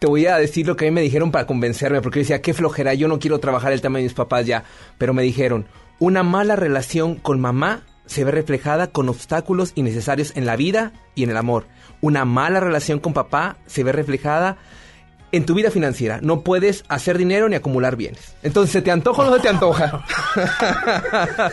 te 0.01 0.07
voy 0.07 0.25
a 0.25 0.37
decir 0.37 0.65
lo 0.65 0.75
que 0.75 0.87
a 0.87 0.89
mí 0.89 0.95
me 0.95 1.01
dijeron 1.01 1.29
para 1.29 1.45
convencerme, 1.45 2.01
porque 2.01 2.17
yo 2.17 2.21
decía, 2.23 2.41
qué 2.41 2.55
flojera, 2.55 2.95
yo 2.95 3.07
no 3.07 3.19
quiero 3.19 3.39
trabajar 3.39 3.71
el 3.71 3.81
tema 3.81 3.99
de 3.99 4.05
mis 4.05 4.15
papás 4.15 4.47
ya. 4.47 4.63
Pero 4.97 5.13
me 5.13 5.21
dijeron, 5.21 5.67
una 5.99 6.23
mala 6.23 6.55
relación 6.55 7.17
con 7.17 7.39
mamá 7.39 7.83
se 8.07 8.23
ve 8.23 8.31
reflejada 8.31 8.87
con 8.87 9.09
obstáculos 9.09 9.73
innecesarios 9.75 10.35
en 10.35 10.47
la 10.47 10.55
vida 10.55 10.91
y 11.13 11.21
en 11.23 11.29
el 11.29 11.37
amor. 11.37 11.67
Una 12.01 12.25
mala 12.25 12.59
relación 12.59 12.97
con 12.97 13.13
papá 13.13 13.57
se 13.67 13.83
ve 13.83 13.91
reflejada 13.91 14.57
en 15.31 15.45
tu 15.45 15.53
vida 15.53 15.69
financiera. 15.69 16.17
No 16.19 16.41
puedes 16.41 16.83
hacer 16.87 17.19
dinero 17.19 17.47
ni 17.47 17.55
acumular 17.55 17.95
bienes. 17.95 18.33
Entonces, 18.41 18.71
¿se 18.71 18.81
te 18.81 18.89
antoja 18.89 19.21
o 19.21 19.25
no 19.25 19.35
se 19.35 19.41
te 19.41 19.49
antoja? 19.49 20.03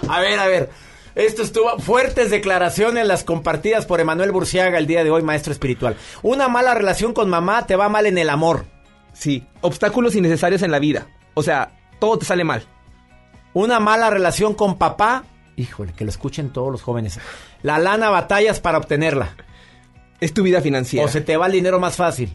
A 0.08 0.20
ver, 0.20 0.38
a 0.38 0.46
ver. 0.46 0.70
Esto 1.14 1.42
estuvo 1.42 1.78
fuertes 1.78 2.30
declaraciones 2.30 3.06
las 3.06 3.22
compartidas 3.22 3.86
por 3.86 4.00
Emanuel 4.00 4.32
Burciaga 4.32 4.78
el 4.78 4.86
día 4.86 5.04
de 5.04 5.10
hoy, 5.10 5.22
maestro 5.22 5.52
espiritual. 5.52 5.96
Una 6.22 6.48
mala 6.48 6.74
relación 6.74 7.12
con 7.12 7.30
mamá 7.30 7.66
te 7.66 7.76
va 7.76 7.88
mal 7.88 8.06
en 8.06 8.18
el 8.18 8.28
amor. 8.30 8.64
Sí, 9.12 9.46
obstáculos 9.60 10.16
innecesarios 10.16 10.62
en 10.62 10.72
la 10.72 10.80
vida. 10.80 11.06
O 11.34 11.42
sea, 11.42 11.78
todo 12.00 12.18
te 12.18 12.24
sale 12.24 12.42
mal. 12.42 12.64
Una 13.52 13.78
mala 13.78 14.10
relación 14.10 14.54
con 14.54 14.76
papá, 14.76 15.24
híjole, 15.54 15.92
que 15.92 16.04
lo 16.04 16.10
escuchen 16.10 16.50
todos 16.52 16.72
los 16.72 16.82
jóvenes. 16.82 17.20
La 17.62 17.78
lana 17.78 18.10
batallas 18.10 18.58
para 18.58 18.78
obtenerla. 18.78 19.36
Es 20.20 20.34
tu 20.34 20.42
vida 20.42 20.60
financiera. 20.60 21.06
O 21.06 21.08
se 21.08 21.20
te 21.20 21.36
va 21.36 21.46
el 21.46 21.52
dinero 21.52 21.78
más 21.78 21.94
fácil. 21.94 22.34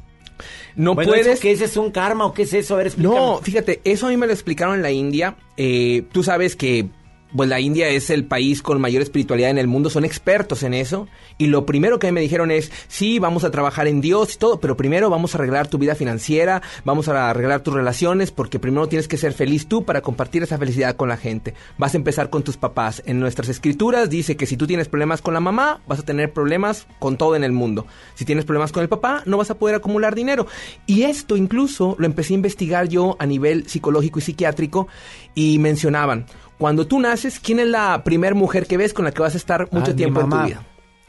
No 0.76 0.96
Bueno, 0.96 1.12
puedes... 1.12 1.28
¿eso 1.28 1.42
¿Qué 1.42 1.52
es? 1.52 1.60
¿Es 1.60 1.76
un 1.76 1.92
karma 1.92 2.26
o 2.26 2.34
qué 2.34 2.44
es 2.44 2.54
eso? 2.54 2.76
A 2.76 2.78
ver, 2.78 2.88
explícame. 2.88 3.16
No, 3.18 3.40
fíjate, 3.40 3.82
eso 3.84 4.08
a 4.08 4.10
mí 4.10 4.16
me 4.16 4.26
lo 4.26 4.32
explicaron 4.32 4.76
en 4.76 4.82
la 4.82 4.92
India. 4.92 5.36
Eh, 5.58 6.06
tú 6.14 6.24
sabes 6.24 6.56
que 6.56 6.88
pues 7.36 7.50
la 7.50 7.60
India 7.60 7.90
es 7.90 8.10
el 8.10 8.26
país 8.26 8.62
con 8.62 8.82
mayor 8.82 9.02
espiritualidad 9.02 9.50
en 9.50 9.58
el 9.58 9.68
mundo, 9.68 9.90
son 9.90 10.06
expertos 10.06 10.64
en 10.64 10.74
eso. 10.74 11.08
Y 11.38 11.48
lo 11.48 11.66
primero 11.66 12.00
que 12.00 12.12
me 12.12 12.22
dijeron 12.22 12.52
es, 12.52 12.72
sí, 12.88 13.20
vamos 13.20 13.44
a 13.44 13.52
trabajar 13.52 13.88
en 13.88 14.02
Dios 14.02 14.36
y 14.36 14.38
todo, 14.38 14.60
pero 14.60 14.76
primero 14.76 15.10
vamos 15.10 15.34
a 15.34 15.38
arreglar 15.38 15.68
tu 15.68 15.78
vida 15.78 15.96
financiera, 15.96 16.62
vamos 16.86 17.08
a 17.08 17.30
arreglar 17.30 17.62
tus 17.62 17.74
relaciones, 17.74 18.32
porque 18.32 18.60
primero 18.60 18.88
tienes 18.88 19.08
que 19.08 19.18
ser 19.18 19.34
feliz 19.34 19.68
tú 19.68 19.86
para 19.86 20.02
compartir 20.02 20.44
esa 20.44 20.58
felicidad 20.58 20.96
con 20.96 21.10
la 21.10 21.18
gente. 21.18 21.54
Vas 21.78 21.94
a 21.94 21.98
empezar 21.98 22.30
con 22.30 22.44
tus 22.44 22.58
papás. 22.58 23.04
En 23.06 23.20
nuestras 23.20 23.50
escrituras 23.50 24.10
dice 24.10 24.36
que 24.36 24.46
si 24.46 24.58
tú 24.58 24.68
tienes 24.68 24.88
problemas 24.88 25.22
con 25.22 25.34
la 25.34 25.40
mamá, 25.40 25.82
vas 25.88 26.00
a 26.00 26.06
tener 26.06 26.34
problemas 26.34 26.88
con 27.00 27.18
todo 27.18 27.36
en 27.36 27.44
el 27.44 27.52
mundo. 27.52 27.86
Si 28.16 28.26
tienes 28.26 28.46
problemas 28.46 28.72
con 28.72 28.84
el 28.84 28.90
papá, 28.90 29.24
no 29.26 29.38
vas 29.38 29.52
a 29.52 29.58
poder 29.58 29.76
acumular 29.76 30.16
dinero. 30.16 30.48
Y 30.86 31.04
esto 31.04 31.38
incluso 31.38 31.96
lo 32.00 32.06
empecé 32.06 32.34
a 32.34 32.36
investigar 32.36 32.88
yo 32.88 33.16
a 33.20 33.26
nivel 33.26 33.68
psicológico 33.68 34.20
y 34.20 34.24
psiquiátrico 34.24 34.88
y 35.36 35.60
mencionaban, 35.60 36.26
cuando 36.60 36.86
tú 36.86 37.00
naces, 37.00 37.40
¿quién 37.40 37.60
es 37.60 37.68
la 37.68 38.04
primer 38.04 38.36
mujer 38.36 38.68
que 38.68 38.78
ves 38.78 38.94
con 38.94 39.06
la 39.06 39.12
que 39.12 39.22
vas 39.22 39.34
a 39.34 39.38
estar 39.38 39.68
mucho 39.72 39.92
Ah, 39.92 39.96
tiempo 39.96 40.22
en 40.22 40.30
tu 40.30 40.38
vida? 40.44 40.64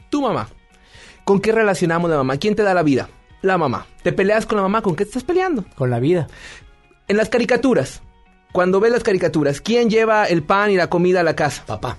Tu 0.09 0.21
mamá. 0.21 0.47
¿Con 1.25 1.39
qué 1.39 1.51
relacionamos 1.51 2.09
la 2.09 2.17
mamá? 2.17 2.37
¿Quién 2.37 2.55
te 2.55 2.63
da 2.63 2.73
la 2.73 2.81
vida? 2.83 3.09
La 3.41 3.57
mamá. 3.57 3.85
¿Te 4.01 4.13
peleas 4.13 4.45
con 4.45 4.55
la 4.55 4.63
mamá? 4.63 4.81
¿Con 4.81 4.95
qué 4.95 5.03
te 5.03 5.09
estás 5.09 5.23
peleando? 5.23 5.65
Con 5.75 5.89
la 5.89 5.99
vida. 5.99 6.27
En 7.07 7.17
las 7.17 7.29
caricaturas, 7.29 8.01
cuando 8.53 8.79
ves 8.79 8.91
las 8.91 9.03
caricaturas, 9.03 9.61
¿quién 9.61 9.89
lleva 9.89 10.25
el 10.25 10.41
pan 10.41 10.71
y 10.71 10.77
la 10.77 10.87
comida 10.89 11.19
a 11.19 11.23
la 11.23 11.35
casa? 11.35 11.63
Papá. 11.65 11.97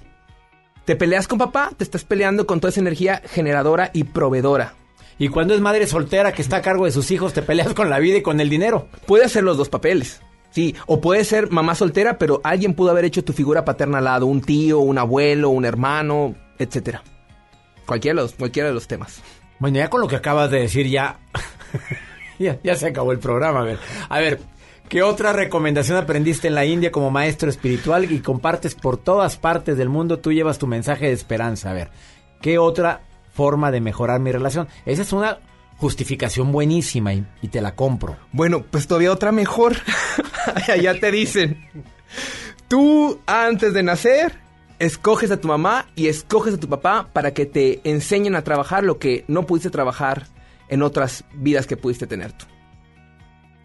¿Te 0.86 0.96
peleas 0.96 1.28
con 1.28 1.38
papá? 1.38 1.70
Te 1.76 1.84
estás 1.84 2.04
peleando 2.04 2.46
con 2.46 2.58
toda 2.58 2.70
esa 2.70 2.80
energía 2.80 3.22
generadora 3.26 3.90
y 3.92 4.04
proveedora. 4.04 4.74
Y 5.18 5.28
cuando 5.28 5.54
es 5.54 5.60
madre 5.60 5.86
soltera 5.86 6.32
que 6.32 6.42
está 6.42 6.56
a 6.56 6.62
cargo 6.62 6.86
de 6.86 6.90
sus 6.90 7.10
hijos, 7.10 7.32
te 7.34 7.42
peleas 7.42 7.74
con 7.74 7.90
la 7.90 7.98
vida 7.98 8.16
y 8.16 8.22
con 8.22 8.40
el 8.40 8.48
dinero. 8.48 8.88
Puede 9.06 9.26
hacer 9.26 9.44
los 9.44 9.58
dos 9.58 9.68
papeles. 9.68 10.20
Sí, 10.52 10.76
o 10.86 11.00
puede 11.00 11.24
ser 11.24 11.50
mamá 11.50 11.74
soltera, 11.74 12.18
pero 12.18 12.42
alguien 12.44 12.74
pudo 12.74 12.90
haber 12.90 13.06
hecho 13.06 13.24
tu 13.24 13.32
figura 13.32 13.64
paterna 13.64 13.98
al 13.98 14.04
lado, 14.04 14.26
un 14.26 14.42
tío, 14.42 14.80
un 14.80 14.98
abuelo, 14.98 15.48
un 15.48 15.64
hermano, 15.64 16.34
etcétera. 16.58 17.02
Cualquiera 17.86 18.16
de 18.16 18.22
los, 18.22 18.34
cualquiera 18.34 18.68
de 18.68 18.74
los 18.74 18.86
temas. 18.86 19.22
Bueno, 19.58 19.78
ya 19.78 19.88
con 19.88 20.02
lo 20.02 20.08
que 20.08 20.16
acabas 20.16 20.50
de 20.50 20.60
decir, 20.60 20.86
ya, 20.88 21.20
ya, 22.38 22.58
ya 22.62 22.76
se 22.76 22.86
acabó 22.86 23.12
el 23.12 23.18
programa. 23.18 23.60
A 23.60 23.64
ver, 23.64 23.78
a 24.10 24.18
ver, 24.20 24.40
¿qué 24.90 25.02
otra 25.02 25.32
recomendación 25.32 25.96
aprendiste 25.96 26.48
en 26.48 26.54
la 26.54 26.66
India 26.66 26.92
como 26.92 27.10
maestro 27.10 27.48
espiritual 27.48 28.12
y 28.12 28.20
compartes 28.20 28.74
por 28.74 28.98
todas 28.98 29.38
partes 29.38 29.78
del 29.78 29.88
mundo? 29.88 30.18
Tú 30.18 30.32
llevas 30.32 30.58
tu 30.58 30.66
mensaje 30.66 31.06
de 31.06 31.12
esperanza. 31.12 31.70
A 31.70 31.74
ver, 31.74 31.90
¿qué 32.42 32.58
otra 32.58 33.00
forma 33.32 33.70
de 33.70 33.80
mejorar 33.80 34.20
mi 34.20 34.32
relación? 34.32 34.68
Esa 34.84 35.00
es 35.00 35.14
una 35.14 35.38
justificación 35.82 36.52
buenísima 36.52 37.12
y, 37.12 37.26
y 37.42 37.48
te 37.48 37.60
la 37.60 37.74
compro. 37.74 38.16
Bueno, 38.30 38.62
pues 38.62 38.86
todavía 38.86 39.10
otra 39.10 39.32
mejor. 39.32 39.74
ya 40.80 40.94
te 41.00 41.10
dicen. 41.10 41.68
Tú, 42.68 43.20
antes 43.26 43.74
de 43.74 43.82
nacer, 43.82 44.38
escoges 44.78 45.32
a 45.32 45.40
tu 45.40 45.48
mamá 45.48 45.86
y 45.96 46.06
escoges 46.06 46.54
a 46.54 46.60
tu 46.60 46.68
papá 46.68 47.08
para 47.12 47.34
que 47.34 47.46
te 47.46 47.80
enseñen 47.82 48.36
a 48.36 48.44
trabajar 48.44 48.84
lo 48.84 49.00
que 49.00 49.24
no 49.26 49.44
pudiste 49.44 49.70
trabajar 49.70 50.28
en 50.68 50.84
otras 50.84 51.24
vidas 51.34 51.66
que 51.66 51.76
pudiste 51.76 52.06
tener 52.06 52.30
tú. 52.30 52.46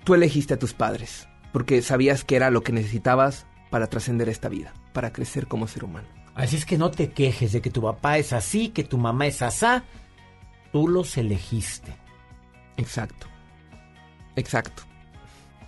Tú 0.04 0.16
elegiste 0.16 0.56
a 0.56 0.60
tus 0.60 0.74
padres 0.74 1.28
porque 1.52 1.84
sabías 1.84 2.24
que 2.24 2.36
era 2.36 2.50
lo 2.50 2.64
que 2.64 2.72
necesitabas 2.72 3.46
para 3.70 3.86
trascender 3.86 4.28
esta 4.28 4.50
vida, 4.50 4.74
para 4.92 5.14
crecer 5.14 5.46
como 5.46 5.68
ser 5.68 5.84
humano. 5.84 6.08
Así 6.34 6.56
es 6.56 6.66
que 6.66 6.80
no 6.80 6.90
te 6.90 7.12
quejes 7.12 7.52
de 7.52 7.62
que 7.62 7.70
tu 7.70 7.84
papá 7.84 8.18
es 8.18 8.34
así, 8.34 8.70
que 8.70 8.84
tu 8.84 8.98
mamá 8.98 9.28
es 9.28 9.44
asá. 9.44 9.84
Tú 10.72 10.88
los 10.88 11.16
elegiste. 11.16 12.07
Exacto. 12.78 13.28
Exacto. 14.36 14.84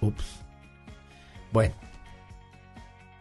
Ups. 0.01 0.23
Bueno. 1.51 1.73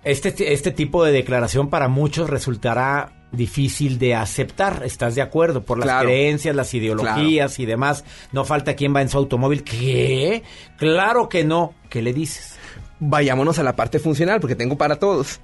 Este, 0.05 0.53
este 0.53 0.71
tipo 0.71 1.05
de 1.05 1.13
declaración 1.13 1.69
para 1.69 1.89
muchos 1.89 2.31
resultará 2.31 3.13
difícil 3.33 3.99
de 3.99 4.15
aceptar, 4.15 4.83
¿estás 4.85 5.15
de 5.15 5.21
acuerdo? 5.23 5.65
Por 5.65 5.79
las 5.79 5.87
Claro. 5.87 6.07
creencias, 6.09 6.55
las 6.57 6.73
ideologías 6.73 7.59
y 7.59 7.67
demás. 7.67 8.05
No 8.33 8.45
falta 8.45 8.75
quien 8.75 8.95
va 8.95 9.03
en 9.03 9.09
su 9.09 9.19
automóvil. 9.19 9.65
¿Qué? 9.65 10.43
Claro 10.79 11.29
que 11.29 11.45
no. 11.45 11.75
¿Qué 11.91 12.01
le 12.01 12.13
dices? 12.15 12.57
Vayámonos 13.01 13.59
a 13.59 13.63
la 13.63 13.77
parte 13.77 13.99
funcional, 13.99 14.41
porque 14.41 14.55
tengo 14.57 14.79
para 14.79 14.97
todos. 14.97 15.41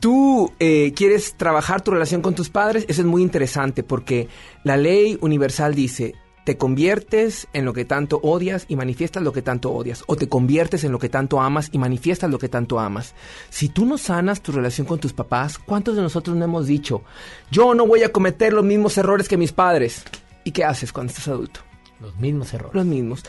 Tú 0.00 0.52
eh, 0.60 0.92
quieres 0.94 1.34
trabajar 1.36 1.80
tu 1.82 1.90
relación 1.90 2.22
con 2.22 2.34
tus 2.34 2.50
padres, 2.50 2.84
eso 2.88 3.00
es 3.00 3.06
muy 3.06 3.20
interesante, 3.22 3.82
porque 3.82 4.28
la 4.62 4.76
ley 4.76 5.18
universal 5.20 5.74
dice, 5.74 6.14
te 6.48 6.56
conviertes 6.56 7.46
en 7.52 7.66
lo 7.66 7.74
que 7.74 7.84
tanto 7.84 8.20
odias 8.22 8.64
y 8.68 8.76
manifiestas 8.76 9.22
lo 9.22 9.34
que 9.34 9.42
tanto 9.42 9.70
odias, 9.70 10.02
o 10.06 10.16
te 10.16 10.30
conviertes 10.30 10.82
en 10.82 10.92
lo 10.92 10.98
que 10.98 11.10
tanto 11.10 11.42
amas 11.42 11.68
y 11.72 11.76
manifiestas 11.76 12.30
lo 12.30 12.38
que 12.38 12.48
tanto 12.48 12.80
amas. 12.80 13.12
Si 13.50 13.68
tú 13.68 13.84
no 13.84 13.98
sanas 13.98 14.40
tu 14.40 14.50
relación 14.52 14.86
con 14.86 14.98
tus 14.98 15.12
papás, 15.12 15.58
¿cuántos 15.58 15.94
de 15.94 16.00
nosotros 16.00 16.34
no 16.38 16.46
hemos 16.46 16.66
dicho, 16.66 17.02
yo 17.50 17.74
no 17.74 17.86
voy 17.86 18.02
a 18.02 18.12
cometer 18.12 18.54
los 18.54 18.64
mismos 18.64 18.96
errores 18.96 19.28
que 19.28 19.36
mis 19.36 19.52
padres? 19.52 20.04
¿Y 20.42 20.52
qué 20.52 20.64
haces 20.64 20.90
cuando 20.90 21.10
estás 21.10 21.28
adulto? 21.28 21.60
Los 22.00 22.16
mismos 22.16 22.54
errores. 22.54 22.74
Los 22.74 22.86
mismos. 22.86 23.24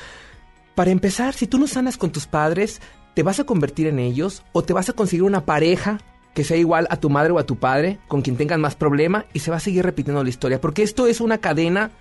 Para 0.74 0.92
empezar, 0.92 1.34
si 1.34 1.46
tú 1.46 1.58
no 1.58 1.68
sanas 1.68 1.98
con 1.98 2.14
tus 2.14 2.26
padres, 2.26 2.80
¿te 3.16 3.24
vas 3.24 3.42
a 3.42 3.44
convertir 3.44 3.88
en 3.88 4.00
ellos 4.00 4.44
o 4.54 4.64
te 4.64 4.72
vas 4.72 4.88
a 4.88 4.94
conseguir 4.94 5.24
una 5.24 5.44
pareja 5.44 5.98
que 6.34 6.46
sea 6.46 6.56
igual 6.56 6.88
a 6.90 6.96
tu 6.96 7.10
madre 7.10 7.34
o 7.34 7.40
a 7.40 7.46
tu 7.46 7.58
padre, 7.58 8.00
con 8.08 8.22
quien 8.22 8.38
tengan 8.38 8.62
más 8.62 8.78
problema 8.78 9.26
y 9.34 9.40
se 9.40 9.52
va 9.52 9.58
a 9.58 9.60
seguir 9.60 9.84
repitiendo 9.84 10.24
la 10.24 10.30
historia? 10.30 10.62
Porque 10.62 10.84
esto 10.84 11.06
es 11.06 11.20
una 11.20 11.40
cadena, 11.40 11.92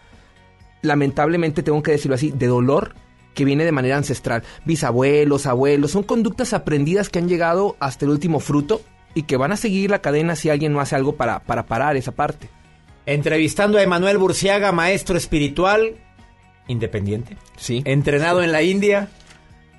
lamentablemente 0.82 1.62
tengo 1.62 1.82
que 1.82 1.92
decirlo 1.92 2.14
así, 2.14 2.30
de 2.30 2.46
dolor 2.46 2.94
que 3.34 3.44
viene 3.44 3.64
de 3.64 3.72
manera 3.72 3.96
ancestral. 3.96 4.42
Bisabuelos, 4.64 5.46
abuelos, 5.46 5.92
son 5.92 6.02
conductas 6.02 6.52
aprendidas 6.52 7.08
que 7.08 7.18
han 7.18 7.28
llegado 7.28 7.76
hasta 7.78 8.04
el 8.04 8.10
último 8.10 8.40
fruto 8.40 8.82
y 9.14 9.22
que 9.22 9.36
van 9.36 9.52
a 9.52 9.56
seguir 9.56 9.90
la 9.90 10.00
cadena 10.00 10.36
si 10.36 10.50
alguien 10.50 10.72
no 10.72 10.80
hace 10.80 10.96
algo 10.96 11.16
para, 11.16 11.40
para 11.40 11.66
parar 11.66 11.96
esa 11.96 12.12
parte. 12.12 12.48
Entrevistando 13.06 13.78
a 13.78 13.82
Emanuel 13.82 14.18
Burciaga, 14.18 14.72
maestro 14.72 15.16
espiritual, 15.16 15.96
independiente. 16.66 17.36
Sí. 17.56 17.82
Entrenado 17.84 18.42
en 18.42 18.52
la 18.52 18.62
India 18.62 19.08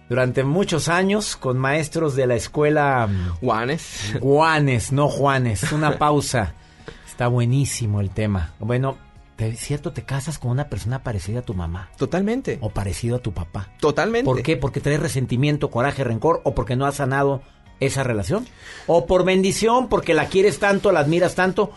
durante 0.10 0.44
muchos 0.44 0.90
años 0.90 1.36
con 1.36 1.58
maestros 1.58 2.16
de 2.16 2.28
la 2.28 2.36
escuela 2.36 3.08
mm, 3.08 3.46
Juanes. 3.46 4.16
Juanes, 4.20 4.92
no 4.92 5.08
Juanes. 5.08 5.72
Una 5.72 5.98
pausa. 5.98 6.56
Está 7.08 7.28
buenísimo 7.28 8.02
el 8.02 8.10
tema. 8.10 8.54
Bueno, 8.60 8.98
¿te- 9.40 9.48
¿es 9.48 9.60
cierto 9.60 9.94
te 9.94 10.04
casas 10.04 10.38
con 10.38 10.52
una 10.52 10.68
persona 10.70 11.02
parecida 11.02 11.40
a 11.40 11.44
tu 11.44 11.54
mamá? 11.54 11.90
Totalmente. 11.98 12.58
O 12.62 12.70
parecido 12.70 13.16
a 13.16 13.20
tu 13.20 13.34
papá. 13.34 13.70
Totalmente. 13.80 14.26
¿Por 14.26 14.42
qué? 14.44 14.58
¿Porque 14.58 14.82
traes 14.82 15.00
resentimiento, 15.00 15.70
coraje, 15.72 16.04
rencor? 16.04 16.42
¿O 16.44 16.54
porque 16.54 16.76
no 16.76 16.86
has 16.86 16.96
sanado 16.96 17.42
esa 17.80 18.04
relación? 18.04 18.46
¿O 18.88 19.06
por 19.06 19.24
bendición? 19.24 19.88
¿Porque 19.88 20.14
la 20.14 20.26
quieres 20.28 20.60
tanto, 20.60 20.92
la 20.92 21.00
admiras 21.00 21.36
tanto? 21.36 21.72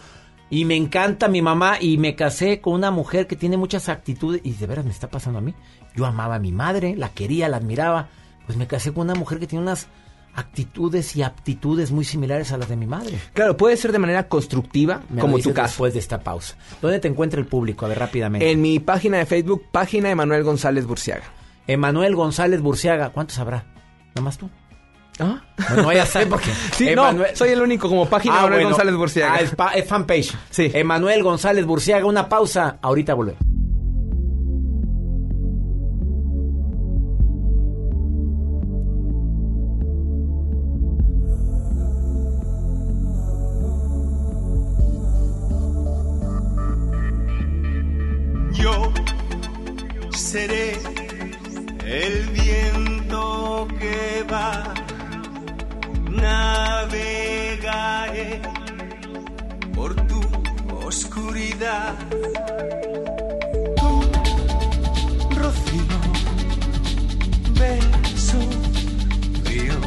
Y 0.51 0.64
me 0.66 0.74
encanta 0.76 1.28
mi 1.28 1.40
mamá 1.40 1.76
y 1.80 1.97
me 1.98 2.14
casé 2.16 2.60
con 2.60 2.74
una 2.74 2.90
mujer 2.90 3.26
que 3.26 3.36
tiene 3.36 3.56
muchas 3.56 3.89
actitudes. 3.89 4.40
Y 4.44 4.52
de 4.52 4.66
veras 4.66 4.84
me 4.84 4.90
está 4.90 5.09
pasando 5.09 5.39
a 5.39 5.43
mí. 5.43 5.55
Yo 5.94 6.05
amaba 6.05 6.34
a 6.34 6.39
mi 6.40 6.52
madre, 6.52 6.94
la 6.97 7.09
quería, 7.10 7.48
la 7.48 7.56
admiraba. 7.59 8.09
Pues 8.44 8.59
me 8.59 8.66
casé 8.66 8.93
con 8.93 9.02
una 9.09 9.14
mujer 9.14 9.39
que 9.39 9.47
tiene 9.47 9.62
unas 9.62 9.86
actitudes 10.34 11.14
y 11.16 11.22
aptitudes 11.22 11.90
muy 11.90 12.04
similares 12.04 12.52
a 12.52 12.56
las 12.59 12.68
de 12.68 12.76
mi 12.76 12.86
madre. 12.86 13.18
Claro, 13.34 13.56
puede 13.56 13.76
ser 13.76 13.92
de 13.92 13.98
manera 13.98 14.28
constructiva, 14.28 15.02
Me 15.10 15.20
como 15.20 15.38
tu 15.38 15.52
caso. 15.52 15.68
Después 15.72 15.92
de 15.94 16.00
esta 16.00 16.20
pausa. 16.20 16.56
¿Dónde 16.80 16.98
te 17.00 17.09
encuentra 17.09 17.38
el 17.40 17.46
público? 17.46 17.84
A 17.86 17.88
ver, 17.88 17.98
rápidamente. 17.98 18.50
En 18.50 18.60
mi 18.62 18.78
página 18.80 19.18
de 19.18 19.26
Facebook, 19.26 19.64
página 19.70 20.09
de 20.09 20.14
Manuel 20.14 20.42
González 20.44 20.86
Burciaga. 20.86 21.24
Emanuel 21.66 22.14
González 22.16 22.60
Burciaga. 22.60 23.10
¿Cuántos 23.10 23.38
habrá? 23.38 23.64
¿Nomás 24.14 24.38
tú? 24.38 24.48
¿Ah? 25.18 25.42
No, 25.76 25.82
no, 25.82 25.92
ya 25.92 26.06
sé 26.06 26.26
porque... 26.26 26.50
Sí, 26.72 26.88
Emanuel- 26.88 27.30
no, 27.32 27.36
soy 27.36 27.50
el 27.50 27.60
único 27.60 27.88
como 27.88 28.09
página 28.09 28.34
Ah, 28.34 28.42
Manuel 28.42 28.60
bueno. 28.62 28.70
González 28.70 28.94
Burciaga. 28.96 29.34
Ah, 29.59 29.72
es 29.76 29.86
fanpage. 29.86 30.32
Sí. 30.50 30.70
Emanuel 30.72 31.22
González 31.22 31.66
Burciaga. 31.66 32.06
Una 32.06 32.28
pausa. 32.28 32.78
Ahorita 32.80 33.14
volvemos. 33.14 33.40
Yo 48.62 48.93
seré 50.12 50.78
el 51.84 52.28
viento 52.28 53.66
que 53.80 54.24
va, 54.32 54.72
navegaré 56.09 57.10
por 59.74 59.97
tu 60.06 60.20
oscuridad. 60.86 61.94
Tu 63.78 63.90
rocío, 65.40 65.98
beso 67.59 68.40
frío 69.43 69.78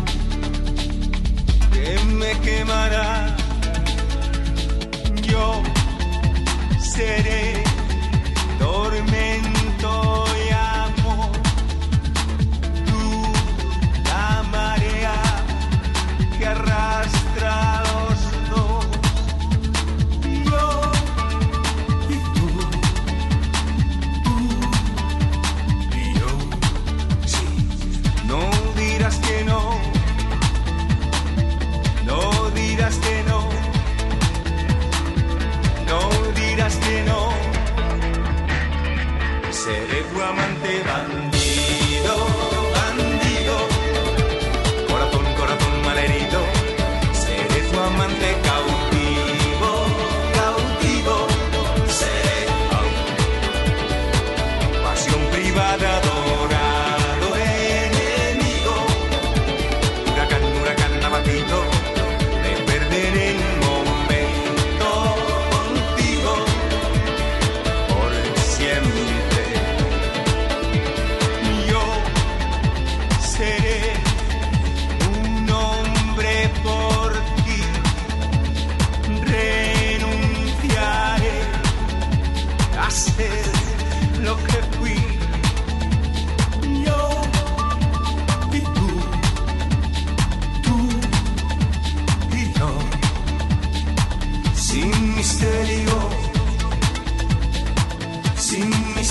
que 1.71 1.87
me 2.19 2.31
quemará. 2.41 3.37
Yo 5.23 5.63
seré 6.77 7.64
remain 8.95 9.54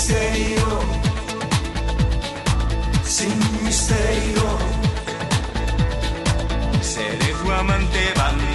misterio, 0.05 0.79
sin 3.03 3.63
misterio. 3.63 4.45
Seré 6.79 7.33
tu 7.41 7.51
amante 7.51 8.13
bandido, 8.15 8.54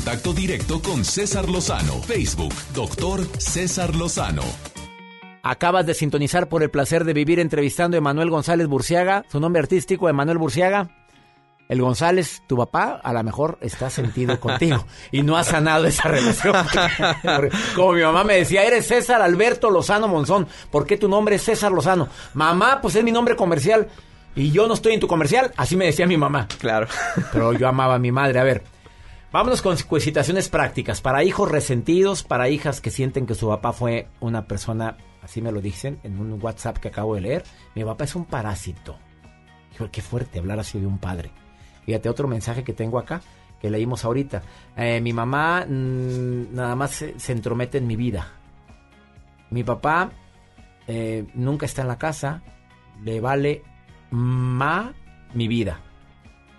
Contacto 0.00 0.32
directo 0.32 0.80
con 0.80 1.04
César 1.04 1.46
Lozano. 1.50 2.00
Facebook, 2.00 2.54
doctor 2.72 3.20
César 3.38 3.94
Lozano. 3.94 4.40
Acabas 5.42 5.84
de 5.84 5.92
sintonizar 5.92 6.48
por 6.48 6.62
el 6.62 6.70
placer 6.70 7.04
de 7.04 7.12
vivir 7.12 7.38
entrevistando 7.38 7.98
a 7.98 7.98
Emanuel 7.98 8.30
González 8.30 8.66
Burciaga, 8.66 9.26
su 9.28 9.40
nombre 9.40 9.60
artístico, 9.60 10.08
Emanuel 10.08 10.38
Burciaga. 10.38 10.88
El 11.68 11.82
González, 11.82 12.42
tu 12.46 12.56
papá, 12.56 12.98
a 13.04 13.12
lo 13.12 13.22
mejor 13.22 13.58
está 13.60 13.90
sentido 13.90 14.40
contigo 14.40 14.86
y 15.12 15.20
no 15.20 15.36
ha 15.36 15.44
sanado 15.44 15.84
esa 15.84 16.08
relación. 16.08 16.56
Como 17.76 17.92
mi 17.92 18.00
mamá 18.00 18.24
me 18.24 18.36
decía, 18.36 18.64
eres 18.64 18.86
César 18.86 19.20
Alberto 19.20 19.68
Lozano 19.68 20.08
Monzón. 20.08 20.48
¿Por 20.70 20.86
qué 20.86 20.96
tu 20.96 21.10
nombre 21.10 21.34
es 21.34 21.44
César 21.44 21.72
Lozano? 21.72 22.08
Mamá, 22.32 22.80
pues 22.80 22.96
es 22.96 23.04
mi 23.04 23.12
nombre 23.12 23.36
comercial 23.36 23.86
y 24.34 24.50
yo 24.50 24.66
no 24.66 24.72
estoy 24.72 24.94
en 24.94 25.00
tu 25.00 25.06
comercial. 25.06 25.52
Así 25.58 25.76
me 25.76 25.84
decía 25.84 26.06
mi 26.06 26.16
mamá. 26.16 26.48
Claro. 26.58 26.86
Pero 27.34 27.52
yo 27.52 27.68
amaba 27.68 27.96
a 27.96 27.98
mi 27.98 28.12
madre. 28.12 28.38
A 28.38 28.44
ver, 28.44 28.64
vámonos 29.32 29.62
con 29.62 29.76
situaciones 29.76 30.48
prácticas. 30.48 31.00
Para 31.00 31.24
hijos 31.24 31.50
resentidos, 31.50 32.22
para 32.22 32.48
hijas 32.48 32.80
que 32.80 32.90
sienten 32.90 33.26
que 33.26 33.34
su 33.34 33.48
papá 33.48 33.72
fue 33.72 34.08
una 34.20 34.46
persona, 34.46 34.96
así 35.22 35.40
me 35.42 35.52
lo 35.52 35.60
dicen 35.60 36.00
en 36.02 36.18
un 36.18 36.42
WhatsApp 36.42 36.78
que 36.78 36.88
acabo 36.88 37.14
de 37.14 37.20
leer. 37.22 37.44
Mi 37.74 37.84
papá 37.84 38.04
es 38.04 38.14
un 38.14 38.24
parásito. 38.24 38.98
Hijo, 39.74 39.88
qué 39.90 40.02
fuerte 40.02 40.38
hablar 40.38 40.58
así 40.58 40.78
de 40.80 40.86
un 40.86 40.98
padre. 40.98 41.30
Fíjate, 41.86 42.08
otro 42.08 42.28
mensaje 42.28 42.64
que 42.64 42.72
tengo 42.72 42.98
acá, 42.98 43.20
que 43.60 43.70
leímos 43.70 44.04
ahorita. 44.04 44.42
Eh, 44.76 45.00
mi 45.00 45.12
mamá 45.12 45.64
mm, 45.66 46.54
nada 46.54 46.74
más 46.74 46.90
se, 46.92 47.18
se 47.18 47.32
entromete 47.32 47.78
en 47.78 47.86
mi 47.86 47.96
vida. 47.96 48.32
Mi 49.50 49.64
papá 49.64 50.10
eh, 50.86 51.26
nunca 51.34 51.66
está 51.66 51.82
en 51.82 51.88
la 51.88 51.98
casa. 51.98 52.42
Le 53.02 53.20
vale 53.20 53.62
ma 54.10 54.92
mi 55.34 55.48
vida. 55.48 55.80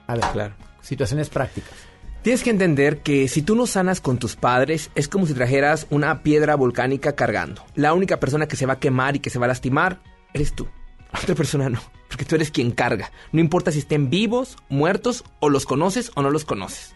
A 0.08 0.16
ver, 0.16 0.26
Claro. 0.34 0.54
situaciones 0.82 1.30
prácticas. 1.30 1.74
Tienes 2.22 2.44
que 2.44 2.52
entender 2.52 3.00
que 3.00 3.28
si 3.28 3.42
tú 3.42 3.56
no 3.56 3.66
sanas 3.66 4.00
con 4.00 4.20
tus 4.20 4.36
padres, 4.36 4.92
es 4.94 5.08
como 5.08 5.26
si 5.26 5.34
trajeras 5.34 5.88
una 5.90 6.22
piedra 6.22 6.56
volcánica 6.56 7.16
cargando. 7.16 7.66
La 7.74 7.96
única 7.96 8.20
persona 8.20 8.48
que 8.48 8.56
se 8.56 8.68
va 8.68 8.74
a 8.74 8.80
quemar 8.80 9.16
y 9.16 9.20
que 9.20 9.32
se 9.32 9.40
va 9.40 9.46
a 9.46 9.48
lastimar 9.48 10.02
eres 10.32 10.54
tú. 10.54 10.68
Otra 11.12 11.34
persona 11.34 11.68
no, 11.68 11.82
porque 12.10 12.24
tú 12.24 12.36
eres 12.36 12.52
quien 12.52 12.72
carga. 12.72 13.12
No 13.32 13.42
importa 13.42 13.72
si 13.72 13.80
estén 13.80 14.12
vivos, 14.12 14.58
muertos, 14.70 15.24
o 15.40 15.50
los 15.50 15.66
conoces 15.66 16.12
o 16.14 16.22
no 16.22 16.30
los 16.30 16.46
conoces. 16.46 16.96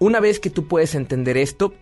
Una 0.00 0.18
vez 0.18 0.40
que 0.40 0.50
tú 0.50 0.66
puedes 0.66 0.96
entender 0.96 1.36
esto, 1.36 1.72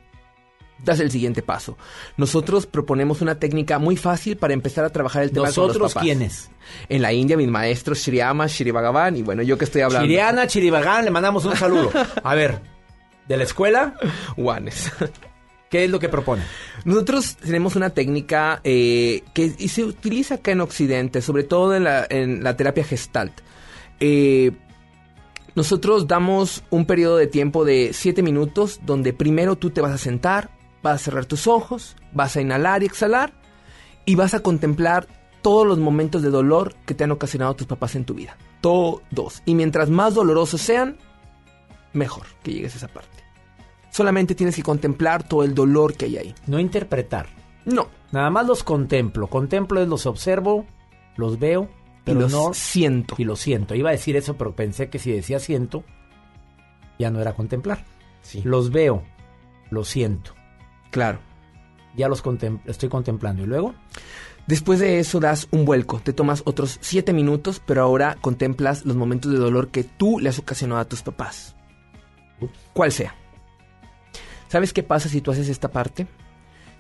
das 0.85 1.01
el 1.01 1.11
siguiente 1.11 1.41
paso. 1.41 1.79
Nosotros 2.19 2.67
proponemos 2.67 3.23
una 3.23 3.37
técnica 3.37 3.79
muy 3.79 3.97
fácil 3.97 4.37
para 4.37 4.53
empezar 4.53 4.85
a 4.85 4.91
trabajar 4.91 5.23
el 5.23 5.31
tema 5.31 5.45
con 5.45 5.49
los 5.49 5.57
¿Nosotros 5.57 5.95
papás. 5.95 6.05
quiénes? 6.05 6.51
En 6.91 7.01
la 7.01 7.15
India, 7.15 7.39
mis 7.39 7.49
maestros 7.49 8.01
Shriyama, 8.01 8.47
Shri 8.47 8.71
Bhagavan, 8.71 9.17
y 9.17 9.23
bueno, 9.23 9.43
yo 9.43 9.57
que 9.57 9.65
estoy 9.65 9.81
hablando. 9.81 10.07
Chiriana, 10.07 10.47
Chiribagán, 10.47 11.07
le 11.07 11.11
mandamos 11.11 11.47
un 11.47 11.57
saludo. 11.57 11.91
A 12.23 12.35
ver, 12.35 12.74
de 13.29 13.37
la 13.37 13.45
escuela, 13.45 13.95
Juanes. 14.37 14.93
¿qué 15.75 15.85
es 15.85 15.91
lo 15.91 15.99
que 15.99 16.09
propone? 16.09 16.45
Nosotros 16.85 17.37
tenemos 17.37 17.75
una 17.75 17.91
técnica 17.91 18.61
eh, 18.63 19.25
que 19.35 19.57
y 19.59 19.67
se 19.67 19.83
utiliza 19.83 20.37
acá 20.37 20.53
en 20.53 20.61
Occidente, 20.61 21.21
sobre 21.21 21.43
todo 21.43 21.75
en 21.75 21.83
la, 21.83 22.07
en 22.09 22.45
la 22.45 22.57
terapia 22.57 22.85
gestalt. 22.85 23.41
Eh, 23.99 24.53
nosotros 25.57 26.07
damos 26.07 26.63
un 26.71 26.87
periodo 26.87 27.17
de 27.17 27.27
tiempo 27.27 27.65
de 27.65 27.91
7 27.93 28.23
minutos 28.23 28.81
donde 28.85 29.13
primero 29.13 29.57
tú 29.57 29.71
te 29.71 29.81
vas 29.81 29.93
a 29.93 29.99
sentar, 29.99 30.51
vas 30.81 30.95
a 30.95 31.05
cerrar 31.05 31.27
tus 31.27 31.49
ojos, 31.49 31.97
vas 32.13 32.37
a 32.37 32.41
inhalar 32.41 32.85
y 32.85 32.87
exhalar 32.87 33.33
y 34.05 34.15
vas 34.15 34.35
a 34.35 34.41
contemplar 34.41 35.09
todos 35.43 35.67
los 35.67 35.79
momentos 35.79 36.23
de 36.23 36.31
dolor 36.31 36.75
que 36.87 36.95
te 36.95 37.03
han 37.03 37.11
ocasionado 37.11 37.55
tus 37.55 37.67
papás 37.67 37.97
en 37.97 38.05
tu 38.05 38.15
vida. 38.15 38.37
Todos. 38.61 39.43
Y 39.45 39.57
mientras 39.57 39.91
más 39.91 40.15
dolorosos 40.15 40.61
sean, 40.61 40.99
mejor 41.93 42.27
que 42.43 42.53
llegues 42.53 42.75
a 42.75 42.79
esa 42.79 42.89
parte. 42.89 43.14
Solamente 43.95 44.35
tienes 44.35 44.57
que 44.57 44.63
contemplar 44.65 45.23
todo 45.23 45.45
el 45.45 45.55
dolor 45.55 45.95
que 45.95 46.07
hay 46.07 46.17
ahí. 46.17 46.35
No 46.49 46.59
interpretar. 46.59 47.29
No. 47.65 47.87
Nada 48.11 48.29
más 48.29 48.45
los 48.45 48.65
contemplo. 48.65 49.29
Contemplo 49.29 49.81
es 49.81 49.87
los 49.87 50.05
observo, 50.07 50.67
los 51.17 51.39
veo, 51.39 51.69
pero 52.03 52.19
los 52.23 52.33
no 52.33 52.53
siento. 52.55 53.15
y 53.19 53.25
lo 53.25 53.37
siento. 53.37 53.77
Iba 53.77 53.91
a 53.91 53.93
decir 53.93 54.17
eso, 54.17 54.37
pero 54.37 54.57
pensé 54.57 54.91
que 54.91 54.99
si 54.99 55.13
decía 55.13 55.39
siento, 55.39 55.85
ya 56.99 57.13
no 57.13 57.21
era 57.21 57.35
contemplar. 57.35 57.85
Sí. 58.21 58.43
Los 58.45 58.73
veo, 58.73 59.05
los 59.71 59.87
siento. 59.87 60.35
Claro. 60.91 61.21
Ya 61.97 62.09
los 62.09 62.25
contem- 62.25 62.63
estoy 62.65 62.89
contemplando. 62.89 63.45
¿Y 63.45 63.47
luego? 63.47 63.75
Después 64.49 64.81
de 64.81 64.99
eso 64.99 65.21
das 65.21 65.47
un 65.53 65.65
vuelco, 65.65 66.01
te 66.01 66.13
tomas 66.13 66.43
otros 66.47 66.79
7 66.81 67.13
minutos, 67.13 67.63
pero 67.65 67.83
ahora 67.83 68.19
contemplas 68.21 68.85
los 68.85 68.97
momentos 68.97 69.31
de 69.31 69.39
dolor 69.39 69.69
que 69.69 69.85
tú 69.85 70.19
le 70.19 70.31
has 70.31 70.39
ocasionado 70.41 70.81
a 70.81 70.85
tus 70.89 71.03
papás. 71.03 71.55
Cual 72.73 72.91
sea. 72.91 73.15
¿Sabes 74.49 74.73
qué 74.73 74.83
pasa 74.83 75.09
si 75.09 75.21
tú 75.21 75.31
haces 75.31 75.49
esta 75.49 75.69
parte? 75.69 76.07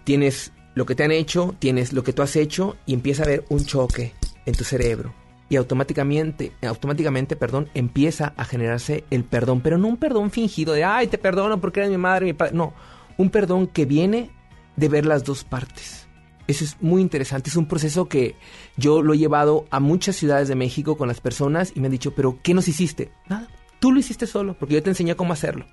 Tienes 0.04 0.52
lo 0.74 0.86
que 0.86 0.94
te 0.94 1.04
han 1.04 1.12
hecho, 1.12 1.54
tienes 1.58 1.92
lo 1.92 2.02
que 2.02 2.12
tú 2.12 2.22
has 2.22 2.36
hecho 2.36 2.76
y 2.86 2.94
empieza 2.94 3.22
a 3.22 3.26
haber 3.26 3.44
un 3.48 3.64
choque 3.64 4.12
en 4.46 4.54
tu 4.54 4.64
cerebro. 4.64 5.14
Y 5.48 5.56
automáticamente, 5.56 6.52
automáticamente, 6.62 7.36
perdón, 7.36 7.68
empieza 7.74 8.32
a 8.36 8.44
generarse 8.44 9.04
el 9.10 9.24
perdón, 9.24 9.60
pero 9.60 9.78
no 9.78 9.88
un 9.88 9.96
perdón 9.96 10.30
fingido 10.30 10.72
de, 10.72 10.84
ay, 10.84 11.06
te 11.06 11.18
perdono 11.18 11.60
porque 11.60 11.80
eres 11.80 11.90
mi 11.90 11.98
madre, 11.98 12.26
mi 12.26 12.32
padre. 12.32 12.54
No, 12.54 12.74
un 13.18 13.30
perdón 13.30 13.66
que 13.66 13.84
viene 13.84 14.30
de 14.76 14.88
ver 14.88 15.06
las 15.06 15.24
dos 15.24 15.44
partes. 15.44 16.08
Eso 16.46 16.64
es 16.64 16.76
muy 16.80 17.00
interesante, 17.00 17.48
es 17.48 17.56
un 17.56 17.66
proceso 17.66 18.06
que 18.06 18.34
yo 18.76 19.00
lo 19.00 19.14
he 19.14 19.18
llevado 19.18 19.64
a 19.70 19.80
muchas 19.80 20.16
ciudades 20.16 20.48
de 20.48 20.54
México 20.54 20.96
con 20.96 21.08
las 21.08 21.20
personas 21.20 21.72
y 21.74 21.80
me 21.80 21.86
han 21.86 21.92
dicho, 21.92 22.14
pero 22.14 22.38
¿qué 22.42 22.52
nos 22.52 22.68
hiciste? 22.68 23.12
Nada, 23.28 23.48
tú 23.80 23.92
lo 23.92 24.00
hiciste 24.00 24.26
solo, 24.26 24.54
porque 24.58 24.74
yo 24.74 24.82
te 24.82 24.90
enseñé 24.90 25.16
cómo 25.16 25.32
hacerlo. 25.32 25.66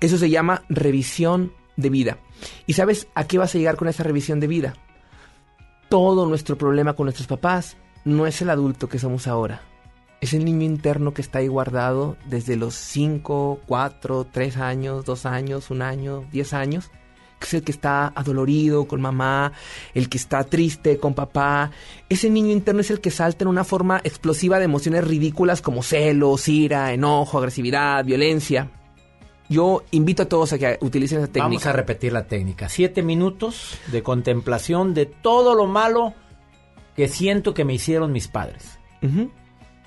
Eso 0.00 0.18
se 0.18 0.30
llama 0.30 0.62
revisión 0.68 1.52
de 1.76 1.90
vida. 1.90 2.18
¿Y 2.66 2.74
sabes 2.74 3.08
a 3.14 3.26
qué 3.26 3.38
vas 3.38 3.54
a 3.54 3.58
llegar 3.58 3.76
con 3.76 3.88
esa 3.88 4.02
revisión 4.02 4.40
de 4.40 4.46
vida? 4.46 4.74
Todo 5.88 6.26
nuestro 6.26 6.56
problema 6.56 6.94
con 6.94 7.06
nuestros 7.06 7.26
papás 7.26 7.76
no 8.04 8.26
es 8.26 8.40
el 8.42 8.50
adulto 8.50 8.88
que 8.88 8.98
somos 8.98 9.26
ahora. 9.26 9.62
Es 10.20 10.32
el 10.32 10.44
niño 10.44 10.62
interno 10.64 11.12
que 11.12 11.22
está 11.22 11.40
ahí 11.40 11.48
guardado 11.48 12.16
desde 12.26 12.56
los 12.56 12.74
5, 12.74 13.60
4, 13.66 14.26
3 14.32 14.56
años, 14.56 15.04
2 15.04 15.26
años, 15.26 15.70
1 15.70 15.84
año, 15.84 16.24
10 16.32 16.54
años. 16.54 16.90
Que 17.38 17.46
es 17.46 17.54
el 17.54 17.62
que 17.62 17.72
está 17.72 18.06
adolorido 18.14 18.86
con 18.86 19.02
mamá, 19.02 19.52
el 19.92 20.08
que 20.08 20.16
está 20.16 20.44
triste 20.44 20.98
con 20.98 21.14
papá. 21.14 21.72
Ese 22.08 22.30
niño 22.30 22.52
interno 22.52 22.80
es 22.80 22.90
el 22.90 23.00
que 23.00 23.10
salta 23.10 23.44
en 23.44 23.48
una 23.48 23.64
forma 23.64 24.00
explosiva 24.02 24.58
de 24.58 24.64
emociones 24.64 25.06
ridículas 25.06 25.60
como 25.60 25.82
celos, 25.82 26.48
ira, 26.48 26.92
enojo, 26.92 27.38
agresividad, 27.38 28.04
violencia. 28.04 28.70
Yo 29.54 29.84
invito 29.92 30.24
a 30.24 30.26
todos 30.26 30.52
a 30.52 30.58
que 30.58 30.78
utilicen 30.80 31.18
esa 31.18 31.28
técnica. 31.28 31.44
Vamos 31.46 31.66
a 31.66 31.72
repetir 31.72 32.12
la 32.12 32.26
técnica. 32.26 32.68
Siete 32.68 33.02
minutos 33.04 33.78
de 33.92 34.02
contemplación 34.02 34.94
de 34.94 35.06
todo 35.06 35.54
lo 35.54 35.66
malo 35.66 36.12
que 36.96 37.06
siento 37.06 37.54
que 37.54 37.64
me 37.64 37.74
hicieron 37.74 38.10
mis 38.10 38.26
padres. 38.26 38.80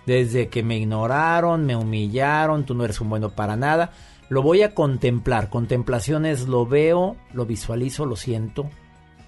Desde 0.06 0.48
que 0.48 0.64
me 0.64 0.77
ignoraron, 0.77 1.65
me 1.65 1.76
humillaron, 1.76 2.65
tú 2.65 2.76
no 2.76 2.85
eres 2.85 3.02
un 3.02 3.10
bueno 3.10 3.31
para 3.31 3.57
nada. 3.57 3.91
Lo 4.30 4.41
voy 4.41 4.61
a 4.61 4.73
contemplar. 4.73 5.49
Contemplación 5.49 6.26
es 6.26 6.48
lo 6.48 6.65
veo, 6.65 7.18
lo 7.34 7.45
visualizo, 7.45 8.06
lo 8.06 8.15
siento, 8.15 8.69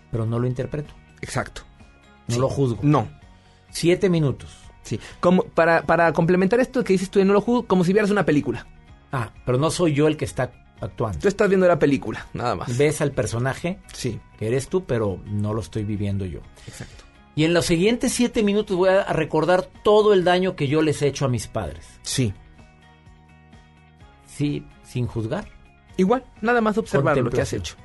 pero 0.09 0.25
no 0.25 0.39
lo 0.39 0.47
interpreto. 0.47 0.93
Exacto. 1.21 1.63
No 2.29 2.35
Sí. 2.35 2.39
lo 2.39 2.47
juzgo. 2.47 2.79
No. 2.81 3.09
Siete 3.71 4.09
minutos. 4.09 4.55
Sí. 4.83 5.01
Como 5.19 5.43
para, 5.43 5.81
para 5.83 6.13
complementar 6.13 6.61
esto 6.61 6.81
que 6.83 6.93
dices 6.93 7.09
tú 7.09 7.23
no 7.25 7.33
lo 7.33 7.41
juzgo, 7.41 7.67
como 7.67 7.83
si 7.83 7.91
vieras 7.91 8.09
una 8.11 8.25
película. 8.25 8.65
Ah, 9.11 9.31
pero 9.45 9.57
no 9.57 9.71
soy 9.71 9.93
yo 9.93 10.07
el 10.07 10.17
que 10.17 10.25
está 10.25 10.51
actuando. 10.81 11.19
Tú 11.19 11.27
estás 11.27 11.49
viendo 11.49 11.67
la 11.67 11.79
película, 11.79 12.27
nada 12.33 12.55
más. 12.55 12.77
Ves 12.77 13.01
al 13.01 13.11
personaje 13.11 13.79
Sí. 13.93 14.19
que 14.37 14.47
eres 14.47 14.69
tú, 14.69 14.85
pero 14.85 15.19
no 15.25 15.53
lo 15.53 15.61
estoy 15.61 15.83
viviendo 15.83 16.25
yo. 16.25 16.39
Exacto. 16.67 17.03
Y 17.35 17.43
en 17.45 17.53
los 17.53 17.65
siguientes 17.65 18.11
siete 18.13 18.43
minutos 18.43 18.75
voy 18.77 18.89
a 18.89 19.03
recordar 19.13 19.63
todo 19.83 20.13
el 20.13 20.23
daño 20.23 20.55
que 20.55 20.67
yo 20.67 20.81
les 20.81 21.01
he 21.01 21.07
hecho 21.07 21.25
a 21.25 21.29
mis 21.29 21.47
padres. 21.47 21.85
Sí. 22.01 22.33
Sí, 24.25 24.65
sin 24.83 25.07
juzgar. 25.07 25.47
Igual, 25.97 26.23
nada 26.41 26.61
más 26.61 26.77
observar 26.77 27.17
lo 27.17 27.29
que 27.29 27.41
has 27.41 27.53
hecho. 27.53 27.75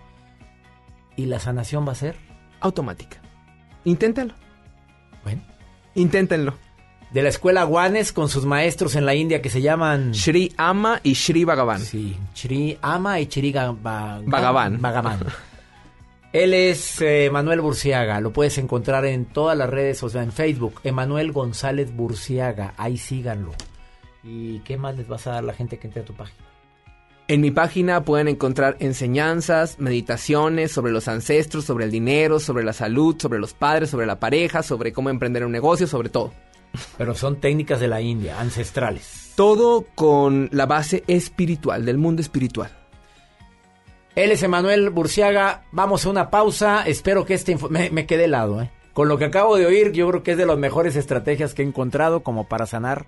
¿Y 1.16 1.26
la 1.26 1.38
sanación 1.40 1.86
va 1.86 1.92
a 1.92 1.96
ser? 1.96 2.16
Automática. 2.60 3.18
Inténtalo. 3.84 4.34
Bueno. 5.24 5.42
Inténtenlo. 5.94 6.54
De 7.14 7.22
la 7.22 7.28
escuela 7.28 7.62
Guanes 7.62 8.12
con 8.12 8.28
sus 8.28 8.44
maestros 8.44 8.96
en 8.96 9.06
la 9.06 9.14
India 9.14 9.40
que 9.40 9.48
se 9.48 9.62
llaman... 9.62 10.10
Shri 10.10 10.52
Ama 10.56 10.98
y 11.04 11.12
Shri 11.12 11.44
Bhagavan. 11.44 11.80
Sí, 11.80 12.16
Shri 12.34 12.76
Ama 12.82 13.20
y 13.20 13.28
Ba- 13.80 14.20
Bhagavan. 14.26 14.82
Bhagavan. 14.82 15.20
Él 16.32 16.52
es 16.52 17.00
eh, 17.00 17.30
Manuel 17.32 17.60
Burciaga, 17.60 18.20
lo 18.20 18.32
puedes 18.32 18.58
encontrar 18.58 19.04
en 19.04 19.26
todas 19.26 19.56
las 19.56 19.70
redes, 19.70 20.02
o 20.02 20.08
sea, 20.08 20.24
en 20.24 20.32
Facebook, 20.32 20.80
Emanuel 20.82 21.30
González 21.30 21.94
Burciaga, 21.94 22.74
ahí 22.76 22.96
síganlo. 22.96 23.52
¿Y 24.24 24.58
qué 24.60 24.76
más 24.76 24.96
les 24.96 25.06
vas 25.06 25.28
a 25.28 25.34
dar 25.34 25.44
a 25.44 25.46
la 25.46 25.52
gente 25.52 25.78
que 25.78 25.86
entre 25.86 26.02
a 26.02 26.04
tu 26.04 26.14
página? 26.14 26.44
En 27.28 27.40
mi 27.40 27.52
página 27.52 28.02
pueden 28.02 28.26
encontrar 28.26 28.76
enseñanzas, 28.80 29.78
meditaciones 29.78 30.72
sobre 30.72 30.90
los 30.90 31.06
ancestros, 31.06 31.64
sobre 31.64 31.84
el 31.84 31.92
dinero, 31.92 32.40
sobre 32.40 32.64
la 32.64 32.72
salud, 32.72 33.14
sobre 33.22 33.38
los 33.38 33.54
padres, 33.54 33.88
sobre 33.90 34.06
la 34.06 34.18
pareja, 34.18 34.64
sobre 34.64 34.92
cómo 34.92 35.10
emprender 35.10 35.44
un 35.46 35.52
negocio, 35.52 35.86
sobre 35.86 36.08
todo. 36.08 36.32
Pero 36.96 37.14
son 37.14 37.40
técnicas 37.40 37.80
de 37.80 37.88
la 37.88 38.00
India, 38.00 38.40
ancestrales. 38.40 39.32
Todo 39.36 39.84
con 39.94 40.48
la 40.52 40.66
base 40.66 41.04
espiritual, 41.06 41.84
del 41.84 41.98
mundo 41.98 42.22
espiritual. 42.22 42.70
Él 44.14 44.30
es 44.30 44.42
Emanuel 44.42 44.90
Burciaga. 44.90 45.64
Vamos 45.72 46.06
a 46.06 46.10
una 46.10 46.30
pausa. 46.30 46.84
Espero 46.86 47.24
que 47.24 47.34
este 47.34 47.56
me, 47.68 47.90
me 47.90 48.06
quede 48.06 48.24
helado, 48.24 48.62
¿eh? 48.62 48.70
Con 48.92 49.08
lo 49.08 49.18
que 49.18 49.24
acabo 49.24 49.56
de 49.56 49.66
oír, 49.66 49.90
yo 49.90 50.08
creo 50.08 50.22
que 50.22 50.32
es 50.32 50.36
de 50.38 50.46
las 50.46 50.56
mejores 50.56 50.94
estrategias 50.94 51.52
que 51.52 51.62
he 51.62 51.66
encontrado 51.66 52.22
como 52.22 52.46
para 52.48 52.64
sanar 52.66 53.06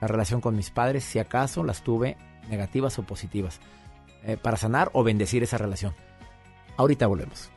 la 0.00 0.08
relación 0.08 0.40
con 0.40 0.56
mis 0.56 0.70
padres, 0.70 1.04
si 1.04 1.20
acaso 1.20 1.62
las 1.62 1.84
tuve 1.84 2.16
negativas 2.50 2.98
o 2.98 3.04
positivas. 3.04 3.60
Eh, 4.24 4.36
para 4.36 4.56
sanar 4.56 4.90
o 4.94 5.04
bendecir 5.04 5.44
esa 5.44 5.58
relación. 5.58 5.94
Ahorita 6.76 7.06
volvemos. 7.06 7.50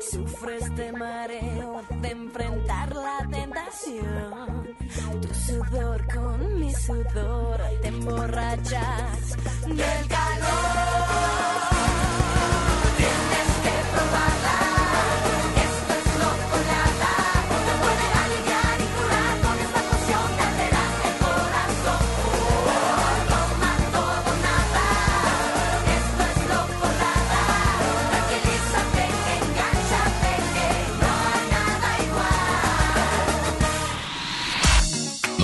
Sufres 0.00 0.76
de 0.76 0.92
mareo 0.92 1.82
de 2.00 2.10
enfrentar 2.10 2.94
la 2.94 3.26
tentación. 3.28 4.76
Tu 5.20 5.34
sudor 5.34 6.06
con 6.14 6.60
mi 6.60 6.72
sudor 6.72 7.60
te 7.82 7.88
emborrachas 7.88 9.03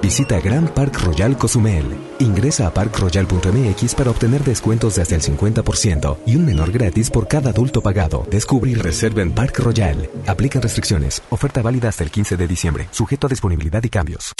Visita 0.00 0.40
Grand 0.40 0.70
Park 0.70 1.00
Royal 1.02 1.36
Cozumel. 1.36 1.84
Ingresa 2.18 2.66
a 2.68 2.70
parkroyal.mx 2.72 3.94
para 3.94 4.10
obtener 4.10 4.42
descuentos 4.44 4.94
de 4.94 5.02
hasta 5.02 5.14
el 5.14 5.22
50% 5.22 6.18
y 6.26 6.36
un 6.36 6.46
menor 6.46 6.70
gratis 6.70 7.10
por 7.10 7.28
cada 7.28 7.50
adulto 7.50 7.82
pagado. 7.82 8.26
Descubre 8.30 8.70
y 8.70 8.74
reserva 8.74 9.22
en 9.22 9.32
Park 9.32 9.58
Royal. 9.58 10.08
Aplican 10.26 10.62
restricciones. 10.62 11.22
Oferta 11.30 11.62
válida 11.62 11.88
hasta 11.88 12.04
el 12.04 12.10
15 12.10 12.36
de 12.36 12.46
diciembre. 12.46 12.88
Sujeto 12.90 13.26
a 13.26 13.30
disponibilidad 13.30 13.82
y 13.82 13.88
cambios. 13.90 14.32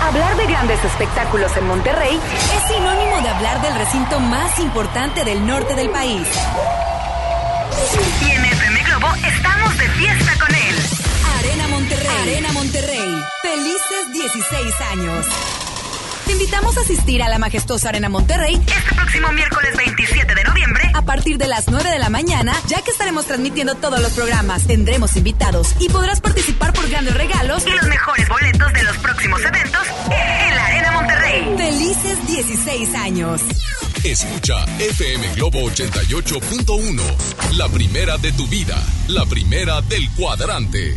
Hablar 0.00 0.36
de 0.36 0.46
grandes 0.46 0.84
espectáculos 0.84 1.56
en 1.56 1.66
Monterrey 1.66 2.16
es 2.16 2.74
sinónimo 2.74 3.22
de 3.22 3.28
hablar 3.28 3.62
del 3.62 3.74
recinto 3.74 4.20
más 4.20 4.58
importante 4.58 5.24
del 5.24 5.46
norte 5.46 5.74
del 5.74 5.90
país. 5.90 6.28
Y 8.20 8.30
en 8.30 8.44
FM 8.44 8.82
Globo 8.84 9.08
estamos 9.26 9.78
de 9.78 9.88
fiesta 9.88 10.32
con 10.38 10.54
él. 10.54 10.83
Arena 11.44 11.68
Monterrey. 11.68 12.16
Arena 12.22 12.52
Monterrey. 12.52 13.22
Felices 13.42 14.12
16 14.14 14.80
años. 14.92 15.26
Te 16.24 16.32
invitamos 16.32 16.78
a 16.78 16.80
asistir 16.80 17.22
a 17.22 17.28
la 17.28 17.38
majestuosa 17.38 17.90
Arena 17.90 18.08
Monterrey 18.08 18.54
este 18.54 18.94
próximo 18.94 19.30
miércoles 19.30 19.76
27 19.76 20.34
de 20.34 20.42
noviembre 20.42 20.90
a 20.94 21.02
partir 21.02 21.36
de 21.36 21.46
las 21.46 21.68
9 21.68 21.90
de 21.90 21.98
la 21.98 22.08
mañana, 22.08 22.54
ya 22.66 22.80
que 22.80 22.90
estaremos 22.90 23.26
transmitiendo 23.26 23.74
todos 23.74 24.00
los 24.00 24.12
programas. 24.12 24.66
Tendremos 24.66 25.16
invitados 25.16 25.74
y 25.80 25.90
podrás 25.90 26.22
participar 26.22 26.72
por 26.72 26.88
grandes 26.88 27.14
regalos 27.14 27.62
y 27.66 27.72
los 27.72 27.86
mejores 27.88 28.26
boletos 28.26 28.72
de 28.72 28.82
los 28.82 28.96
próximos 28.96 29.42
eventos 29.42 29.82
en 30.06 30.56
la 30.56 30.66
Arena 30.66 30.92
Monterrey. 30.92 31.54
Felices 31.58 32.26
16 32.26 32.94
años. 32.94 33.42
Escucha 34.02 34.64
FM 34.78 35.34
Globo 35.34 35.60
88.1. 35.60 37.02
La 37.58 37.68
primera 37.68 38.16
de 38.16 38.32
tu 38.32 38.46
vida. 38.48 38.82
La 39.08 39.26
primera 39.26 39.82
del 39.82 40.08
cuadrante. 40.12 40.96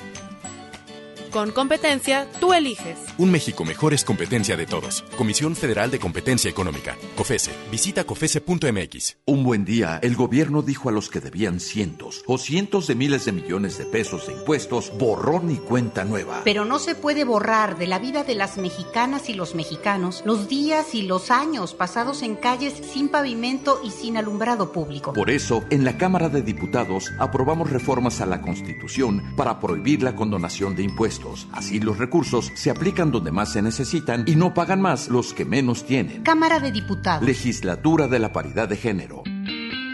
Con 1.31 1.51
competencia, 1.51 2.27
tú 2.41 2.51
eliges. 2.51 2.99
Un 3.17 3.31
México 3.31 3.63
mejor 3.63 3.93
es 3.93 4.03
competencia 4.03 4.57
de 4.57 4.65
todos. 4.65 5.05
Comisión 5.17 5.55
Federal 5.55 5.89
de 5.89 5.97
Competencia 5.97 6.51
Económica. 6.51 6.97
COFESE. 7.15 7.51
Visita 7.71 8.03
COFESE.mx. 8.03 9.17
Un 9.25 9.43
buen 9.45 9.63
día, 9.63 9.97
el 10.03 10.17
gobierno 10.17 10.61
dijo 10.61 10.89
a 10.89 10.91
los 10.91 11.09
que 11.09 11.21
debían 11.21 11.61
cientos 11.61 12.23
o 12.27 12.37
cientos 12.37 12.87
de 12.87 12.95
miles 12.95 13.23
de 13.23 13.31
millones 13.31 13.77
de 13.77 13.85
pesos 13.85 14.27
de 14.27 14.33
impuestos, 14.33 14.91
borrón 14.97 15.51
y 15.51 15.55
cuenta 15.55 16.03
nueva. 16.03 16.41
Pero 16.43 16.65
no 16.65 16.79
se 16.79 16.95
puede 16.95 17.23
borrar 17.23 17.77
de 17.77 17.87
la 17.87 17.99
vida 17.99 18.25
de 18.25 18.35
las 18.35 18.57
mexicanas 18.57 19.29
y 19.29 19.33
los 19.33 19.55
mexicanos 19.55 20.23
los 20.25 20.49
días 20.49 20.93
y 20.95 21.03
los 21.03 21.31
años 21.31 21.73
pasados 21.73 22.23
en 22.23 22.35
calles 22.35 22.73
sin 22.91 23.07
pavimento 23.07 23.79
y 23.85 23.91
sin 23.91 24.17
alumbrado 24.17 24.73
público. 24.73 25.13
Por 25.13 25.29
eso, 25.29 25.63
en 25.69 25.85
la 25.85 25.97
Cámara 25.97 26.27
de 26.27 26.41
Diputados 26.41 27.09
aprobamos 27.19 27.69
reformas 27.69 28.19
a 28.19 28.25
la 28.25 28.41
Constitución 28.41 29.33
para 29.37 29.61
prohibir 29.61 30.03
la 30.03 30.13
condonación 30.13 30.75
de 30.75 30.83
impuestos. 30.83 31.20
Así 31.51 31.79
los 31.79 31.97
recursos 31.97 32.51
se 32.55 32.69
aplican 32.69 33.11
donde 33.11 33.31
más 33.31 33.53
se 33.53 33.61
necesitan 33.61 34.23
y 34.27 34.35
no 34.35 34.53
pagan 34.53 34.81
más 34.81 35.09
los 35.09 35.33
que 35.33 35.45
menos 35.45 35.85
tienen. 35.85 36.23
Cámara 36.23 36.59
de 36.59 36.71
Diputados. 36.71 37.25
Legislatura 37.25 38.07
de 38.07 38.19
la 38.19 38.31
Paridad 38.33 38.67
de 38.67 38.77
Género. 38.77 39.23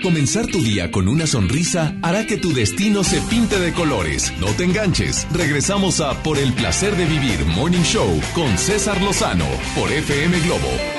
Comenzar 0.02 0.45
tu 0.45 0.60
día 0.60 0.91
con 0.91 1.08
una 1.08 1.26
sonrisa 1.26 1.95
hará 2.04 2.28
que 2.28 2.38
tu 2.38 2.54
destino 2.54 3.04
se 3.04 3.20
pinte 3.22 3.60
de 3.60 3.74
colores. 3.74 4.32
No 4.40 4.48
te 4.48 4.64
enganches. 4.64 5.28
Regresamos 5.32 6.02
a 6.02 6.22
Por 6.22 6.38
el 6.38 6.54
placer 6.54 6.95
de 6.95 7.06
vivir 7.06 7.44
Morning 7.45 7.82
Show 7.82 8.22
con 8.36 8.58
César 8.58 9.02
Lozano 9.02 9.45
por 9.76 9.91
FM 9.91 10.40
Globo. 10.41 10.97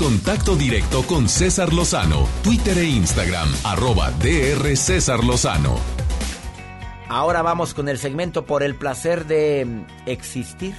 Contacto 0.00 0.56
directo 0.56 1.02
con 1.02 1.28
César 1.28 1.74
Lozano, 1.74 2.26
Twitter 2.42 2.78
e 2.78 2.84
Instagram, 2.84 3.50
arroba 3.64 4.10
DR 4.12 4.74
César 4.74 5.22
Lozano. 5.22 5.76
Ahora 7.06 7.42
vamos 7.42 7.74
con 7.74 7.86
el 7.86 7.98
segmento 7.98 8.46
por 8.46 8.62
el 8.62 8.76
placer 8.76 9.26
de 9.26 9.66
mm, 9.66 9.84
existir 10.06 10.74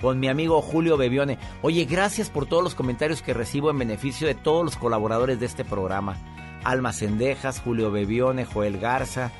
con 0.00 0.20
mi 0.20 0.28
amigo 0.28 0.62
Julio 0.62 0.96
Bebione. 0.96 1.40
Oye, 1.60 1.86
gracias 1.86 2.30
por 2.30 2.46
todos 2.46 2.62
los 2.62 2.76
comentarios 2.76 3.20
que 3.20 3.34
recibo 3.34 3.68
en 3.68 3.80
beneficio 3.80 4.28
de 4.28 4.36
todos 4.36 4.64
los 4.64 4.76
colaboradores 4.76 5.40
de 5.40 5.46
este 5.46 5.64
programa. 5.64 6.16
Alma 6.62 6.92
Cendejas, 6.92 7.58
Julio 7.58 7.90
Bebione, 7.90 8.44
Joel 8.44 8.78
Garza. 8.78 9.32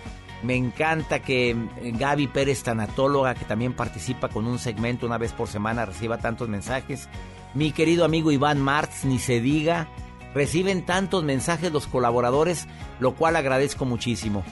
Me 0.42 0.56
encanta 0.56 1.20
que 1.20 1.54
mm, 1.54 1.96
Gaby 1.96 2.26
Pérez, 2.26 2.64
tanatóloga, 2.64 3.36
que 3.36 3.44
también 3.44 3.72
participa 3.72 4.28
con 4.28 4.48
un 4.48 4.58
segmento 4.58 5.06
una 5.06 5.16
vez 5.16 5.32
por 5.32 5.46
semana, 5.46 5.86
reciba 5.86 6.18
tantos 6.18 6.48
mensajes. 6.48 7.08
Mi 7.56 7.72
querido 7.72 8.04
amigo 8.04 8.30
Iván 8.32 8.60
Martz, 8.60 9.06
ni 9.06 9.18
se 9.18 9.40
diga. 9.40 9.88
Reciben 10.34 10.84
tantos 10.84 11.24
mensajes 11.24 11.72
los 11.72 11.86
colaboradores, 11.86 12.66
lo 13.00 13.14
cual 13.14 13.34
agradezco 13.34 13.86
muchísimo. 13.86 14.44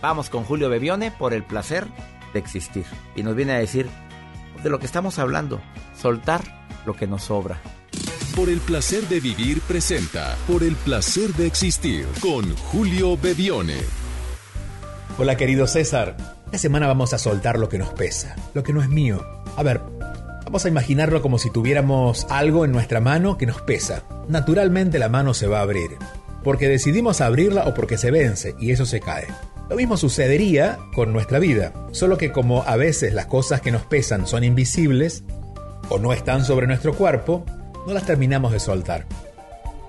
Vamos 0.00 0.30
con 0.30 0.44
Julio 0.44 0.70
Bebione 0.70 1.10
por 1.10 1.34
el 1.34 1.44
placer 1.44 1.86
de 2.32 2.38
existir. 2.38 2.86
Y 3.14 3.22
nos 3.22 3.36
viene 3.36 3.52
a 3.52 3.58
decir 3.58 3.90
de 4.62 4.70
lo 4.70 4.78
que 4.78 4.86
estamos 4.86 5.18
hablando, 5.18 5.60
soltar 5.94 6.40
lo 6.86 6.96
que 6.96 7.06
nos 7.06 7.24
sobra. 7.24 7.60
Por 8.34 8.48
el 8.48 8.60
placer 8.60 9.02
de 9.08 9.20
vivir 9.20 9.60
presenta 9.62 10.34
Por 10.46 10.62
el 10.62 10.76
placer 10.76 11.34
de 11.34 11.46
existir 11.46 12.06
con 12.22 12.56
Julio 12.56 13.18
Bebione. 13.18 13.76
Hola 15.18 15.36
querido 15.36 15.66
César, 15.66 16.16
esta 16.46 16.56
semana 16.56 16.86
vamos 16.86 17.12
a 17.12 17.18
soltar 17.18 17.58
lo 17.58 17.68
que 17.68 17.76
nos 17.76 17.90
pesa, 17.90 18.36
lo 18.54 18.62
que 18.62 18.72
no 18.72 18.80
es 18.80 18.88
mío. 18.88 19.22
A 19.56 19.62
ver, 19.62 19.82
vamos 20.48 20.64
a 20.64 20.68
imaginarlo 20.70 21.20
como 21.20 21.38
si 21.38 21.50
tuviéramos 21.50 22.26
algo 22.30 22.64
en 22.64 22.72
nuestra 22.72 23.02
mano 23.02 23.36
que 23.36 23.44
nos 23.44 23.60
pesa. 23.60 24.04
Naturalmente 24.28 24.98
la 24.98 25.10
mano 25.10 25.34
se 25.34 25.46
va 25.46 25.58
a 25.58 25.62
abrir, 25.62 25.90
porque 26.42 26.68
decidimos 26.68 27.20
abrirla 27.20 27.64
o 27.64 27.74
porque 27.74 27.98
se 27.98 28.10
vence 28.10 28.54
y 28.58 28.70
eso 28.70 28.86
se 28.86 28.98
cae. 28.98 29.26
Lo 29.68 29.76
mismo 29.76 29.98
sucedería 29.98 30.78
con 30.94 31.12
nuestra 31.12 31.38
vida, 31.38 31.74
solo 31.92 32.16
que 32.16 32.32
como 32.32 32.62
a 32.62 32.76
veces 32.76 33.12
las 33.12 33.26
cosas 33.26 33.60
que 33.60 33.70
nos 33.70 33.82
pesan 33.82 34.26
son 34.26 34.42
invisibles 34.42 35.22
o 35.90 35.98
no 35.98 36.14
están 36.14 36.46
sobre 36.46 36.66
nuestro 36.66 36.94
cuerpo, 36.94 37.44
no 37.86 37.92
las 37.92 38.06
terminamos 38.06 38.50
de 38.50 38.60
soltar. 38.60 39.04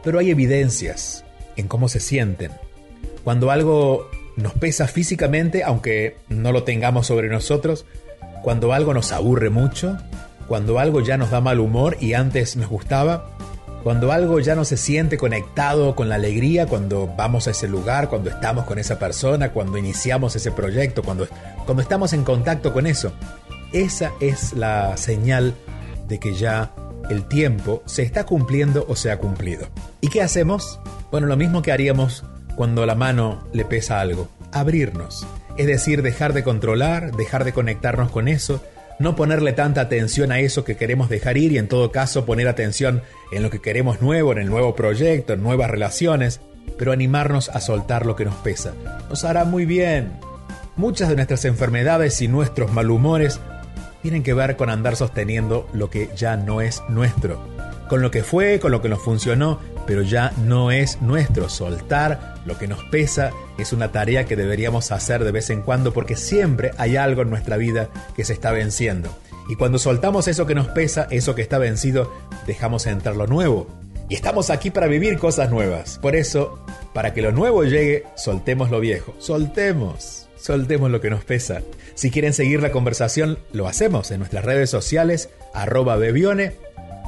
Pero 0.03 0.19
hay 0.19 0.29
evidencias 0.29 1.23
en 1.55 1.69
cómo 1.69 1.87
se 1.87 2.01
sienten. 2.01 2.51
Cuando 3.23 3.49
algo 3.49 4.11
nos 4.35 4.51
pesa 4.55 4.89
físicamente, 4.89 5.63
aunque 5.63 6.17
no 6.27 6.51
lo 6.51 6.63
tengamos 6.63 7.07
sobre 7.07 7.29
nosotros, 7.29 7.85
cuando 8.43 8.73
algo 8.73 8.93
nos 8.93 9.13
aburre 9.13 9.49
mucho, 9.49 9.97
cuando 10.49 10.79
algo 10.79 10.99
ya 10.99 11.15
nos 11.15 11.29
da 11.29 11.41
mal 11.41 11.59
humor 11.59 11.95
y 12.01 12.15
antes 12.15 12.57
nos 12.57 12.69
gustaba, 12.69 13.37
cuando 13.83 14.11
algo 14.11 14.39
ya 14.39 14.55
no 14.55 14.65
se 14.65 14.77
siente 14.77 15.15
conectado 15.17 15.95
con 15.95 16.09
la 16.09 16.15
alegría, 16.15 16.65
cuando 16.65 17.07
vamos 17.07 17.47
a 17.47 17.51
ese 17.51 17.67
lugar, 17.67 18.09
cuando 18.09 18.31
estamos 18.31 18.65
con 18.65 18.79
esa 18.79 18.97
persona, 18.97 19.53
cuando 19.53 19.77
iniciamos 19.77 20.35
ese 20.35 20.51
proyecto, 20.51 21.03
cuando, 21.03 21.27
cuando 21.65 21.83
estamos 21.83 22.13
en 22.13 22.23
contacto 22.23 22.73
con 22.73 22.87
eso, 22.87 23.13
esa 23.73 24.11
es 24.19 24.53
la 24.53 24.97
señal 24.97 25.53
de 26.07 26.19
que 26.19 26.33
ya 26.33 26.73
el 27.11 27.27
tiempo 27.27 27.83
se 27.85 28.01
está 28.01 28.25
cumpliendo 28.25 28.85
o 28.89 28.95
se 28.95 29.11
ha 29.11 29.19
cumplido. 29.19 29.67
¿Y 30.01 30.09
qué 30.09 30.23
hacemos? 30.23 30.79
Bueno, 31.11 31.27
lo 31.27 31.37
mismo 31.37 31.61
que 31.61 31.71
haríamos 31.71 32.25
cuando 32.55 32.87
la 32.87 32.95
mano 32.95 33.47
le 33.53 33.65
pesa 33.65 34.01
algo, 34.01 34.27
abrirnos. 34.51 35.27
Es 35.57 35.67
decir, 35.67 36.01
dejar 36.01 36.33
de 36.33 36.43
controlar, 36.43 37.15
dejar 37.15 37.43
de 37.43 37.53
conectarnos 37.53 38.09
con 38.09 38.27
eso, 38.27 38.63
no 38.99 39.15
ponerle 39.15 39.53
tanta 39.53 39.81
atención 39.81 40.31
a 40.31 40.39
eso 40.39 40.63
que 40.63 40.75
queremos 40.75 41.09
dejar 41.09 41.37
ir 41.37 41.53
y 41.53 41.57
en 41.57 41.67
todo 41.67 41.91
caso 41.91 42.25
poner 42.25 42.47
atención 42.47 43.01
en 43.31 43.43
lo 43.43 43.49
que 43.49 43.61
queremos 43.61 44.01
nuevo, 44.01 44.31
en 44.33 44.39
el 44.39 44.49
nuevo 44.49 44.75
proyecto, 44.75 45.33
en 45.33 45.41
nuevas 45.41 45.69
relaciones, 45.69 46.41
pero 46.77 46.91
animarnos 46.91 47.49
a 47.49 47.61
soltar 47.61 48.05
lo 48.05 48.15
que 48.15 48.25
nos 48.25 48.35
pesa. 48.35 48.73
Nos 49.09 49.23
hará 49.23 49.45
muy 49.45 49.65
bien. 49.65 50.11
Muchas 50.75 51.09
de 51.09 51.15
nuestras 51.15 51.45
enfermedades 51.45 52.21
y 52.21 52.27
nuestros 52.27 52.71
malhumores 52.71 53.39
tienen 54.01 54.23
que 54.23 54.33
ver 54.33 54.55
con 54.55 54.69
andar 54.69 54.95
sosteniendo 54.95 55.67
lo 55.73 55.89
que 55.89 56.09
ya 56.15 56.37
no 56.37 56.61
es 56.61 56.81
nuestro, 56.89 57.41
con 57.89 58.01
lo 58.01 58.11
que 58.11 58.23
fue, 58.23 58.59
con 58.59 58.71
lo 58.71 58.81
que 58.81 58.87
nos 58.87 59.01
funcionó, 59.03 59.59
pero 59.85 60.01
ya 60.03 60.31
no 60.45 60.71
es 60.71 61.01
nuestro. 61.01 61.49
Soltar 61.49 62.35
lo 62.45 62.57
que 62.57 62.67
nos 62.67 62.83
pesa 62.85 63.31
es 63.57 63.73
una 63.73 63.91
tarea 63.91 64.25
que 64.25 64.37
deberíamos 64.37 64.93
hacer 64.93 65.25
de 65.25 65.31
vez 65.31 65.49
en 65.49 65.61
cuando 65.61 65.91
porque 65.91 66.15
siempre 66.15 66.71
hay 66.77 66.95
algo 66.95 67.23
en 67.23 67.29
nuestra 67.29 67.57
vida 67.57 67.89
que 68.15 68.23
se 68.23 68.31
está 68.31 68.51
venciendo. 68.51 69.09
Y 69.49 69.55
cuando 69.55 69.79
soltamos 69.79 70.27
eso 70.27 70.45
que 70.45 70.55
nos 70.55 70.67
pesa, 70.67 71.07
eso 71.09 71.35
que 71.35 71.41
está 71.41 71.57
vencido, 71.57 72.13
dejamos 72.47 72.85
entrar 72.85 73.15
lo 73.15 73.27
nuevo. 73.27 73.67
Y 74.07 74.15
estamos 74.15 74.49
aquí 74.49 74.69
para 74.69 74.87
vivir 74.87 75.17
cosas 75.17 75.51
nuevas. 75.51 75.99
Por 75.99 76.15
eso, 76.15 76.63
para 76.93 77.13
que 77.13 77.21
lo 77.21 77.31
nuevo 77.31 77.63
llegue, 77.63 78.05
soltemos 78.15 78.69
lo 78.69 78.79
viejo. 78.79 79.15
Soltemos. 79.19 80.27
Soltemos 80.37 80.89
lo 80.89 81.01
que 81.01 81.09
nos 81.09 81.25
pesa. 81.25 81.61
Si 81.95 82.11
quieren 82.11 82.33
seguir 82.33 82.61
la 82.61 82.71
conversación, 82.71 83.39
lo 83.51 83.67
hacemos 83.67 84.09
en 84.11 84.19
nuestras 84.19 84.45
redes 84.45 84.69
sociales, 84.69 85.29
arroba 85.53 85.97
bebione, 85.97 86.53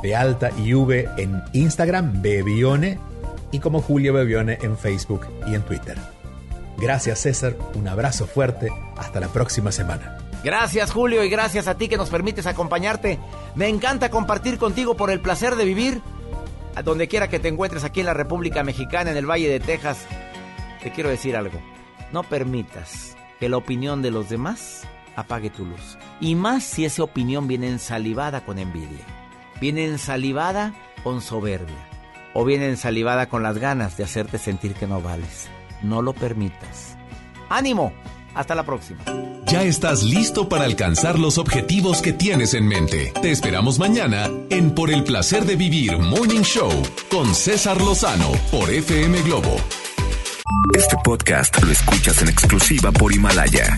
de 0.01 0.15
alta 0.15 0.51
y 0.57 0.73
v 0.73 1.07
en 1.17 1.41
Instagram, 1.53 2.21
bebione, 2.21 2.99
y 3.51 3.59
como 3.59 3.81
Julio 3.81 4.13
Bebione 4.13 4.57
en 4.61 4.77
Facebook 4.77 5.27
y 5.47 5.55
en 5.55 5.61
Twitter. 5.63 5.97
Gracias 6.77 7.19
César, 7.19 7.55
un 7.75 7.87
abrazo 7.87 8.25
fuerte, 8.25 8.69
hasta 8.97 9.19
la 9.19 9.27
próxima 9.27 9.71
semana. 9.71 10.17
Gracias 10.43 10.91
Julio 10.91 11.23
y 11.23 11.29
gracias 11.29 11.67
a 11.67 11.75
ti 11.75 11.87
que 11.87 11.97
nos 11.97 12.09
permites 12.09 12.47
acompañarte. 12.47 13.19
Me 13.55 13.67
encanta 13.67 14.09
compartir 14.09 14.57
contigo 14.57 14.95
por 14.95 15.11
el 15.11 15.19
placer 15.19 15.55
de 15.55 15.65
vivir. 15.65 16.01
A 16.73 16.83
donde 16.83 17.09
quiera 17.09 17.27
que 17.27 17.39
te 17.39 17.49
encuentres 17.49 17.83
aquí 17.83 17.99
en 17.99 18.05
la 18.05 18.13
República 18.13 18.63
Mexicana, 18.63 19.11
en 19.11 19.17
el 19.17 19.29
Valle 19.29 19.49
de 19.49 19.59
Texas, 19.59 20.05
te 20.81 20.91
quiero 20.91 21.09
decir 21.09 21.35
algo. 21.35 21.59
No 22.13 22.23
permitas 22.23 23.17
que 23.39 23.49
la 23.49 23.57
opinión 23.57 24.01
de 24.01 24.09
los 24.09 24.29
demás 24.29 24.83
apague 25.15 25.49
tu 25.49 25.65
luz. 25.65 25.97
Y 26.21 26.35
más 26.35 26.63
si 26.63 26.85
esa 26.85 27.03
opinión 27.03 27.47
viene 27.47 27.67
ensalivada 27.67 28.45
con 28.45 28.57
envidia. 28.57 29.20
Viene 29.61 29.85
ensalivada 29.85 30.73
con 31.03 31.21
soberbia. 31.21 31.87
O 32.33 32.43
viene 32.43 32.67
ensalivada 32.67 33.29
con 33.29 33.43
las 33.43 33.59
ganas 33.59 33.95
de 33.95 34.03
hacerte 34.03 34.39
sentir 34.39 34.73
que 34.73 34.87
no 34.87 35.01
vales. 35.01 35.49
No 35.83 36.01
lo 36.01 36.13
permitas. 36.13 36.97
¡Ánimo! 37.47 37.93
Hasta 38.33 38.55
la 38.55 38.63
próxima. 38.63 39.03
Ya 39.45 39.61
estás 39.61 40.01
listo 40.01 40.49
para 40.49 40.63
alcanzar 40.63 41.19
los 41.19 41.37
objetivos 41.37 42.01
que 42.01 42.11
tienes 42.11 42.55
en 42.55 42.67
mente. 42.67 43.13
Te 43.21 43.29
esperamos 43.29 43.77
mañana 43.77 44.31
en 44.49 44.73
Por 44.73 44.89
el 44.89 45.03
placer 45.03 45.45
de 45.45 45.55
vivir 45.57 45.95
Morning 45.99 46.41
Show 46.41 46.71
con 47.11 47.35
César 47.35 47.79
Lozano 47.81 48.31
por 48.49 48.67
FM 48.67 49.21
Globo. 49.21 49.57
Este 50.75 50.95
podcast 51.03 51.61
lo 51.61 51.71
escuchas 51.71 52.19
en 52.23 52.29
exclusiva 52.29 52.91
por 52.91 53.13
Himalaya. 53.13 53.77